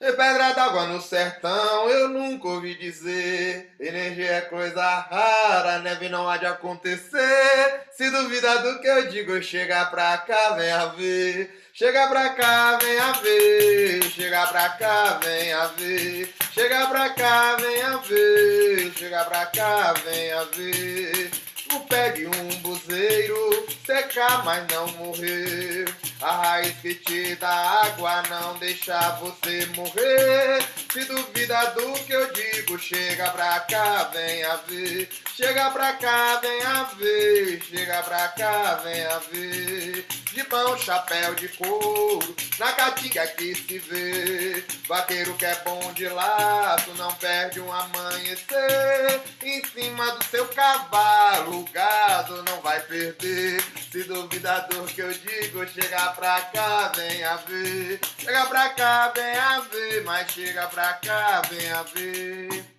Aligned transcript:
E 0.00 0.12
pedra 0.12 0.52
d'água 0.52 0.86
no 0.86 1.00
sertão, 1.00 1.88
eu 1.88 2.08
nunca 2.08 2.48
ouvi 2.48 2.74
dizer. 2.74 3.74
Energia 3.78 4.32
é 4.32 4.40
coisa 4.42 4.82
rara, 4.82 5.78
neve 5.78 6.08
não 6.08 6.28
há 6.28 6.36
de 6.36 6.46
acontecer. 6.46 7.80
Se 7.92 8.10
duvida 8.10 8.58
do 8.58 8.80
que 8.80 8.88
eu 8.88 9.08
digo, 9.08 9.40
chega 9.40 9.86
pra 9.86 10.18
cá, 10.18 10.50
venha 10.54 10.86
ver. 10.88 11.62
Chega 11.72 12.08
pra 12.08 12.30
cá, 12.30 12.76
venha 12.82 13.12
ver. 13.12 14.02
Chega 14.10 14.46
pra 14.48 14.68
cá, 14.70 15.20
venha 15.22 15.66
ver. 15.68 16.34
Chega 16.52 16.86
pra 16.86 17.08
cá, 17.10 17.56
venha 17.56 17.96
ver. 17.98 18.92
Chega 18.96 19.24
pra 19.24 19.46
cá, 19.46 19.94
venha 20.04 20.44
ver. 20.46 21.30
Não 21.70 21.80
pegue 21.86 22.26
um 22.26 22.48
buzeiro, 22.60 23.66
secar, 23.86 24.44
mas 24.44 24.66
não 24.72 24.86
morrer. 24.88 25.86
A 26.24 26.36
raiz 26.36 26.74
que 26.80 26.94
te 26.94 27.36
dá 27.36 27.50
água 27.84 28.22
não 28.30 28.56
deixa 28.56 28.98
você 29.20 29.66
morrer. 29.76 30.64
Se 30.90 31.04
duvida 31.04 31.66
do 31.72 31.92
que 32.04 32.12
eu 32.12 32.32
digo, 32.32 32.78
chega 32.78 33.28
pra 33.28 33.60
cá, 33.60 34.04
venha 34.04 34.56
ver. 34.66 35.10
Chega 35.36 35.70
pra 35.70 35.92
cá, 35.92 36.40
venha 36.40 36.84
ver. 36.96 37.62
Chega 37.64 38.02
pra 38.04 38.28
cá, 38.28 38.80
venha 38.82 39.18
ver. 39.30 40.06
De 40.32 40.48
mão, 40.50 40.76
chapéu 40.78 41.34
de 41.34 41.46
couro, 41.48 42.34
na 42.58 42.72
caatinga 42.72 43.26
que 43.28 43.54
se 43.54 43.78
vê. 43.78 44.64
Vaqueiro 44.88 45.34
que 45.34 45.44
é 45.44 45.54
bom 45.64 45.92
de 45.92 46.08
laço, 46.08 46.92
não 46.94 47.12
perde 47.14 47.60
um 47.60 47.72
amanhecer. 47.72 49.20
Em 49.42 49.64
cima 49.66 50.10
do 50.12 50.24
seu 50.24 50.48
cavalo, 50.48 51.60
o 51.60 51.64
gado 51.70 52.42
não 52.44 52.60
vai 52.62 52.80
perder. 52.80 53.62
Se 53.92 54.02
duvida 54.04 54.60
do 54.70 54.84
que 54.86 55.02
eu 55.02 55.12
digo, 55.12 55.66
chega 55.68 56.13
pra 56.14 56.40
cá, 56.42 56.92
venha 56.94 57.36
ver. 57.36 58.00
Chega 58.18 58.46
pra 58.46 58.68
cá, 58.70 59.08
venha 59.08 59.60
ver. 59.60 60.04
Mas 60.04 60.30
chega 60.30 60.66
pra 60.68 60.94
cá, 60.94 61.42
venha 61.42 61.82
ver. 61.82 62.74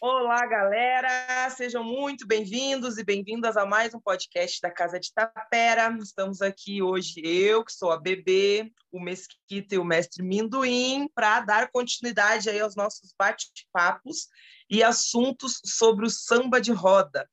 Olá, 0.00 0.44
galera! 0.46 1.48
Sejam 1.48 1.82
muito 1.82 2.26
bem-vindos 2.26 2.98
e 2.98 3.04
bem-vindas 3.04 3.56
a 3.56 3.64
mais 3.64 3.94
um 3.94 4.00
podcast 4.00 4.60
da 4.60 4.70
Casa 4.70 5.00
de 5.00 5.10
Tapera. 5.14 5.96
Estamos 5.98 6.42
aqui 6.42 6.82
hoje, 6.82 7.22
eu, 7.24 7.64
que 7.64 7.72
sou 7.72 7.90
a 7.90 7.98
Bebê, 7.98 8.70
o 8.92 9.00
Mesquita 9.00 9.76
e 9.76 9.78
o 9.78 9.84
Mestre 9.84 10.22
Minduim, 10.22 11.08
para 11.14 11.40
dar 11.40 11.70
continuidade 11.70 12.50
aí 12.50 12.60
aos 12.60 12.76
nossos 12.76 13.14
bate-papos 13.18 14.28
e 14.68 14.82
assuntos 14.82 15.60
sobre 15.64 16.04
o 16.04 16.10
samba 16.10 16.60
de 16.60 16.72
roda. 16.72 17.26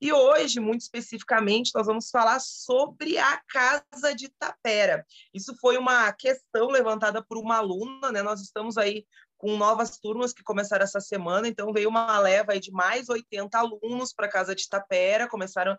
E 0.00 0.12
hoje, 0.12 0.60
muito 0.60 0.80
especificamente, 0.80 1.72
nós 1.74 1.86
vamos 1.86 2.08
falar 2.08 2.40
sobre 2.40 3.18
a 3.18 3.40
Casa 3.48 4.14
de 4.14 4.30
Tapera. 4.30 5.04
Isso 5.34 5.54
foi 5.60 5.76
uma 5.76 6.10
questão 6.12 6.68
levantada 6.68 7.22
por 7.22 7.36
uma 7.36 7.56
aluna, 7.58 8.10
né? 8.10 8.22
Nós 8.22 8.40
estamos 8.40 8.78
aí 8.78 9.04
com 9.36 9.56
novas 9.56 9.98
turmas 9.98 10.32
que 10.32 10.42
começaram 10.42 10.84
essa 10.84 11.00
semana, 11.00 11.48
então 11.48 11.72
veio 11.72 11.88
uma 11.88 12.18
leva 12.18 12.58
de 12.60 12.70
mais 12.70 13.08
80 13.08 13.58
alunos 13.58 14.12
para 14.12 14.26
a 14.26 14.30
Casa 14.30 14.54
de 14.54 14.68
Tapera, 14.68 15.28
começaram 15.28 15.78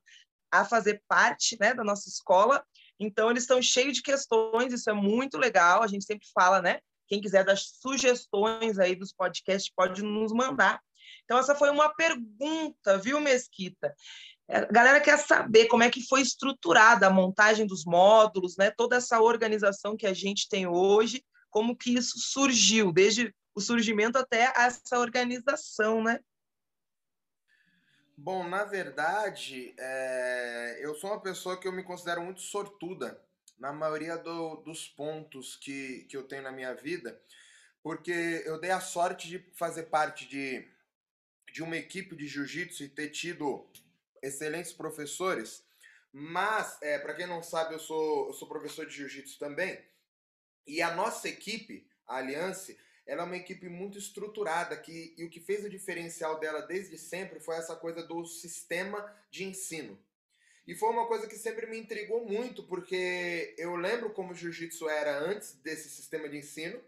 a 0.52 0.66
fazer 0.66 1.02
parte 1.08 1.56
né, 1.60 1.74
da 1.74 1.84
nossa 1.84 2.10
escola, 2.10 2.64
então 3.00 3.30
eles 3.30 3.44
estão 3.44 3.62
cheios 3.62 3.94
de 3.94 4.02
questões, 4.02 4.74
isso 4.74 4.90
é 4.90 4.94
muito 4.94 5.38
legal, 5.38 5.82
a 5.82 5.88
gente 5.88 6.06
sempre 6.06 6.28
fala, 6.34 6.62
né? 6.62 6.80
Quem 7.08 7.22
quiser 7.22 7.44
dar 7.44 7.58
sugestões 7.58 8.80
aí 8.80 8.96
dos 8.96 9.14
podcasts 9.14 9.72
pode 9.76 10.02
nos 10.02 10.32
mandar. 10.32 10.82
Então 11.24 11.38
essa 11.38 11.56
foi 11.56 11.70
uma 11.70 11.94
pergunta, 11.94 12.98
viu, 12.98 13.20
Mesquita? 13.20 13.94
É, 14.48 14.58
a 14.58 14.66
galera 14.66 15.00
quer 15.00 15.18
saber 15.18 15.68
como 15.68 15.84
é 15.84 15.90
que 15.90 16.06
foi 16.08 16.22
estruturada 16.22 17.08
a 17.08 17.10
montagem 17.10 17.66
dos 17.66 17.86
módulos, 17.86 18.58
né? 18.58 18.70
Toda 18.72 18.98
essa 18.98 19.22
organização 19.22 19.96
que 19.96 20.06
a 20.06 20.14
gente 20.14 20.50
tem 20.50 20.68
hoje, 20.68 21.24
como 21.50 21.76
que 21.76 21.94
isso 21.96 22.20
surgiu, 22.20 22.92
desde 22.92 23.34
o 23.56 23.62
surgimento 23.62 24.18
até 24.18 24.54
essa 24.56 25.00
organização, 25.00 26.04
né? 26.04 26.20
Bom, 28.18 28.48
na 28.48 28.64
verdade, 28.66 29.74
é... 29.80 30.80
eu 30.82 30.94
sou 30.96 31.12
uma 31.12 31.22
pessoa 31.22 31.60
que 31.60 31.68
eu 31.68 31.72
me 31.72 31.84
considero 31.84 32.22
muito 32.22 32.42
sortuda 32.42 33.20
na 33.58 33.72
maioria 33.72 34.18
do, 34.18 34.58
dos 34.58 34.88
pontos 34.88 35.56
que, 35.56 36.06
que 36.10 36.18
eu 36.18 36.24
tenho 36.24 36.44
na 36.44 36.52
minha 36.52 36.74
vida, 36.74 37.22
porque 37.84 38.44
eu 38.46 38.60
dei 38.60 38.72
a 38.72 38.80
sorte 38.80 39.28
de 39.28 39.40
fazer 39.54 39.84
parte 39.84 40.28
de, 40.28 40.68
de 41.52 41.62
uma 41.64 41.78
equipe 41.78 42.16
de 42.16 42.28
jiu-jitsu 42.28 42.84
e 42.84 42.90
ter 42.90 43.10
tido 43.10 43.68
excelentes 44.22 44.74
professores, 44.74 45.64
mas, 46.14 46.78
é, 46.82 47.00
para 47.00 47.14
quem 47.14 47.28
não 47.28 47.42
sabe, 47.42 47.74
eu 47.74 47.80
sou, 47.80 48.28
eu 48.28 48.34
sou 48.34 48.48
professor 48.48 48.86
de 48.86 48.96
jiu-jitsu 48.96 49.40
também, 49.40 49.80
e 50.68 50.82
a 50.82 50.94
nossa 50.94 51.28
equipe, 51.28 51.88
a 52.08 52.18
Aliança, 52.18 52.76
ela 53.06 53.24
é 53.24 53.26
uma 53.26 53.38
equipe 53.38 53.68
muito 53.68 53.98
estruturada 53.98 54.78
que, 54.78 55.14
e 55.18 55.24
o 55.24 55.30
que 55.30 55.40
fez 55.40 55.66
o 55.66 55.70
diferencial 55.70 56.40
dela 56.40 56.62
desde 56.62 56.98
sempre 56.98 57.40
foi 57.40 57.56
essa 57.56 57.76
coisa 57.76 58.04
do 58.04 58.26
sistema 58.26 59.14
de 59.30 59.44
ensino. 59.44 59.98
E 60.68 60.76
foi 60.76 60.90
uma 60.90 61.08
coisa 61.08 61.28
que 61.28 61.36
sempre 61.36 61.66
me 61.66 61.78
intrigou 61.78 62.26
muito, 62.26 62.64
porque 62.64 63.56
eu 63.58 63.76
lembro 63.76 64.12
como 64.12 64.32
o 64.32 64.36
jiu-jitsu 64.36 64.88
era 64.88 65.20
antes 65.20 65.54
desse 65.56 65.90
sistema 65.90 66.30
de 66.30 66.38
ensino. 66.38 66.80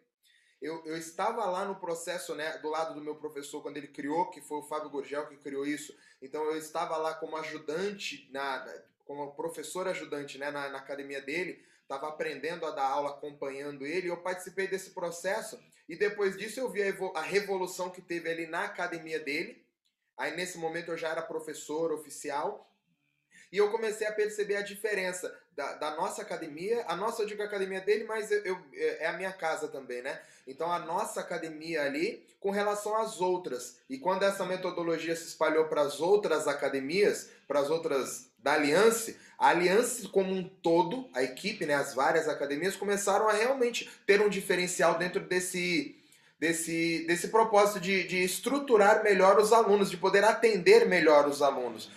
Eu, 0.64 0.82
eu 0.86 0.96
estava 0.98 1.44
lá 1.44 1.66
no 1.66 1.76
processo, 1.76 2.34
né, 2.34 2.58
do 2.60 2.70
lado 2.70 2.94
do 2.96 3.02
meu 3.02 3.16
professor, 3.16 3.62
quando 3.62 3.76
ele 3.76 3.90
criou, 3.90 4.30
que 4.30 4.40
foi 4.40 4.60
o 4.60 4.64
Fábio 4.64 4.90
Gurgel 4.90 5.28
que 5.28 5.36
criou 5.36 5.68
isso. 5.68 5.94
Então 6.22 6.42
eu 6.46 6.58
estava 6.58 6.96
lá 6.96 7.14
como 7.16 7.36
ajudante, 7.36 8.30
na, 8.32 8.66
como 9.06 9.36
professor 9.36 9.90
ajudante 9.90 10.38
né, 10.38 10.50
na, 10.52 10.70
na 10.70 10.78
academia 10.78 11.22
dele, 11.22 11.62
estava 11.82 12.08
aprendendo 12.08 12.66
a 12.66 12.72
dar 12.72 12.86
aula, 12.86 13.10
acompanhando 13.10 13.86
ele, 13.86 14.10
eu 14.10 14.16
participei 14.16 14.66
desse 14.66 14.92
processo 14.92 15.62
e 15.90 15.98
depois 15.98 16.38
disso 16.38 16.62
eu 16.62 16.70
vi 16.70 16.82
a, 17.14 17.22
revolução 17.22 17.90
que 17.90 18.02
teve 18.02 18.30
ali 18.30 18.48
na 18.48 18.64
academia 18.64 19.20
dele. 19.20 19.66
Aí 20.18 20.34
nesse 20.34 20.58
momento 20.58 20.92
eu 20.92 20.98
já 20.98 21.10
era 21.10 21.22
professor 21.22 21.92
oficial. 21.92 22.73
E 23.54 23.58
eu 23.58 23.70
comecei 23.70 24.08
a 24.08 24.12
perceber 24.12 24.56
a 24.56 24.64
diferença 24.64 25.32
da, 25.56 25.74
da 25.74 25.96
nossa 25.96 26.24
academia, 26.24 26.84
a 26.88 26.96
nossa 26.96 27.22
eu 27.22 27.28
digo 27.28 27.44
academia 27.44 27.80
dele, 27.82 28.04
mas 28.04 28.32
eu, 28.32 28.44
eu, 28.44 28.58
é 28.74 29.06
a 29.06 29.14
minha 29.14 29.32
casa 29.32 29.68
também, 29.68 30.02
né? 30.02 30.20
Então 30.48 30.72
a 30.72 30.80
nossa 30.80 31.20
academia 31.20 31.84
ali 31.84 32.26
com 32.40 32.50
relação 32.50 32.98
às 32.98 33.22
outras. 33.22 33.78
E 33.88 34.00
quando 34.00 34.24
essa 34.24 34.44
metodologia 34.44 35.16
se 35.16 35.28
espalhou 35.28 35.66
para 35.66 35.82
as 35.82 36.02
outras 36.02 36.48
academias, 36.48 37.30
para 37.48 37.60
as 37.60 37.70
outras 37.70 38.28
da 38.40 38.54
Aliança, 38.54 39.14
a 39.38 39.50
Aliança 39.50 40.10
como 40.10 40.34
um 40.34 40.50
todo, 40.50 41.08
a 41.14 41.22
equipe, 41.22 41.64
né, 41.64 41.76
as 41.76 41.94
várias 41.94 42.28
academias, 42.28 42.76
começaram 42.76 43.30
a 43.30 43.34
realmente 43.34 43.88
ter 44.08 44.20
um 44.20 44.30
diferencial 44.30 44.98
dentro 44.98 45.20
desse, 45.20 45.96
desse, 46.40 47.06
desse 47.06 47.28
propósito 47.28 47.80
de, 47.80 48.04
de 48.08 48.24
estruturar 48.24 49.04
melhor 49.04 49.38
os 49.38 49.54
alunos, 49.54 49.92
de 49.92 49.98
poder 49.98 50.24
atender 50.24 50.88
melhor 50.88 51.28
os 51.28 51.44
alunos. 51.44 51.92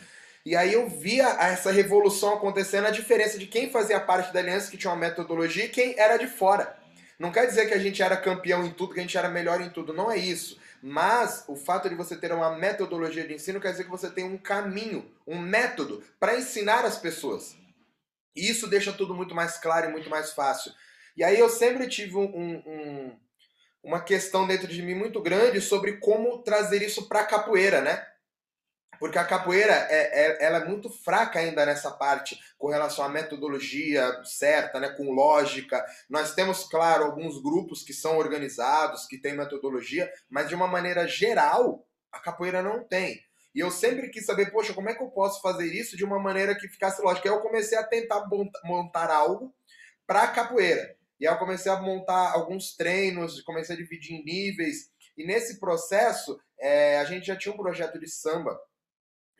E 0.47 0.55
aí 0.55 0.75
eu 0.75 0.89
via 0.89 1.27
essa 1.41 1.73
revolução 1.73 2.35
acontecendo, 2.35 2.87
a 2.87 2.93
diferença 2.93 3.37
de 3.37 3.49
quem 3.49 3.69
fazia 3.69 3.99
parte 3.99 4.33
da 4.33 4.39
aliança, 4.39 4.71
que 4.71 4.79
tinha 4.79 4.93
uma 4.93 4.97
metodologia, 4.97 5.65
e 5.65 5.69
quem 5.69 5.99
era 5.99 6.17
de 6.17 6.29
fora. 6.29 6.79
Não 7.19 7.33
quer 7.33 7.47
dizer 7.47 7.67
que 7.67 7.75
a 7.75 7.79
gente 7.79 8.01
era 8.01 8.17
campeão 8.17 8.65
em 8.65 8.71
tudo, 8.71 8.95
que 8.95 9.01
a 9.01 9.03
gente 9.03 9.19
era 9.19 9.29
melhor 9.29 9.61
em 9.61 9.71
tudo, 9.71 9.93
não 9.93 10.09
é 10.09 10.17
isso. 10.17 10.57
Mas 10.81 11.43
o 11.49 11.57
fato 11.57 11.89
de 11.89 11.97
você 11.97 12.17
ter 12.17 12.33
uma 12.33 12.57
metodologia 12.57 13.27
de 13.27 13.35
ensino 13.35 13.61
quer 13.61 13.73
dizer 13.73 13.83
que 13.83 13.91
você 13.91 14.09
tem 14.09 14.23
um 14.23 14.39
caminho, 14.39 15.11
um 15.27 15.37
método 15.37 16.01
para 16.21 16.39
ensinar 16.39 16.85
as 16.85 16.97
pessoas. 16.97 17.57
E 18.37 18.49
isso 18.49 18.69
deixa 18.69 18.93
tudo 18.93 19.17
muito 19.17 19.35
mais 19.35 19.59
claro 19.59 19.89
e 19.89 19.93
muito 19.93 20.09
mais 20.09 20.31
fácil. 20.33 20.71
E 21.17 21.25
aí 21.25 21.37
eu 21.37 21.49
sempre 21.49 21.89
tive 21.89 22.19
um, 22.19 22.63
um, 22.65 23.19
uma 23.83 23.99
questão 23.99 24.47
dentro 24.47 24.69
de 24.69 24.81
mim 24.81 24.95
muito 24.95 25.21
grande 25.21 25.61
sobre 25.61 25.95
como 25.95 26.39
trazer 26.45 26.83
isso 26.83 27.09
para 27.09 27.23
a 27.23 27.27
capoeira, 27.27 27.81
né? 27.81 28.07
Porque 28.99 29.19
a 29.19 29.25
capoeira 29.25 29.73
é, 29.73 30.27
é, 30.27 30.45
ela 30.45 30.59
é 30.59 30.65
muito 30.65 30.91
fraca 30.91 31.39
ainda 31.39 31.67
nessa 31.67 31.91
parte 31.91 32.39
com 32.59 32.69
relação 32.69 33.05
à 33.05 33.09
metodologia 33.09 34.23
certa, 34.25 34.81
né, 34.81 34.89
com 34.91 35.13
lógica. 35.13 35.85
Nós 36.09 36.35
temos, 36.35 36.65
claro, 36.65 37.05
alguns 37.05 37.41
grupos 37.43 37.83
que 37.83 37.93
são 37.93 38.17
organizados, 38.17 39.07
que 39.07 39.19
têm 39.19 39.37
metodologia, 39.37 40.11
mas 40.29 40.49
de 40.49 40.55
uma 40.55 40.67
maneira 40.67 41.07
geral, 41.07 41.87
a 42.13 42.19
capoeira 42.19 42.63
não 42.63 42.83
tem. 42.85 43.21
E 43.55 43.61
eu 43.61 43.71
sempre 43.71 44.11
quis 44.11 44.27
saber, 44.27 44.51
poxa, 44.51 44.75
como 44.75 44.91
é 44.91 44.95
que 44.95 45.03
eu 45.03 45.09
posso 45.09 45.41
fazer 45.41 45.67
isso 45.73 45.97
de 45.97 46.05
uma 46.05 46.19
maneira 46.19 46.55
que 46.55 46.69
ficasse 46.69 47.01
lógica? 47.01 47.29
Aí 47.29 47.35
eu 47.35 47.41
comecei 47.41 47.79
a 47.79 47.83
tentar 47.83 48.29
montar 48.65 49.11
algo 49.11 49.55
para 50.07 50.25
a 50.25 50.29
capoeira. 50.29 50.95
E 51.19 51.27
aí 51.27 51.33
eu 51.33 51.39
comecei 51.39 51.73
a 51.73 51.81
montar 51.81 52.33
alguns 52.33 52.77
treinos, 52.77 53.41
comecei 53.41 53.75
a 53.75 53.79
dividir 53.79 54.15
em 54.15 54.25
níveis. 54.25 54.91
E 55.17 55.27
nesse 55.27 55.59
processo, 55.59 56.39
é, 56.61 56.99
a 56.99 57.05
gente 57.05 57.27
já 57.27 57.35
tinha 57.35 57.55
um 57.55 57.57
projeto 57.57 57.99
de 57.99 58.09
samba 58.09 58.61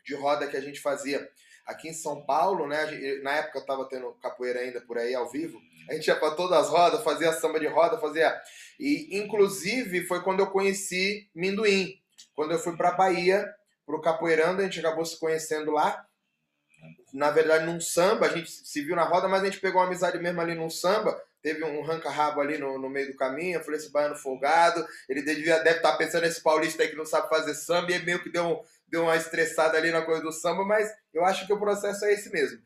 de 0.07 0.15
roda 0.15 0.47
que 0.47 0.55
a 0.55 0.61
gente 0.61 0.79
fazia 0.79 1.29
aqui 1.65 1.89
em 1.89 1.93
São 1.93 2.25
Paulo, 2.25 2.65
né? 2.65 2.85
Na 3.21 3.33
época 3.33 3.59
eu 3.69 3.85
tendo 3.85 4.13
capoeira 4.13 4.61
ainda 4.61 4.79
por 4.79 4.97
aí 4.97 5.13
ao 5.13 5.29
vivo. 5.29 5.61
A 5.89 5.93
gente 5.93 6.07
ia 6.07 6.15
para 6.15 6.31
todas 6.31 6.57
as 6.57 6.69
rodas, 6.69 7.03
fazia 7.03 7.33
samba 7.33 7.59
de 7.59 7.67
roda, 7.67 7.99
fazia. 7.99 8.41
E 8.79 9.17
inclusive 9.17 10.05
foi 10.05 10.23
quando 10.23 10.39
eu 10.39 10.47
conheci 10.47 11.29
Minduim. 11.35 12.01
Quando 12.33 12.53
eu 12.53 12.59
fui 12.59 12.75
para 12.75 12.91
Bahia, 12.91 13.45
para 13.85 13.95
o 13.95 14.01
Capoeirando, 14.01 14.61
a 14.61 14.65
gente 14.65 14.79
acabou 14.79 15.05
se 15.05 15.19
conhecendo 15.19 15.71
lá. 15.71 16.05
na 17.13 17.31
verdade, 17.31 17.65
num 17.65 17.79
samba, 17.79 18.27
a 18.27 18.29
gente 18.29 18.51
se 18.51 18.81
viu 18.81 18.95
na 18.95 19.03
roda, 19.03 19.27
mas 19.27 19.41
a 19.41 19.45
gente 19.45 19.59
pegou 19.59 19.81
uma 19.81 19.87
amizade 19.87 20.19
mesmo 20.19 20.39
ali 20.39 20.53
num 20.53 20.69
samba, 20.69 21.19
teve 21.41 21.63
um 21.63 21.81
ranca-rabo 21.81 22.41
ali 22.41 22.57
no, 22.57 22.77
no 22.77 22.89
meio 22.89 23.11
do 23.11 23.17
caminho, 23.17 23.57
eu 23.57 23.63
falei, 23.63 23.79
esse 23.79 23.91
baiano 23.91 24.15
folgado, 24.15 24.85
ele 25.07 25.21
devia, 25.21 25.59
deve 25.59 25.77
estar 25.77 25.91
tá 25.91 25.97
pensando 25.97 26.23
nesse 26.23 26.41
paulista 26.41 26.83
aí 26.83 26.89
que 26.89 26.95
não 26.95 27.05
sabe 27.05 27.29
fazer 27.29 27.53
samba, 27.53 27.91
e 27.91 28.03
meio 28.03 28.21
que 28.21 28.29
deu, 28.29 28.45
um, 28.45 28.61
deu 28.87 29.03
uma 29.03 29.15
estressada 29.15 29.77
ali 29.77 29.91
na 29.91 30.01
coisa 30.01 30.21
do 30.21 30.31
samba, 30.31 30.65
mas 30.65 30.91
eu 31.13 31.23
acho 31.23 31.45
que 31.45 31.53
o 31.53 31.59
processo 31.59 32.05
é 32.05 32.13
esse 32.13 32.31
mesmo. 32.31 32.59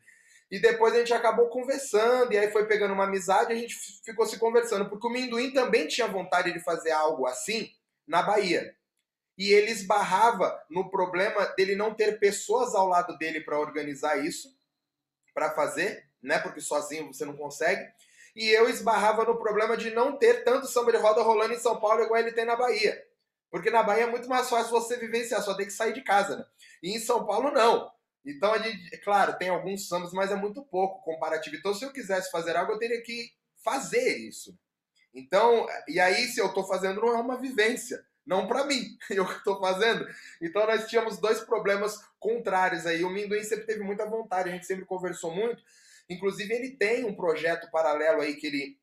E 0.50 0.58
depois 0.58 0.94
a 0.94 0.98
gente 0.98 1.14
acabou 1.14 1.48
conversando, 1.48 2.32
e 2.32 2.38
aí 2.38 2.50
foi 2.50 2.66
pegando 2.66 2.92
uma 2.92 3.04
amizade 3.04 3.52
e 3.52 3.56
a 3.56 3.58
gente 3.58 3.74
ficou 4.04 4.26
se 4.26 4.38
conversando, 4.38 4.88
porque 4.88 5.06
o 5.06 5.10
Minduim 5.10 5.52
também 5.52 5.86
tinha 5.86 6.06
vontade 6.06 6.52
de 6.52 6.60
fazer 6.60 6.90
algo 6.90 7.26
assim 7.26 7.70
na 8.06 8.22
Bahia. 8.22 8.76
E 9.38 9.50
ele 9.50 9.70
esbarrava 9.70 10.62
no 10.68 10.90
problema 10.90 11.46
dele 11.56 11.74
não 11.74 11.94
ter 11.94 12.18
pessoas 12.18 12.74
ao 12.74 12.86
lado 12.86 13.16
dele 13.16 13.40
para 13.40 13.58
organizar 13.58 14.22
isso, 14.22 14.54
para 15.32 15.54
fazer, 15.54 16.06
né? 16.22 16.38
Porque 16.38 16.60
sozinho 16.60 17.06
você 17.06 17.24
não 17.24 17.34
consegue 17.34 17.82
e 18.34 18.48
eu 18.48 18.68
esbarrava 18.68 19.24
no 19.24 19.38
problema 19.38 19.76
de 19.76 19.90
não 19.90 20.16
ter 20.16 20.44
tanto 20.44 20.66
samba 20.66 20.92
de 20.92 20.98
roda 20.98 21.22
rolando 21.22 21.52
em 21.52 21.58
São 21.58 21.78
Paulo 21.78 22.02
igual 22.02 22.20
ele 22.20 22.32
tem 22.32 22.44
na 22.44 22.56
Bahia. 22.56 23.02
Porque 23.50 23.70
na 23.70 23.82
Bahia 23.82 24.04
é 24.04 24.10
muito 24.10 24.28
mais 24.28 24.48
fácil 24.48 24.70
você 24.70 24.96
vivenciar, 24.96 25.42
só 25.42 25.54
tem 25.54 25.66
que 25.66 25.72
sair 25.72 25.92
de 25.92 26.00
casa, 26.02 26.36
né? 26.36 26.44
E 26.82 26.96
em 26.96 26.98
São 26.98 27.26
Paulo 27.26 27.50
não. 27.50 27.90
Então 28.24 28.52
a 28.52 28.58
gente, 28.58 28.96
claro, 28.98 29.36
tem 29.36 29.50
alguns 29.50 29.88
sambas, 29.88 30.12
mas 30.12 30.30
é 30.30 30.36
muito 30.36 30.62
pouco 30.64 31.02
comparativo. 31.02 31.56
Então 31.56 31.74
se 31.74 31.84
eu 31.84 31.92
quisesse 31.92 32.30
fazer 32.30 32.56
algo, 32.56 32.72
eu 32.72 32.78
teria 32.78 33.02
que 33.02 33.30
fazer 33.62 34.16
isso. 34.16 34.58
Então, 35.14 35.66
e 35.86 36.00
aí 36.00 36.26
se 36.28 36.40
eu 36.40 36.46
estou 36.46 36.66
fazendo 36.66 37.02
não 37.02 37.10
é 37.10 37.20
uma 37.20 37.36
vivência, 37.36 38.02
não 38.24 38.46
para 38.46 38.64
mim, 38.64 38.96
eu 39.10 39.26
que 39.26 39.34
estou 39.34 39.60
fazendo. 39.60 40.06
Então 40.40 40.66
nós 40.66 40.86
tínhamos 40.86 41.18
dois 41.18 41.40
problemas 41.40 41.98
contrários 42.18 42.86
aí. 42.86 43.04
O 43.04 43.10
Minduim 43.10 43.42
sempre 43.42 43.66
teve 43.66 43.82
muita 43.82 44.08
vontade, 44.08 44.48
a 44.48 44.52
gente 44.52 44.66
sempre 44.66 44.84
conversou 44.84 45.34
muito, 45.34 45.62
Inclusive, 46.08 46.52
ele 46.52 46.70
tem 46.76 47.04
um 47.04 47.14
projeto 47.14 47.70
paralelo 47.70 48.20
aí 48.20 48.34
que 48.34 48.46
ele, 48.46 48.78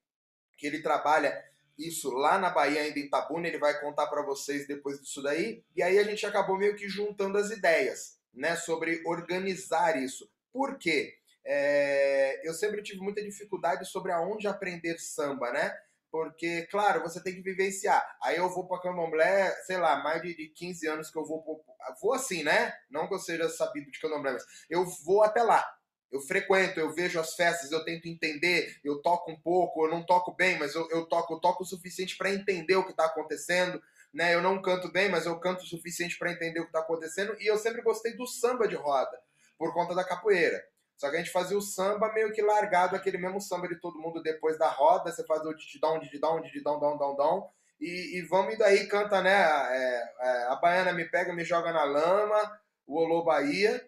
que 0.57 0.68
ele 0.68 0.81
trabalha 0.81 1.44
isso 1.80 2.12
lá 2.12 2.38
na 2.38 2.50
Bahia, 2.50 2.81
ainda 2.81 3.00
em 3.00 3.04
Itabuna, 3.04 3.48
ele 3.48 3.57
vai 3.57 3.80
contar 3.80 4.07
para 4.07 4.21
vocês 4.21 4.68
depois 4.68 5.00
disso 5.00 5.24
daí. 5.24 5.63
E 5.75 5.81
aí 5.81 5.98
a 5.98 6.04
gente 6.04 6.25
acabou 6.25 6.57
meio 6.57 6.75
que 6.75 6.89
juntando 6.89 7.38
as 7.38 7.51
ideias, 7.51 8.19
né, 8.33 8.56
sobre 8.57 9.01
organizar 9.06 10.01
isso. 10.01 10.30
Por 10.51 10.77
quê? 10.77 11.16
É, 11.45 12.42
eu 12.48 12.54
sempre 12.54 12.83
tive 12.83 13.00
muita 13.00 13.24
dificuldade 13.24 13.86
sobre 13.86 14.12
aonde 14.12 14.48
aprender 14.48 15.00
samba, 15.00 15.51
né? 15.51 15.74
Porque, 16.12 16.63
claro, 16.71 17.01
você 17.01 17.21
tem 17.21 17.36
que 17.36 17.42
vivenciar. 17.42 18.04
Aí 18.24 18.38
eu 18.38 18.50
vou 18.50 18.68
para 18.68 18.81
candomblé, 18.81 19.51
sei 19.66 19.77
lá, 19.77 20.04
mais 20.04 20.21
de, 20.21 20.36
de 20.36 20.50
15 20.50 20.88
anos 20.88 21.12
que 21.12 21.18
eu 21.18 21.25
vou. 21.25 21.63
Vou 22.01 22.13
assim, 22.13 22.44
né? 22.44 22.74
Não 22.89 23.07
que 23.07 23.13
eu 23.13 23.19
seja 23.19 23.48
sabido 23.48 23.89
de 23.92 24.00
candomblé, 24.00 24.33
mas 24.33 24.44
eu 24.69 24.86
vou 25.06 25.24
até 25.24 25.44
lá. 25.44 25.66
Eu 26.11 26.21
frequento, 26.21 26.79
eu 26.79 26.91
vejo 26.91 27.19
as 27.19 27.35
festas, 27.35 27.71
eu 27.71 27.83
tento 27.85 28.07
entender, 28.07 28.77
eu 28.83 29.00
toco 29.01 29.31
um 29.31 29.39
pouco, 29.39 29.85
eu 29.85 29.91
não 29.91 30.03
toco 30.03 30.33
bem, 30.35 30.57
mas 30.57 30.73
eu, 30.73 30.89
eu 30.89 31.06
toco, 31.06 31.35
eu 31.35 31.39
toco 31.39 31.63
o 31.63 31.65
suficiente 31.65 32.17
para 32.17 32.33
entender 32.33 32.75
o 32.75 32.83
que 32.83 32.91
está 32.91 33.06
acontecendo. 33.06 33.81
Né? 34.13 34.33
Eu 34.33 34.41
não 34.41 34.61
canto 34.61 34.91
bem, 34.91 35.07
mas 35.07 35.25
eu 35.25 35.39
canto 35.39 35.63
o 35.63 35.67
suficiente 35.67 36.17
para 36.17 36.31
entender 36.31 36.59
o 36.59 36.63
que 36.63 36.69
está 36.69 36.79
acontecendo. 36.79 37.35
E 37.39 37.45
eu 37.45 37.57
sempre 37.57 37.81
gostei 37.81 38.13
do 38.13 38.25
samba 38.25 38.67
de 38.67 38.75
roda, 38.75 39.19
por 39.57 39.73
conta 39.73 39.94
da 39.94 40.03
capoeira. 40.03 40.63
Só 40.97 41.09
que 41.09 41.15
a 41.15 41.19
gente 41.19 41.31
fazia 41.31 41.57
o 41.57 41.61
samba 41.61 42.11
meio 42.11 42.33
que 42.33 42.41
largado, 42.41 42.95
aquele 42.95 43.17
mesmo 43.17 43.39
samba 43.39 43.69
de 43.69 43.79
todo 43.79 44.00
mundo 44.00 44.21
depois 44.21 44.57
da 44.57 44.67
roda. 44.67 45.11
Você 45.11 45.23
faz 45.25 45.45
o 45.45 45.53
dididão, 45.53 45.97
dididão, 46.00 46.41
dididão, 46.41 46.79
dão, 46.79 46.97
dão, 46.97 47.15
dão. 47.15 47.50
E, 47.79 48.17
e 48.17 48.21
vamos 48.23 48.53
indo 48.53 48.63
aí, 48.63 48.85
canta, 48.88 49.21
né? 49.21 49.31
É, 49.31 50.13
é, 50.19 50.44
a 50.50 50.56
baiana 50.56 50.91
me 50.91 51.06
pega, 51.06 51.31
me 51.31 51.45
joga 51.45 51.71
na 51.71 51.85
lama, 51.85 52.59
o 52.85 53.00
Olô 53.00 53.23
Bahia. 53.23 53.81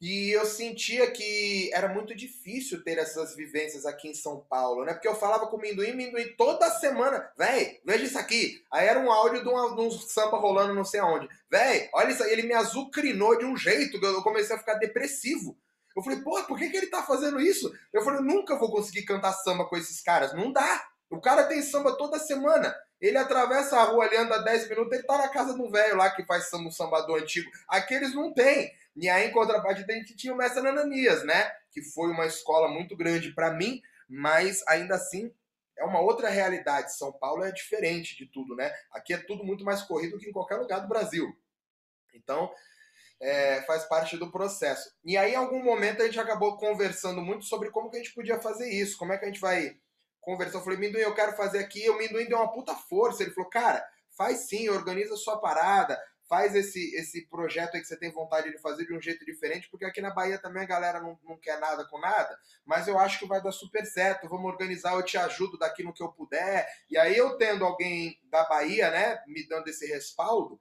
E 0.00 0.30
eu 0.30 0.44
sentia 0.44 1.10
que 1.10 1.70
era 1.72 1.88
muito 1.88 2.14
difícil 2.14 2.82
ter 2.82 2.98
essas 2.98 3.34
vivências 3.34 3.86
aqui 3.86 4.08
em 4.08 4.14
São 4.14 4.40
Paulo, 4.40 4.84
né? 4.84 4.92
Porque 4.92 5.08
eu 5.08 5.14
falava 5.14 5.46
com 5.46 5.56
o 5.56 5.60
Minduim, 5.60 5.94
Minduim 5.94 6.34
toda 6.36 6.70
semana, 6.78 7.30
véi, 7.38 7.80
veja 7.84 8.04
isso 8.04 8.18
aqui. 8.18 8.62
Aí 8.70 8.86
era 8.86 9.00
um 9.00 9.10
áudio 9.10 9.38
de, 9.38 9.44
de 9.44 9.80
um 9.80 9.90
samba 9.90 10.36
rolando 10.36 10.74
não 10.74 10.84
sei 10.84 11.00
aonde. 11.00 11.28
Véi, 11.50 11.88
olha 11.94 12.10
isso 12.10 12.22
aí, 12.22 12.32
ele 12.32 12.42
me 12.42 12.54
azucrinou 12.54 13.38
de 13.38 13.44
um 13.44 13.56
jeito 13.56 13.98
que 13.98 14.06
eu 14.06 14.22
comecei 14.22 14.54
a 14.54 14.58
ficar 14.58 14.74
depressivo. 14.74 15.56
Eu 15.96 16.02
falei, 16.02 16.20
pô, 16.20 16.42
por 16.44 16.58
que, 16.58 16.68
que 16.68 16.76
ele 16.76 16.88
tá 16.88 17.02
fazendo 17.02 17.40
isso? 17.40 17.72
Eu 17.92 18.02
falei, 18.02 18.20
nunca 18.20 18.58
vou 18.58 18.70
conseguir 18.70 19.04
cantar 19.04 19.32
samba 19.32 19.64
com 19.64 19.76
esses 19.76 20.02
caras. 20.02 20.34
Não 20.34 20.52
dá. 20.52 20.84
O 21.08 21.20
cara 21.20 21.44
tem 21.44 21.62
samba 21.62 21.96
toda 21.96 22.18
semana. 22.18 22.74
Ele 23.00 23.18
atravessa 23.18 23.78
a 23.78 23.84
rua 23.84 24.04
ali, 24.04 24.16
anda 24.16 24.38
10 24.38 24.68
minutos, 24.68 24.92
ele 24.92 25.02
tá 25.02 25.18
na 25.18 25.28
casa 25.28 25.54
do 25.54 25.68
velho 25.70 25.96
lá 25.96 26.10
que 26.10 26.24
faz 26.24 26.48
samba, 26.48 26.70
sambador 26.70 27.20
antigo. 27.20 27.50
Aqueles 27.68 28.14
não 28.14 28.32
tem. 28.32 28.72
E 28.96 29.08
aí, 29.08 29.28
em 29.28 29.32
contrapartida, 29.32 29.92
a 29.92 29.96
gente 29.96 30.16
tinha 30.16 30.32
o 30.32 30.36
Mestre 30.36 30.66
Ananias, 30.66 31.24
né? 31.24 31.52
Que 31.70 31.82
foi 31.82 32.10
uma 32.10 32.26
escola 32.26 32.68
muito 32.68 32.96
grande 32.96 33.32
para 33.32 33.52
mim, 33.52 33.82
mas 34.08 34.62
ainda 34.68 34.94
assim 34.94 35.32
é 35.76 35.84
uma 35.84 36.00
outra 36.00 36.28
realidade. 36.28 36.96
São 36.96 37.12
Paulo 37.12 37.44
é 37.44 37.50
diferente 37.50 38.16
de 38.16 38.26
tudo, 38.26 38.54
né? 38.54 38.72
Aqui 38.92 39.12
é 39.12 39.18
tudo 39.18 39.44
muito 39.44 39.64
mais 39.64 39.82
corrido 39.82 40.18
que 40.18 40.28
em 40.28 40.32
qualquer 40.32 40.56
lugar 40.56 40.80
do 40.80 40.88
Brasil. 40.88 41.36
Então, 42.14 42.50
é, 43.20 43.62
faz 43.62 43.84
parte 43.84 44.16
do 44.16 44.30
processo. 44.30 44.94
E 45.04 45.16
aí, 45.16 45.32
em 45.32 45.36
algum 45.36 45.62
momento, 45.62 46.02
a 46.02 46.06
gente 46.06 46.20
acabou 46.20 46.56
conversando 46.56 47.20
muito 47.20 47.44
sobre 47.44 47.70
como 47.70 47.90
que 47.90 47.96
a 47.96 48.00
gente 48.00 48.14
podia 48.14 48.40
fazer 48.40 48.70
isso, 48.70 48.96
como 48.96 49.12
é 49.12 49.18
que 49.18 49.24
a 49.24 49.28
gente 49.28 49.40
vai 49.40 49.76
conversar. 50.24 50.58
Eu 50.58 50.62
falei, 50.62 50.78
Minduim, 50.78 51.02
eu 51.02 51.14
quero 51.14 51.36
fazer 51.36 51.58
aqui. 51.58 51.88
O 51.90 51.98
Minduim 51.98 52.26
deu 52.26 52.38
uma 52.38 52.52
puta 52.52 52.74
força. 52.74 53.22
Ele 53.22 53.32
falou, 53.32 53.50
cara, 53.50 53.84
faz 54.16 54.48
sim, 54.48 54.68
organiza 54.68 55.16
sua 55.16 55.38
parada, 55.40 56.00
faz 56.28 56.54
esse, 56.54 56.94
esse 56.96 57.26
projeto 57.26 57.74
aí 57.74 57.80
que 57.80 57.86
você 57.86 57.98
tem 57.98 58.10
vontade 58.10 58.50
de 58.50 58.58
fazer 58.58 58.86
de 58.86 58.96
um 58.96 59.00
jeito 59.00 59.24
diferente, 59.24 59.68
porque 59.70 59.84
aqui 59.84 60.00
na 60.00 60.12
Bahia 60.12 60.38
também 60.38 60.62
a 60.62 60.66
galera 60.66 61.00
não, 61.00 61.18
não 61.22 61.36
quer 61.38 61.58
nada 61.60 61.84
com 61.84 61.98
nada, 61.98 62.36
mas 62.64 62.88
eu 62.88 62.98
acho 62.98 63.18
que 63.18 63.26
vai 63.26 63.42
dar 63.42 63.52
super 63.52 63.84
certo, 63.84 64.28
vamos 64.28 64.50
organizar, 64.50 64.94
eu 64.94 65.02
te 65.02 65.18
ajudo 65.18 65.58
daqui 65.58 65.82
no 65.82 65.92
que 65.92 66.02
eu 66.02 66.12
puder. 66.12 66.66
E 66.90 66.96
aí 66.96 67.16
eu 67.16 67.36
tendo 67.36 67.64
alguém 67.64 68.18
da 68.24 68.44
Bahia, 68.44 68.90
né, 68.90 69.22
me 69.26 69.46
dando 69.46 69.68
esse 69.68 69.86
respaldo, 69.86 70.60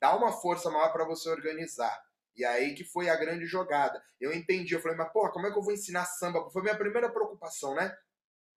dá 0.00 0.16
uma 0.16 0.32
força 0.32 0.70
maior 0.70 0.92
para 0.92 1.04
você 1.04 1.28
organizar. 1.28 2.00
E 2.34 2.44
aí 2.44 2.74
que 2.74 2.82
foi 2.84 3.10
a 3.10 3.16
grande 3.16 3.44
jogada. 3.44 4.02
Eu 4.18 4.32
entendi, 4.32 4.74
eu 4.74 4.80
falei, 4.80 4.96
mas 4.96 5.12
porra, 5.12 5.30
como 5.30 5.46
é 5.46 5.52
que 5.52 5.58
eu 5.58 5.62
vou 5.62 5.72
ensinar 5.72 6.06
samba? 6.06 6.48
Foi 6.50 6.62
minha 6.62 6.76
primeira 6.76 7.10
preocupação, 7.10 7.74
né? 7.74 7.94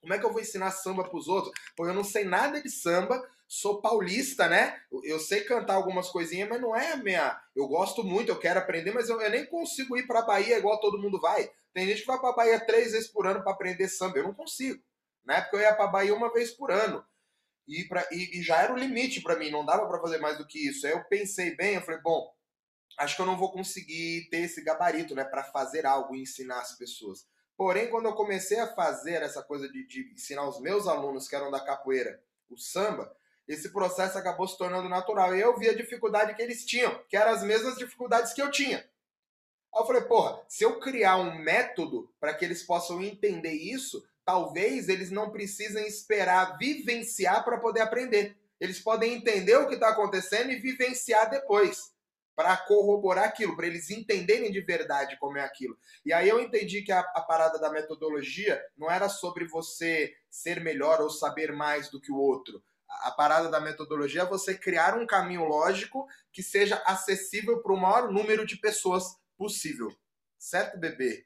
Como 0.06 0.14
é 0.14 0.20
que 0.20 0.26
eu 0.26 0.32
vou 0.32 0.40
ensinar 0.40 0.70
samba 0.70 1.04
para 1.04 1.18
os 1.18 1.28
outros? 1.28 1.52
Pô, 1.76 1.88
eu 1.88 1.94
não 1.96 2.04
sei 2.04 2.26
nada 2.26 2.62
de 2.62 2.70
samba, 2.70 3.28
sou 3.48 3.82
paulista, 3.82 4.48
né? 4.48 4.80
Eu 5.04 5.20
sei 5.20 5.42
cantar 5.42 5.74
algumas 5.74 6.10
coisinhas, 6.10 6.48
mas 6.48 6.62
não 6.62 6.76
é 6.76 6.92
a 6.92 6.98
minha. 6.98 7.42
Eu 7.56 7.68
gosto 7.68 8.04
muito, 8.04 8.30
eu 8.30 8.38
quero 8.38 8.60
aprender, 8.60 8.92
mas 8.92 9.10
eu, 9.10 9.20
eu 9.20 9.32
nem 9.32 9.48
consigo 9.48 9.98
ir 9.98 10.06
para 10.06 10.22
Bahia 10.22 10.60
igual 10.60 10.80
todo 10.80 11.02
mundo 11.02 11.20
vai. 11.20 11.50
Tem 11.74 11.88
gente 11.88 12.02
que 12.02 12.08
vai 12.08 12.20
para 12.20 12.34
Bahia 12.34 12.64
três 12.64 12.92
vezes 12.92 13.08
por 13.08 13.26
ano 13.26 13.42
para 13.42 13.52
aprender 13.52 13.88
samba. 13.88 14.20
Eu 14.20 14.26
não 14.26 14.34
consigo. 14.36 14.80
Na 15.26 15.38
época 15.38 15.58
eu 15.58 15.62
ia 15.62 15.74
para 15.74 15.88
Bahia 15.88 16.14
uma 16.14 16.32
vez 16.32 16.52
por 16.52 16.70
ano. 16.70 17.04
E, 17.68 17.84
pra, 17.86 18.08
e, 18.12 18.40
e 18.40 18.44
já 18.44 18.62
era 18.62 18.72
o 18.72 18.78
limite 18.78 19.22
para 19.22 19.36
mim, 19.36 19.50
não 19.50 19.66
dava 19.66 19.88
para 19.88 20.00
fazer 20.00 20.20
mais 20.20 20.38
do 20.38 20.46
que 20.46 20.70
isso. 20.70 20.86
Aí 20.86 20.94
eu 20.94 21.04
pensei 21.06 21.56
bem, 21.56 21.74
eu 21.74 21.82
falei, 21.82 22.00
bom, 22.00 22.32
acho 23.00 23.16
que 23.16 23.24
eu 23.24 23.26
não 23.26 23.40
vou 23.40 23.52
conseguir 23.52 24.30
ter 24.30 24.42
esse 24.42 24.64
gabarito, 24.64 25.16
né, 25.16 25.24
para 25.24 25.44
fazer 25.46 25.84
algo 25.84 26.16
e 26.16 26.22
ensinar 26.22 26.60
as 26.60 26.78
pessoas. 26.78 27.26
Porém, 27.58 27.90
quando 27.90 28.08
eu 28.08 28.14
comecei 28.14 28.60
a 28.60 28.74
fazer 28.74 29.22
essa 29.22 29.42
coisa 29.42 29.70
de, 29.70 29.88
de 29.88 30.12
ensinar 30.14 30.48
os 30.48 30.60
meus 30.60 30.88
alunos 30.88 31.28
que 31.28 31.36
eram 31.36 31.50
da 31.50 31.64
capoeira 31.64 32.22
o 32.50 32.58
samba, 32.58 33.16
esse 33.48 33.72
processo 33.72 34.18
acabou 34.18 34.48
se 34.48 34.58
tornando 34.58 34.90
natural. 34.90 35.36
E 35.36 35.42
eu 35.42 35.58
vi 35.58 35.70
a 35.70 35.76
dificuldade 35.76 36.36
que 36.36 36.42
eles 36.42 36.66
tinham, 36.66 37.00
que 37.08 37.16
eram 37.16 37.32
as 37.32 37.44
mesmas 37.44 37.76
dificuldades 37.78 38.34
que 38.34 38.42
eu 38.42 38.52
tinha. 38.52 38.78
Aí 38.78 39.82
eu 39.82 39.86
falei, 39.86 40.02
porra, 40.04 40.42
se 40.48 40.64
eu 40.64 40.80
criar 40.80 41.18
um 41.18 41.38
método 41.38 42.12
para 42.20 42.34
que 42.34 42.44
eles 42.44 42.64
possam 42.64 43.02
entender 43.02 43.54
isso, 43.54 44.06
talvez 44.24 44.90
eles 44.90 45.12
não 45.12 45.30
precisem 45.30 45.86
esperar 45.88 46.58
vivenciar 46.58 47.44
para 47.44 47.60
poder 47.60 47.82
aprender. 47.82 48.38
Eles 48.60 48.80
podem 48.80 49.14
entender 49.14 49.56
o 49.58 49.68
que 49.68 49.76
está 49.76 49.90
acontecendo 49.90 50.52
e 50.52 50.60
vivenciar 50.60 51.30
depois, 51.30 51.94
para 52.36 52.58
corroborar 52.58 53.26
aquilo, 53.26 53.56
para 53.56 53.68
eles 53.68 53.90
entenderem 53.90 54.52
de 54.52 54.62
verdade 54.62 55.18
como 55.18 55.38
é 55.38 55.42
aquilo. 55.42 55.78
E 56.06 56.12
aí 56.12 56.28
eu 56.28 56.40
entendi 56.40 56.82
que 56.82 56.92
a, 56.92 57.00
a 57.00 57.22
parada 57.22 57.60
da 57.60 57.72
metodologia 57.72 58.62
não 58.78 58.92
era 58.92 59.08
sobre 59.08 59.46
você 59.46 60.14
ser 60.30 60.60
melhor 60.62 61.02
ou 61.02 61.10
saber 61.10 61.54
mais 61.54 61.90
do 61.90 62.02
que 62.02 62.12
o 62.12 62.18
outro 62.18 62.62
a 63.02 63.12
parada 63.12 63.50
da 63.50 63.60
metodologia 63.60 64.22
é 64.22 64.26
você 64.26 64.58
criar 64.58 64.98
um 64.98 65.06
caminho 65.06 65.46
lógico 65.46 66.08
que 66.32 66.42
seja 66.42 66.82
acessível 66.86 67.62
para 67.62 67.74
o 67.74 67.78
maior 67.78 68.12
número 68.12 68.46
de 68.46 68.58
pessoas 68.58 69.16
possível. 69.38 69.94
Certo, 70.38 70.78
bebê? 70.80 71.26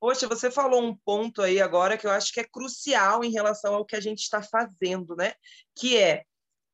Poxa, 0.00 0.28
você 0.28 0.50
falou 0.50 0.82
um 0.82 0.96
ponto 0.96 1.42
aí 1.42 1.60
agora 1.60 1.98
que 1.98 2.06
eu 2.06 2.10
acho 2.10 2.32
que 2.32 2.40
é 2.40 2.44
crucial 2.44 3.24
em 3.24 3.32
relação 3.32 3.74
ao 3.74 3.84
que 3.84 3.96
a 3.96 4.00
gente 4.00 4.20
está 4.20 4.40
fazendo, 4.40 5.16
né? 5.16 5.34
Que 5.74 5.96
é 5.96 6.24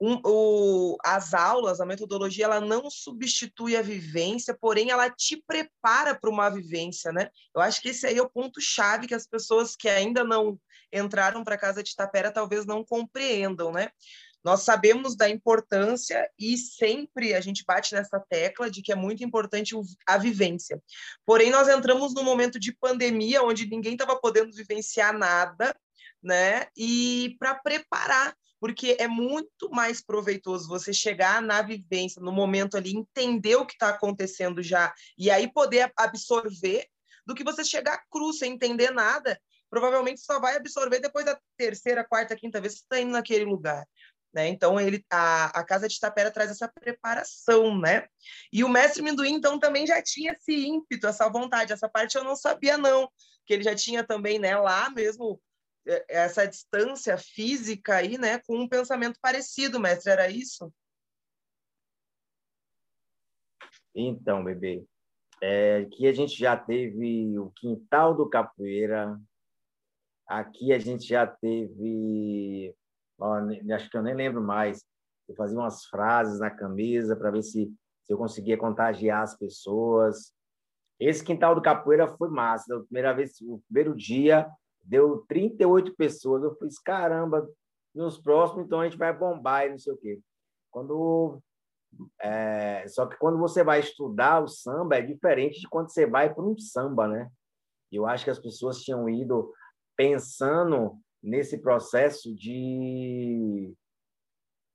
um, 0.06 0.20
o, 0.23 0.99
as 1.02 1.32
aulas, 1.32 1.80
a 1.80 1.87
metodologia, 1.87 2.44
ela 2.44 2.61
não 2.61 2.90
substitui 2.90 3.75
a 3.75 3.80
vivência, 3.80 4.54
porém 4.61 4.90
ela 4.90 5.08
te 5.08 5.42
prepara 5.46 6.14
para 6.14 6.28
uma 6.28 6.50
vivência, 6.50 7.11
né? 7.11 7.30
Eu 7.54 7.62
acho 7.62 7.80
que 7.80 7.88
esse 7.88 8.06
aí 8.06 8.18
é 8.18 8.23
o 8.23 8.28
ponto 8.28 8.61
chave 8.61 9.06
que 9.06 9.14
as 9.14 9.26
pessoas 9.26 9.75
que 9.75 9.88
ainda 9.88 10.23
não 10.23 10.61
entraram 10.92 11.42
para 11.42 11.56
casa 11.56 11.82
de 11.82 11.96
Tapera 11.96 12.30
talvez 12.30 12.66
não 12.66 12.84
compreendam, 12.84 13.73
né? 13.73 13.88
Nós 14.44 14.61
sabemos 14.61 15.16
da 15.16 15.26
importância 15.26 16.28
e 16.38 16.58
sempre 16.58 17.32
a 17.32 17.40
gente 17.40 17.64
bate 17.66 17.94
nessa 17.94 18.20
tecla 18.28 18.70
de 18.70 18.82
que 18.82 18.92
é 18.92 18.94
muito 18.94 19.25
importante 19.25 19.75
a 20.06 20.18
vivência. 20.18 20.82
Porém, 21.25 21.50
nós 21.50 21.66
entramos 21.66 22.12
num 22.12 22.23
momento 22.23 22.61
de 22.61 22.76
pandemia 22.76 23.42
onde 23.42 23.66
ninguém 23.66 23.94
estava 23.94 24.20
podendo 24.20 24.52
vivenciar 24.52 25.16
nada, 25.16 25.75
né? 26.23 26.66
E 26.76 27.37
para 27.38 27.54
preparar, 27.54 28.37
porque 28.64 28.97
é 28.99 29.06
muito 29.06 29.68
mais 29.71 30.02
proveitoso 30.02 30.66
você 30.66 30.90
chegar 30.90 31.42
na 31.42 31.61
vivência, 31.61 32.23
no 32.23 32.33
momento 32.33 32.78
ali, 32.78 32.97
entender 32.97 33.56
o 33.56 33.66
que 33.66 33.75
está 33.75 33.90
acontecendo 33.90 34.62
já 34.62 34.90
e 35.18 35.30
aí 35.30 35.52
poder 35.52 35.92
absorver, 35.94 36.87
do 37.26 37.35
que 37.35 37.44
você 37.44 37.62
chegar 37.62 38.02
cru 38.11 38.33
sem 38.33 38.54
entender 38.54 38.90
nada 38.90 39.38
provavelmente 39.68 40.23
só 40.23 40.40
vai 40.40 40.56
absorver 40.56 40.99
depois 40.99 41.26
da 41.26 41.38
terceira, 41.59 42.02
quarta, 42.02 42.35
quinta 42.35 42.59
vez 42.59 42.73
que 42.73 42.78
você 42.78 42.85
está 42.85 43.00
indo 43.00 43.12
naquele 43.12 43.44
lugar. 43.44 43.87
Né? 44.33 44.49
Então, 44.49 44.80
ele, 44.80 45.04
a, 45.11 45.47
a 45.47 45.62
Casa 45.62 45.87
de 45.87 46.00
Tapera 46.00 46.30
traz 46.30 46.50
essa 46.50 46.66
preparação, 46.66 47.78
né? 47.78 48.06
E 48.50 48.64
o 48.64 48.68
mestre 48.68 49.02
Minduim, 49.02 49.35
então, 49.35 49.59
também 49.59 49.87
já 49.87 50.00
tinha 50.02 50.33
esse 50.33 50.66
ímpeto, 50.66 51.06
essa 51.06 51.28
vontade. 51.28 51.73
Essa 51.73 51.88
parte 51.88 52.16
eu 52.16 52.25
não 52.25 52.35
sabia, 52.35 52.78
não. 52.78 53.11
Que 53.44 53.52
ele 53.52 53.62
já 53.62 53.75
tinha 53.75 54.02
também, 54.02 54.38
né, 54.38 54.56
lá 54.56 54.88
mesmo, 54.90 55.40
essa 56.08 56.46
distância 56.46 57.16
física 57.18 57.96
aí, 57.96 58.16
né, 58.18 58.38
com 58.46 58.56
um 58.56 58.68
pensamento 58.68 59.18
parecido, 59.20 59.80
mestre, 59.80 60.12
era 60.12 60.28
isso? 60.28 60.72
Então, 63.94 64.42
bebê, 64.42 64.84
é, 65.40 65.78
aqui 65.78 66.06
a 66.06 66.12
gente 66.12 66.36
já 66.36 66.56
teve 66.56 67.38
o 67.38 67.50
Quintal 67.50 68.14
do 68.14 68.28
Capoeira, 68.28 69.20
aqui 70.26 70.72
a 70.72 70.78
gente 70.78 71.06
já 71.06 71.26
teve 71.26 72.74
ó, 73.18 73.38
acho 73.74 73.90
que 73.90 73.96
eu 73.96 74.02
nem 74.02 74.14
lembro 74.14 74.42
mais. 74.42 74.84
Eu 75.28 75.34
fazia 75.34 75.58
umas 75.58 75.84
frases 75.86 76.40
na 76.40 76.50
camisa 76.50 77.16
para 77.16 77.30
ver 77.30 77.42
se, 77.42 77.72
se 78.02 78.12
eu 78.12 78.18
conseguia 78.18 78.58
contagiar 78.58 79.22
as 79.22 79.36
pessoas. 79.36 80.32
Esse 80.98 81.24
quintal 81.24 81.54
do 81.54 81.62
capoeira 81.62 82.06
foi 82.16 82.28
massa. 82.28 82.80
Primeira 82.84 83.12
vez, 83.14 83.40
o 83.40 83.60
primeiro 83.66 83.96
dia, 83.96 84.48
deu 84.84 85.24
38 85.28 85.94
pessoas. 85.96 86.42
Eu 86.42 86.54
fiz, 86.56 86.78
caramba, 86.78 87.48
nos 87.94 88.18
próximos, 88.18 88.66
então 88.66 88.80
a 88.80 88.84
gente 88.84 88.98
vai 88.98 89.16
bombar 89.16 89.66
e 89.66 89.70
não 89.70 89.78
sei 89.78 89.92
o 89.92 89.96
quê. 89.96 90.20
Quando 90.70 91.40
é, 92.20 92.86
só 92.88 93.06
que 93.06 93.16
quando 93.16 93.38
você 93.38 93.62
vai 93.62 93.80
estudar 93.80 94.42
o 94.42 94.48
samba 94.48 94.96
é 94.96 95.02
diferente 95.02 95.60
de 95.60 95.68
quando 95.68 95.90
você 95.90 96.06
vai 96.06 96.32
para 96.32 96.42
um 96.42 96.58
samba, 96.58 97.06
né? 97.06 97.30
Eu 97.90 98.06
acho 98.06 98.24
que 98.24 98.30
as 98.30 98.38
pessoas 98.38 98.82
tinham 98.82 99.08
ido 99.08 99.52
pensando 99.96 100.98
nesse 101.22 101.58
processo 101.58 102.34
de, 102.34 103.72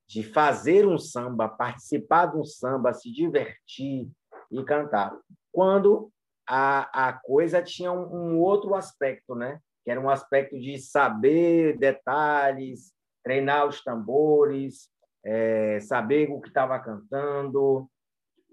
de 0.07 0.23
fazer 0.23 0.87
um 0.87 0.97
samba, 0.97 1.49
participar 1.49 2.27
de 2.27 2.37
um 2.37 2.45
samba, 2.45 2.93
se 2.93 3.11
divertir 3.11 4.09
e 4.49 4.63
cantar. 4.63 5.17
Quando 5.51 6.09
a, 6.47 7.09
a 7.09 7.13
coisa 7.13 7.61
tinha 7.61 7.91
um, 7.91 8.33
um 8.33 8.39
outro 8.39 8.73
aspecto, 8.73 9.35
né? 9.35 9.59
Que 9.83 9.91
era 9.91 9.99
um 9.99 10.09
aspecto 10.09 10.59
de 10.59 10.77
saber 10.77 11.77
detalhes, 11.77 12.93
treinar 13.23 13.67
os 13.67 13.83
tambores, 13.83 14.89
é, 15.23 15.79
saber 15.81 16.29
o 16.29 16.39
que 16.39 16.47
estava 16.47 16.79
cantando, 16.79 17.89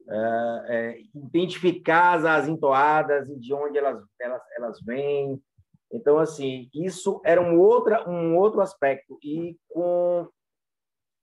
é, 0.09 0.65
é, 0.69 1.01
identificar 1.15 2.25
as 2.27 2.49
entoadas 2.49 3.29
e 3.29 3.39
de 3.39 3.53
onde 3.53 3.79
elas, 3.79 4.05
elas, 4.21 4.43
elas 4.57 4.81
vêm, 4.83 5.41
então, 5.91 6.19
assim, 6.19 6.69
isso 6.75 7.21
era 7.25 7.41
um, 7.41 7.59
outra, 7.61 8.09
um 8.09 8.37
outro 8.37 8.61
aspecto, 8.61 9.19
e 9.23 9.57
com, 9.69 10.29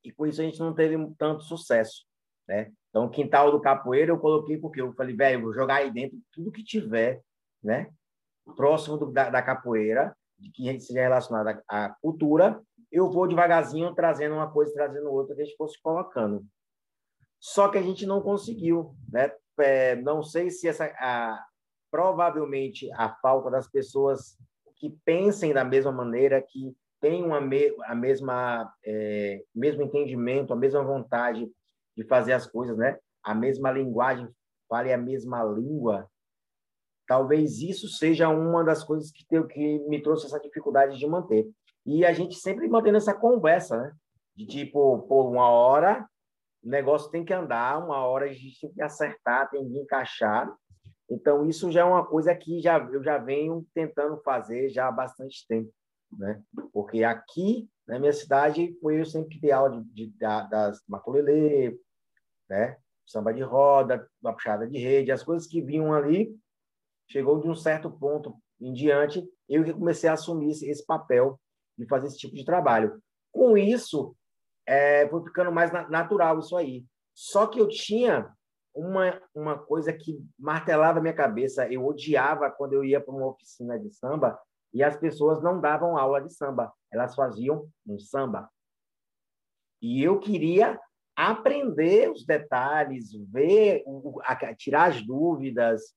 e 0.04 0.12
com 0.12 0.26
isso 0.26 0.42
a 0.42 0.46
gente 0.46 0.60
não 0.60 0.74
teve 0.74 0.96
tanto 1.18 1.44
sucesso. 1.44 2.06
Né? 2.48 2.72
Então, 2.90 3.10
quintal 3.10 3.52
do 3.52 3.62
capoeira 3.62 4.12
eu 4.12 4.20
coloquei 4.20 4.58
porque 4.58 4.82
eu 4.82 4.94
falei, 4.94 5.16
velho, 5.16 5.42
vou 5.44 5.54
jogar 5.54 5.76
aí 5.76 5.92
dentro 5.92 6.18
tudo 6.32 6.52
que 6.52 6.64
tiver 6.64 7.22
né? 7.64 7.90
Próximo 8.56 8.98
do, 8.98 9.12
da, 9.12 9.30
da 9.30 9.42
capoeira, 9.42 10.16
que 10.54 10.80
seja 10.80 11.02
relacionado 11.02 11.62
à, 11.70 11.86
à 11.86 11.90
cultura, 12.02 12.62
eu 12.92 13.10
vou 13.10 13.28
devagarzinho 13.28 13.94
trazendo 13.96 14.36
uma 14.36 14.52
coisa, 14.52 14.74
trazendo 14.74 15.12
outra, 15.12 15.36
que 15.36 15.42
a 15.42 15.46
gente 15.46 15.58
fosse 15.58 15.82
colocando. 15.82 16.46
Só 17.40 17.68
que 17.68 17.78
a 17.78 17.82
gente 17.82 18.06
não 18.06 18.22
conseguiu, 18.22 18.96
né? 19.12 19.32
É, 19.60 19.96
não 19.96 20.24
sei 20.24 20.50
se 20.50 20.68
essa, 20.68 20.86
a, 20.98 21.44
provavelmente 21.92 22.90
a 22.94 23.10
falta 23.22 23.52
das 23.52 23.68
pessoas 23.68 24.38
que 24.78 24.90
pensem 25.06 25.54
da 25.54 25.64
mesma 25.64 25.92
maneira, 25.92 26.42
que 26.42 26.76
tenham 27.00 27.34
a, 27.34 27.42
me, 27.42 27.76
a 27.84 27.94
mesma 27.94 28.74
é, 28.86 29.44
mesmo 29.54 29.84
entendimento, 29.84 30.54
a 30.54 30.56
mesma 30.56 30.84
vontade 30.84 31.52
de 31.96 32.04
fazer 32.06 32.34
as 32.34 32.48
coisas, 32.48 32.78
né? 32.78 32.98
A 33.24 33.36
mesma 33.36 33.72
linguagem, 33.72 34.28
fale 34.70 34.94
a 34.94 34.98
mesma 34.98 35.44
língua. 35.44 36.10
Talvez 37.08 37.60
isso 37.60 37.88
seja 37.88 38.30
uma 38.30 38.64
das 38.64 38.84
coisas 38.84 39.12
que, 39.12 39.26
tem, 39.26 39.46
que 39.48 39.80
me 39.88 40.02
trouxe 40.02 40.26
essa 40.26 40.40
dificuldade 40.40 40.98
de 40.98 41.08
manter. 41.08 41.50
E 41.86 42.06
a 42.06 42.14
gente 42.14 42.36
sempre 42.36 42.68
mantendo 42.68 42.98
essa 42.98 43.14
conversa, 43.14 43.78
né? 43.78 43.94
De 44.36 44.46
tipo, 44.46 45.00
por 45.08 45.30
uma 45.30 45.50
hora 45.50 46.08
o 46.64 46.70
negócio 46.70 47.12
tem 47.12 47.26
que 47.26 47.34
andar, 47.34 47.84
uma 47.84 48.06
hora 48.06 48.26
a 48.26 48.34
gente 48.34 48.60
tem 48.60 48.72
que 48.72 48.82
acertar, 48.82 49.50
tem 49.50 49.68
que 49.68 49.78
encaixar. 49.78 50.52
Então, 51.10 51.46
isso 51.46 51.70
já 51.70 51.82
é 51.82 51.84
uma 51.84 52.06
coisa 52.06 52.34
que 52.34 52.62
já, 52.62 52.80
eu 52.80 53.04
já 53.04 53.18
venho 53.18 53.68
tentando 53.74 54.18
fazer 54.22 54.70
já 54.70 54.88
há 54.88 54.92
bastante 54.92 55.46
tempo. 55.46 55.70
Né? 56.18 56.42
Porque 56.72 57.04
aqui, 57.04 57.70
na 57.86 58.00
minha 58.00 58.14
cidade, 58.14 58.74
foi 58.80 59.02
eu 59.02 59.06
sempre 59.06 59.36
que 59.36 59.42
dei 59.42 59.52
aula 59.52 59.72
de, 59.72 60.08
de, 60.08 60.18
das 60.18 60.82
maculelê, 60.88 61.78
né? 62.50 62.78
samba 63.06 63.34
de 63.34 63.42
roda, 63.42 64.08
uma 64.22 64.34
puxada 64.34 64.66
de 64.66 64.78
rede, 64.78 65.12
as 65.12 65.22
coisas 65.22 65.46
que 65.46 65.62
vinham 65.62 65.94
ali, 65.94 66.34
chegou 67.08 67.40
de 67.40 67.48
um 67.48 67.56
certo 67.56 67.90
ponto 67.92 68.36
em 68.60 68.74
diante, 68.74 69.24
eu 69.50 69.64
que 69.64 69.74
comecei 69.74 70.10
a 70.10 70.14
assumir 70.14 70.52
esse, 70.52 70.70
esse 70.70 70.86
papel 70.86 71.40
de 71.78 71.86
fazer 71.88 72.08
esse 72.08 72.18
tipo 72.18 72.36
de 72.36 72.46
trabalho. 72.46 73.02
Com 73.32 73.58
isso, 73.58 74.16
é, 74.66 75.08
foi 75.10 75.24
ficando 75.24 75.52
mais 75.52 75.72
natural 75.90 76.40
isso 76.40 76.56
aí. 76.56 76.86
Só 77.14 77.48
que 77.48 77.60
eu 77.60 77.68
tinha 77.68 78.32
uma, 78.74 79.22
uma 79.36 79.58
coisa 79.58 79.94
que 79.94 80.20
martelava 80.38 81.02
minha 81.02 81.14
cabeça. 81.14 81.68
Eu 81.72 81.86
odiava 81.86 82.50
quando 82.50 82.74
eu 82.74 82.84
ia 82.84 83.02
para 83.02 83.14
uma 83.14 83.28
oficina 83.28 83.80
de 83.80 83.92
samba 83.92 84.40
e 84.74 84.84
as 84.84 84.98
pessoas 84.98 85.42
não 85.44 85.62
davam 85.62 85.98
aula 85.98 86.20
de 86.22 86.34
samba, 86.34 86.74
elas 86.92 87.14
faziam 87.14 87.68
um 87.86 88.00
samba. 88.00 88.50
E 89.82 90.02
eu 90.02 90.20
queria 90.20 90.80
aprender 91.16 92.10
os 92.10 92.26
detalhes, 92.26 93.14
ver, 93.32 93.84
tirar 94.58 94.90
as 94.90 95.06
dúvidas, 95.06 95.94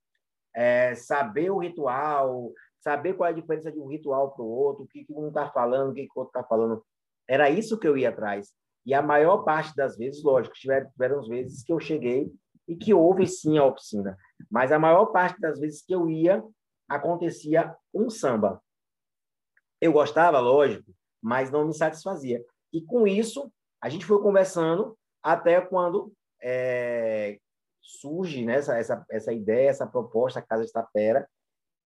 é, 0.57 0.95
saber 0.95 1.51
o 1.51 1.59
ritual, 1.59 2.51
saber 2.81 3.13
qual 3.13 3.29
é 3.29 3.33
a 3.33 3.35
diferença 3.35 3.71
de 3.71 3.79
um 3.79 3.87
ritual 3.87 4.33
para 4.33 4.43
o 4.43 4.49
outro, 4.49 4.85
o 4.85 4.89
que, 4.89 5.05
que 5.05 5.13
um 5.13 5.29
está 5.29 5.51
falando, 5.51 5.91
o 5.91 5.95
que, 5.95 6.07
que 6.07 6.13
o 6.17 6.21
outro 6.21 6.39
está 6.39 6.49
falando. 6.49 6.83
Era 7.29 7.51
isso 7.51 7.79
que 7.79 7.87
eu 7.87 7.97
ia 7.97 8.09
atrás. 8.09 8.55
E 8.87 8.95
a 8.95 9.03
maior 9.03 9.39
parte 9.39 9.75
das 9.77 9.97
vezes, 9.97 10.23
lógico, 10.23 10.55
tiveram, 10.55 10.89
tiveram 10.91 11.23
vezes 11.23 11.63
que 11.63 11.73
eu 11.73 11.79
cheguei 11.79 12.33
e 12.67 12.75
que 12.75 12.95
houve 12.95 13.27
sim 13.27 13.59
a 13.59 13.65
oficina. 13.67 14.17
Mas 14.51 14.73
a 14.73 14.79
maior 14.79 15.07
parte 15.07 15.39
das 15.41 15.61
vezes 15.61 15.85
que 15.85 15.95
eu 15.95 16.09
ia, 16.09 16.43
acontecia 16.89 17.75
um 17.93 18.09
samba. 18.09 18.63
Eu 19.81 19.93
gostava, 19.93 20.39
lógico, 20.39 20.91
mas 21.21 21.51
não 21.51 21.67
me 21.67 21.75
satisfazia. 21.75 22.43
E 22.73 22.81
com 22.81 23.07
isso, 23.07 23.53
a 23.83 23.89
gente 23.89 24.07
foi 24.07 24.23
conversando 24.23 24.97
até 25.23 25.61
quando 25.61 26.13
é, 26.41 27.39
surge 27.87 28.45
né, 28.45 28.57
essa, 28.57 28.77
essa, 28.77 29.07
essa 29.11 29.33
ideia, 29.33 29.71
essa 29.71 29.87
proposta, 29.87 30.41
a 30.41 30.43
Casa 30.43 30.65
de 30.65 30.73
Tapera, 30.73 31.29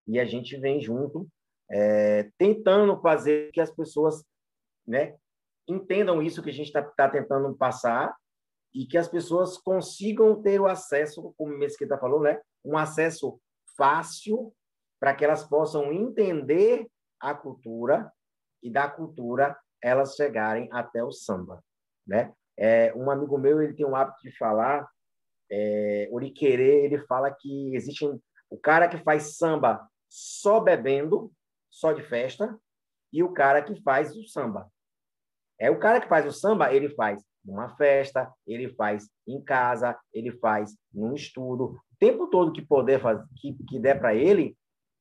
e 0.06 0.18
a 0.18 0.24
gente 0.24 0.56
vem 0.56 0.80
junto, 0.80 1.28
é, 1.70 2.30
tentando 2.38 3.00
fazer 3.00 3.50
que 3.52 3.60
as 3.60 3.70
pessoas 3.70 4.24
né, 4.86 5.16
entendam 5.68 6.22
isso 6.22 6.42
que 6.42 6.50
a 6.50 6.52
gente 6.52 6.66
está 6.66 6.82
tá 6.82 7.08
tentando 7.08 7.54
passar 7.54 8.16
e 8.74 8.86
que 8.86 8.96
as 8.96 9.08
pessoas 9.08 9.58
consigam 9.58 10.40
ter 10.40 10.60
o 10.60 10.66
acesso, 10.66 11.34
como 11.36 11.54
o 11.54 11.58
Mesquita 11.58 11.98
falou, 11.98 12.20
né? 12.20 12.40
um 12.64 12.76
acesso 12.76 13.40
fácil 13.76 14.52
para 14.98 15.14
que 15.14 15.24
elas 15.24 15.44
possam 15.44 15.92
entender 15.92 16.86
a 17.18 17.34
cultura 17.34 18.10
e 18.62 18.70
da 18.70 18.88
cultura 18.88 19.56
elas 19.82 20.14
chegarem 20.14 20.68
até 20.72 21.02
o 21.02 21.10
samba, 21.10 21.62
né? 22.06 22.32
É, 22.58 22.92
um 22.94 23.10
amigo 23.10 23.38
meu 23.38 23.62
ele 23.62 23.72
tem 23.72 23.86
um 23.86 23.96
hábito 23.96 24.20
de 24.22 24.36
falar, 24.36 24.86
é, 25.50 26.08
Oriquerê, 26.12 26.84
ele 26.84 26.98
fala 27.06 27.30
que 27.30 27.74
existe 27.74 28.06
um, 28.06 28.20
o 28.48 28.58
cara 28.58 28.88
que 28.88 28.98
faz 28.98 29.36
samba 29.36 29.86
só 30.08 30.60
bebendo, 30.60 31.32
só 31.70 31.92
de 31.92 32.02
festa, 32.02 32.58
e 33.12 33.22
o 33.22 33.32
cara 33.32 33.62
que 33.62 33.80
faz 33.82 34.16
o 34.16 34.24
samba. 34.24 34.70
É 35.58 35.70
o 35.70 35.78
cara 35.78 36.00
que 36.00 36.08
faz 36.08 36.26
o 36.26 36.32
samba, 36.32 36.72
ele 36.72 36.88
faz 36.90 37.22
numa 37.44 37.74
festa, 37.76 38.32
ele 38.46 38.74
faz 38.74 39.08
em 39.26 39.42
casa, 39.42 39.98
ele 40.12 40.32
faz 40.38 40.74
num 40.92 41.14
estudo. 41.14 41.64
O 41.92 41.96
tempo 41.98 42.28
todo 42.28 42.52
que 42.52 42.62
poder 42.62 43.00
fazer, 43.00 43.24
que, 43.36 43.54
que 43.68 43.78
der 43.78 43.98
para 43.98 44.14
ele, 44.14 44.56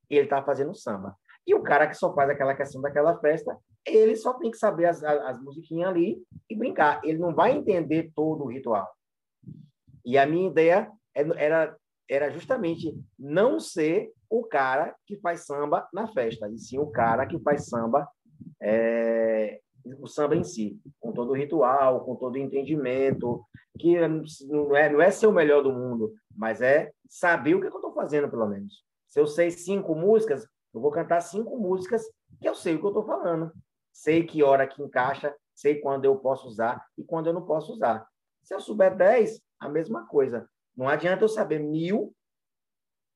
ele 0.08 0.24
está 0.24 0.42
fazendo 0.42 0.74
samba. 0.74 1.16
E 1.46 1.54
o 1.54 1.62
cara 1.62 1.86
que 1.86 1.94
só 1.94 2.14
faz 2.14 2.30
aquela 2.30 2.54
questão 2.54 2.80
daquela 2.80 3.18
festa, 3.20 3.56
ele 3.86 4.16
só 4.16 4.34
tem 4.34 4.50
que 4.50 4.58
saber 4.58 4.86
as, 4.86 5.02
as 5.02 5.40
musiquinhas 5.40 5.90
ali 5.90 6.22
e 6.48 6.54
brincar. 6.54 7.00
Ele 7.04 7.18
não 7.18 7.34
vai 7.34 7.52
entender 7.52 8.10
todo 8.14 8.44
o 8.44 8.48
ritual. 8.48 8.88
E 10.04 10.18
a 10.18 10.26
minha 10.26 10.48
ideia 10.48 10.90
é, 11.14 11.22
era, 11.36 11.76
era 12.08 12.30
justamente 12.30 12.94
não 13.18 13.58
ser 13.58 14.12
o 14.28 14.44
cara 14.44 14.94
que 15.06 15.16
faz 15.18 15.44
samba 15.44 15.88
na 15.92 16.06
festa, 16.06 16.48
e 16.48 16.58
sim 16.58 16.78
o 16.78 16.86
cara 16.86 17.26
que 17.26 17.38
faz 17.40 17.66
samba, 17.66 18.08
é, 18.62 19.60
o 19.98 20.06
samba 20.06 20.36
em 20.36 20.44
si, 20.44 20.80
com 21.00 21.12
todo 21.12 21.30
o 21.30 21.36
ritual, 21.36 22.04
com 22.04 22.14
todo 22.16 22.34
o 22.34 22.38
entendimento, 22.38 23.44
que 23.78 23.96
não 24.46 24.76
é, 24.76 24.90
não 24.90 25.00
é 25.00 25.10
ser 25.10 25.26
o 25.26 25.32
melhor 25.32 25.62
do 25.62 25.72
mundo, 25.72 26.12
mas 26.36 26.60
é 26.60 26.92
saber 27.08 27.54
o 27.54 27.60
que, 27.60 27.66
é 27.66 27.70
que 27.70 27.76
eu 27.76 27.80
estou 27.80 27.94
fazendo, 27.94 28.30
pelo 28.30 28.46
menos. 28.46 28.84
Se 29.08 29.18
eu 29.18 29.26
sei 29.26 29.50
cinco 29.50 29.94
músicas, 29.94 30.46
eu 30.72 30.80
vou 30.80 30.90
cantar 30.90 31.20
cinco 31.20 31.58
músicas 31.58 32.04
que 32.40 32.48
eu 32.48 32.54
sei 32.54 32.74
o 32.74 32.78
que 32.78 32.84
eu 32.84 32.90
estou 32.90 33.04
falando. 33.04 33.50
Sei 33.92 34.24
que 34.24 34.42
hora 34.42 34.66
que 34.66 34.82
encaixa, 34.82 35.34
sei 35.54 35.80
quando 35.80 36.04
eu 36.04 36.16
posso 36.16 36.46
usar 36.46 36.84
e 36.96 37.02
quando 37.02 37.26
eu 37.26 37.32
não 37.32 37.44
posso 37.44 37.72
usar. 37.72 38.06
Se 38.42 38.54
eu 38.54 38.60
souber 38.60 38.96
dez, 38.96 39.40
a 39.60 39.68
mesma 39.68 40.06
coisa. 40.06 40.48
Não 40.74 40.88
adianta 40.88 41.24
eu 41.24 41.28
saber 41.28 41.60
mil 41.60 42.16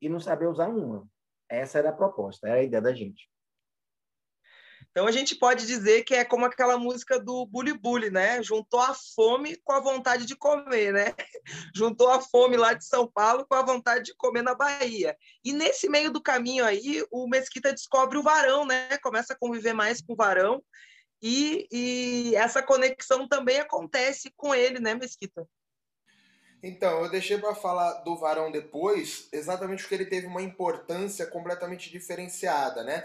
e 0.00 0.08
não 0.08 0.20
saber 0.20 0.46
usar 0.46 0.68
uma. 0.68 1.08
Essa 1.48 1.78
era 1.78 1.88
a 1.88 1.94
proposta, 1.94 2.46
era 2.46 2.60
a 2.60 2.62
ideia 2.62 2.82
da 2.82 2.94
gente. 2.94 3.28
Então 4.90 5.08
a 5.08 5.10
gente 5.10 5.34
pode 5.34 5.66
dizer 5.66 6.04
que 6.04 6.14
é 6.14 6.24
como 6.24 6.44
aquela 6.44 6.78
música 6.78 7.18
do 7.18 7.44
Bully 7.46 7.72
Bully, 7.72 8.10
né? 8.10 8.40
Juntou 8.42 8.78
a 8.78 8.94
fome 8.94 9.56
com 9.64 9.72
a 9.72 9.80
vontade 9.80 10.24
de 10.24 10.36
comer, 10.36 10.92
né? 10.92 11.14
Juntou 11.74 12.08
a 12.10 12.20
fome 12.20 12.56
lá 12.56 12.74
de 12.74 12.84
São 12.84 13.10
Paulo 13.10 13.44
com 13.48 13.56
a 13.56 13.62
vontade 13.62 14.04
de 14.04 14.14
comer 14.14 14.42
na 14.42 14.54
Bahia. 14.54 15.16
E 15.44 15.52
nesse 15.52 15.88
meio 15.88 16.12
do 16.12 16.22
caminho 16.22 16.64
aí, 16.64 17.04
o 17.10 17.26
Mesquita 17.26 17.72
descobre 17.72 18.18
o 18.18 18.22
varão, 18.22 18.64
né? 18.64 18.96
Começa 18.98 19.32
a 19.32 19.36
conviver 19.36 19.72
mais 19.72 20.00
com 20.00 20.12
o 20.12 20.16
varão. 20.16 20.62
E, 21.20 21.66
e 21.72 22.36
essa 22.36 22.62
conexão 22.62 23.26
também 23.26 23.58
acontece 23.58 24.30
com 24.36 24.54
ele, 24.54 24.78
né, 24.78 24.94
Mesquita? 24.94 25.48
Então, 26.66 27.02
eu 27.02 27.10
deixei 27.10 27.36
para 27.36 27.54
falar 27.54 27.92
do 28.04 28.16
Varão 28.16 28.50
depois, 28.50 29.28
exatamente 29.30 29.82
porque 29.82 29.96
ele 29.96 30.06
teve 30.06 30.26
uma 30.26 30.40
importância 30.40 31.26
completamente 31.26 31.90
diferenciada, 31.90 32.82
né? 32.82 33.04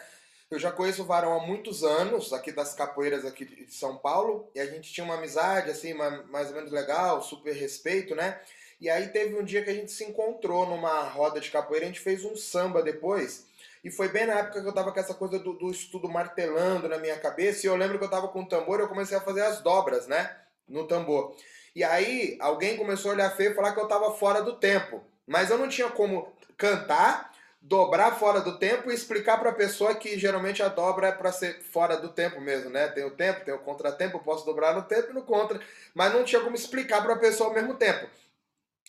Eu 0.50 0.58
já 0.58 0.72
conheço 0.72 1.02
o 1.02 1.06
Varão 1.06 1.34
há 1.34 1.46
muitos 1.46 1.84
anos, 1.84 2.32
aqui 2.32 2.54
das 2.54 2.74
capoeiras 2.74 3.26
aqui 3.26 3.44
de 3.44 3.74
São 3.74 3.98
Paulo, 3.98 4.50
e 4.56 4.62
a 4.62 4.66
gente 4.66 4.94
tinha 4.94 5.04
uma 5.04 5.16
amizade, 5.16 5.70
assim, 5.70 5.94
mais 5.94 6.48
ou 6.48 6.56
menos 6.56 6.72
legal, 6.72 7.22
super 7.22 7.54
respeito, 7.54 8.16
né? 8.16 8.40
E 8.80 8.90
aí 8.90 9.10
teve 9.10 9.38
um 9.38 9.44
dia 9.44 9.62
que 9.62 9.70
a 9.70 9.74
gente 9.74 9.92
se 9.92 10.06
encontrou 10.06 10.66
numa 10.66 11.04
roda 11.04 11.42
de 11.42 11.52
capoeira, 11.52 11.84
a 11.84 11.90
gente 11.90 12.00
fez 12.00 12.24
um 12.24 12.38
samba 12.38 12.82
depois, 12.82 13.46
e 13.84 13.92
foi 13.92 14.08
bem 14.08 14.26
na 14.26 14.36
época 14.36 14.62
que 14.62 14.68
eu 14.70 14.74
tava 14.74 14.94
com 14.94 15.00
essa 15.02 15.14
coisa 15.14 15.38
do, 15.38 15.52
do 15.52 15.70
estudo 15.70 16.08
martelando 16.08 16.88
na 16.88 16.98
minha 16.98 17.20
cabeça, 17.20 17.66
e 17.66 17.70
eu 17.70 17.76
lembro 17.76 18.00
que 18.00 18.06
eu 18.06 18.10
tava 18.10 18.30
com 18.30 18.44
o 18.44 18.48
tambor, 18.48 18.80
eu 18.80 18.88
comecei 18.88 19.18
a 19.18 19.22
fazer 19.22 19.42
as 19.42 19.60
dobras, 19.60 20.08
né? 20.08 20.34
No 20.66 20.88
tambor. 20.88 21.36
E 21.76 21.84
aí 21.84 22.38
alguém 22.40 22.78
começou 22.78 23.12
a 23.12 23.14
olhar 23.14 23.30
feio 23.32 23.52
e 23.52 23.54
falar 23.54 23.74
que 23.74 23.80
eu 23.80 23.84
estava 23.84 24.12
fora 24.14 24.42
do 24.42 24.56
tempo. 24.56 25.04
Mas 25.28 25.50
eu 25.50 25.58
não 25.58 25.70
tinha 25.70 25.90
como 25.90 26.34
cantar, 26.58 27.32
dobrar 27.62 28.18
fora 28.18 28.42
do 28.42 28.58
tempo 28.58 28.90
e 28.90 28.94
explicar 28.94 29.38
para 29.40 29.52
a 29.52 29.56
pessoa 29.56 29.96
que 29.96 30.18
geralmente 30.18 30.64
a 30.64 30.68
dobra 30.68 31.08
é 31.08 31.12
para 31.12 31.32
ser 31.32 31.62
fora 31.62 31.98
do 31.98 32.10
tempo 32.10 32.42
mesmo, 32.42 32.70
né? 32.70 32.88
Tem 32.88 33.04
o 33.06 33.12
tempo, 33.12 33.46
tem 33.46 33.54
o 33.54 33.60
contratempo, 33.60 34.20
posso 34.20 34.46
dobrar 34.46 34.74
no 34.74 34.84
tempo 34.84 35.12
e 35.12 35.14
no 35.14 35.24
contra, 35.24 35.60
mas 35.94 36.14
não 36.14 36.24
tinha 36.24 36.42
como 36.42 36.56
explicar 36.56 37.04
para 37.04 37.14
a 37.14 37.20
pessoa 37.20 37.50
ao 37.50 37.56
mesmo 37.56 37.76
tempo. 37.76 38.08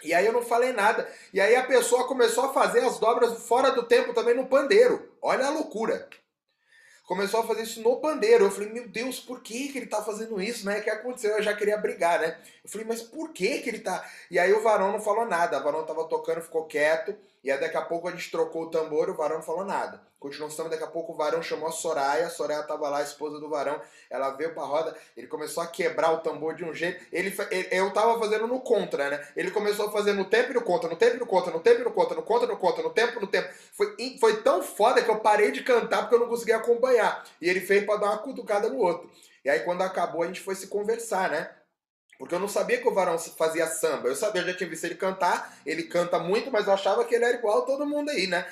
E 0.03 0.15
aí 0.15 0.25
eu 0.25 0.33
não 0.33 0.43
falei 0.43 0.73
nada. 0.73 1.07
E 1.33 1.41
aí 1.41 1.55
a 1.55 1.65
pessoa 1.65 2.07
começou 2.07 2.45
a 2.45 2.53
fazer 2.53 2.81
as 2.81 2.99
dobras 2.99 3.47
fora 3.47 3.71
do 3.71 3.83
tempo 3.83 4.15
também 4.15 4.35
no 4.35 4.47
pandeiro. 4.47 5.13
Olha 5.21 5.47
a 5.47 5.51
loucura 5.51 6.09
começou 7.11 7.40
a 7.40 7.43
fazer 7.45 7.62
isso 7.62 7.83
no 7.83 7.97
pandeiro. 7.97 8.45
Eu 8.45 8.52
falei, 8.52 8.69
meu 8.69 8.87
Deus, 8.87 9.19
por 9.19 9.40
que, 9.40 9.73
que 9.73 9.79
ele 9.79 9.87
tá 9.87 10.00
fazendo 10.00 10.40
isso, 10.40 10.64
né? 10.64 10.79
O 10.79 10.83
que 10.85 10.88
aconteceu? 10.88 11.33
Eu 11.33 11.43
já 11.43 11.52
queria 11.52 11.76
brigar, 11.76 12.21
né? 12.21 12.38
Eu 12.62 12.71
falei, 12.71 12.87
mas 12.87 13.02
por 13.02 13.31
que 13.31 13.59
que 13.59 13.69
ele 13.69 13.81
tá... 13.81 14.09
E 14.31 14.38
aí 14.38 14.52
o 14.52 14.62
varão 14.62 14.93
não 14.93 15.00
falou 15.00 15.26
nada. 15.26 15.59
O 15.59 15.62
varão 15.64 15.85
tava 15.85 16.05
tocando, 16.05 16.40
ficou 16.40 16.67
quieto. 16.67 17.12
E 17.43 17.50
aí 17.50 17.59
daqui 17.59 17.76
a 17.76 17.83
pouco 17.83 18.07
a 18.07 18.12
gente 18.12 18.31
trocou 18.31 18.62
o 18.62 18.71
tambor 18.71 19.09
e 19.09 19.11
o 19.11 19.17
varão 19.17 19.38
não 19.38 19.43
falou 19.43 19.64
nada. 19.64 20.00
Continuou 20.21 20.50
samba, 20.50 20.69
daqui 20.69 20.85
a 20.85 20.87
pouco 20.87 21.14
o 21.14 21.17
varão 21.17 21.43
chamou 21.43 21.67
a 21.67 21.73
Soraya. 21.73 22.26
A 22.26 22.31
Soraya 22.31 22.62
tava 22.64 22.87
lá, 22.90 22.99
a 22.99 23.02
esposa 23.02 23.40
do 23.40 23.49
varão. 23.49 23.81
Ela 24.11 24.29
veio 24.33 24.52
pra 24.52 24.64
roda, 24.64 24.95
ele 25.16 25.27
começou 25.27 25.62
a 25.62 25.66
quebrar 25.66 26.12
o 26.12 26.18
tambor 26.18 26.55
de 26.55 26.62
um 26.62 26.75
jeito. 26.75 27.03
Ele, 27.11 27.35
eu 27.70 27.90
tava 27.94 28.18
fazendo 28.18 28.46
no 28.46 28.61
contra, 28.61 29.09
né? 29.09 29.27
Ele 29.35 29.51
começou 29.51 29.88
a 29.88 29.90
fazer 29.90 30.12
no 30.12 30.27
tempo 30.27 30.51
e 30.51 30.55
no 30.55 30.61
contra, 30.61 30.90
no 30.90 30.96
tempo 30.96 31.16
e 31.16 31.18
no 31.18 31.27
contra, 31.27 31.51
no 31.51 31.61
tempo 31.61 31.81
e 31.81 31.85
no 31.85 31.90
contra, 31.90 32.14
no 32.14 32.23
contra, 32.23 32.46
no 32.46 32.57
contra, 32.59 32.83
no 32.83 32.90
tempo, 32.90 33.18
no 33.18 33.27
tempo. 33.27 33.49
Foi, 33.73 33.96
foi 34.20 34.42
tão 34.42 34.62
foda 34.62 35.03
que 35.03 35.11
eu 35.11 35.20
parei 35.20 35.51
de 35.51 35.62
cantar 35.62 36.03
porque 36.03 36.14
eu 36.14 36.20
não 36.20 36.29
conseguia 36.29 36.57
acompanhar. 36.57 37.00
E 37.41 37.49
ele 37.49 37.61
fez 37.61 37.85
pra 37.85 37.97
dar 37.97 38.07
uma 38.07 38.19
cutucada 38.19 38.69
no 38.69 38.79
outro. 38.79 39.11
E 39.45 39.51
aí 39.51 39.61
quando 39.61 39.83
acabou 39.83 40.23
a 40.23 40.27
gente 40.27 40.41
foi 40.41 40.55
se 40.55 40.67
conversar, 40.67 41.31
né? 41.31 41.51
Porque 42.19 42.35
eu 42.35 42.39
não 42.39 42.49
sabia 42.49 42.79
que 42.79 42.87
o 42.87 42.93
Varão 42.93 43.19
fazia 43.19 43.67
samba. 43.67 44.09
Eu 44.09 44.15
sabia, 44.15 44.43
eu 44.43 44.47
já 44.49 44.55
tinha 44.55 44.69
visto 44.69 44.85
ele 44.85 44.95
cantar. 44.95 45.59
Ele 45.65 45.85
canta 45.85 46.19
muito, 46.19 46.51
mas 46.51 46.67
eu 46.67 46.75
achava 46.75 47.03
que 47.05 47.15
ele 47.15 47.25
era 47.25 47.39
igual 47.39 47.63
a 47.63 47.65
todo 47.65 47.87
mundo 47.87 48.11
aí, 48.11 48.27
né? 48.27 48.47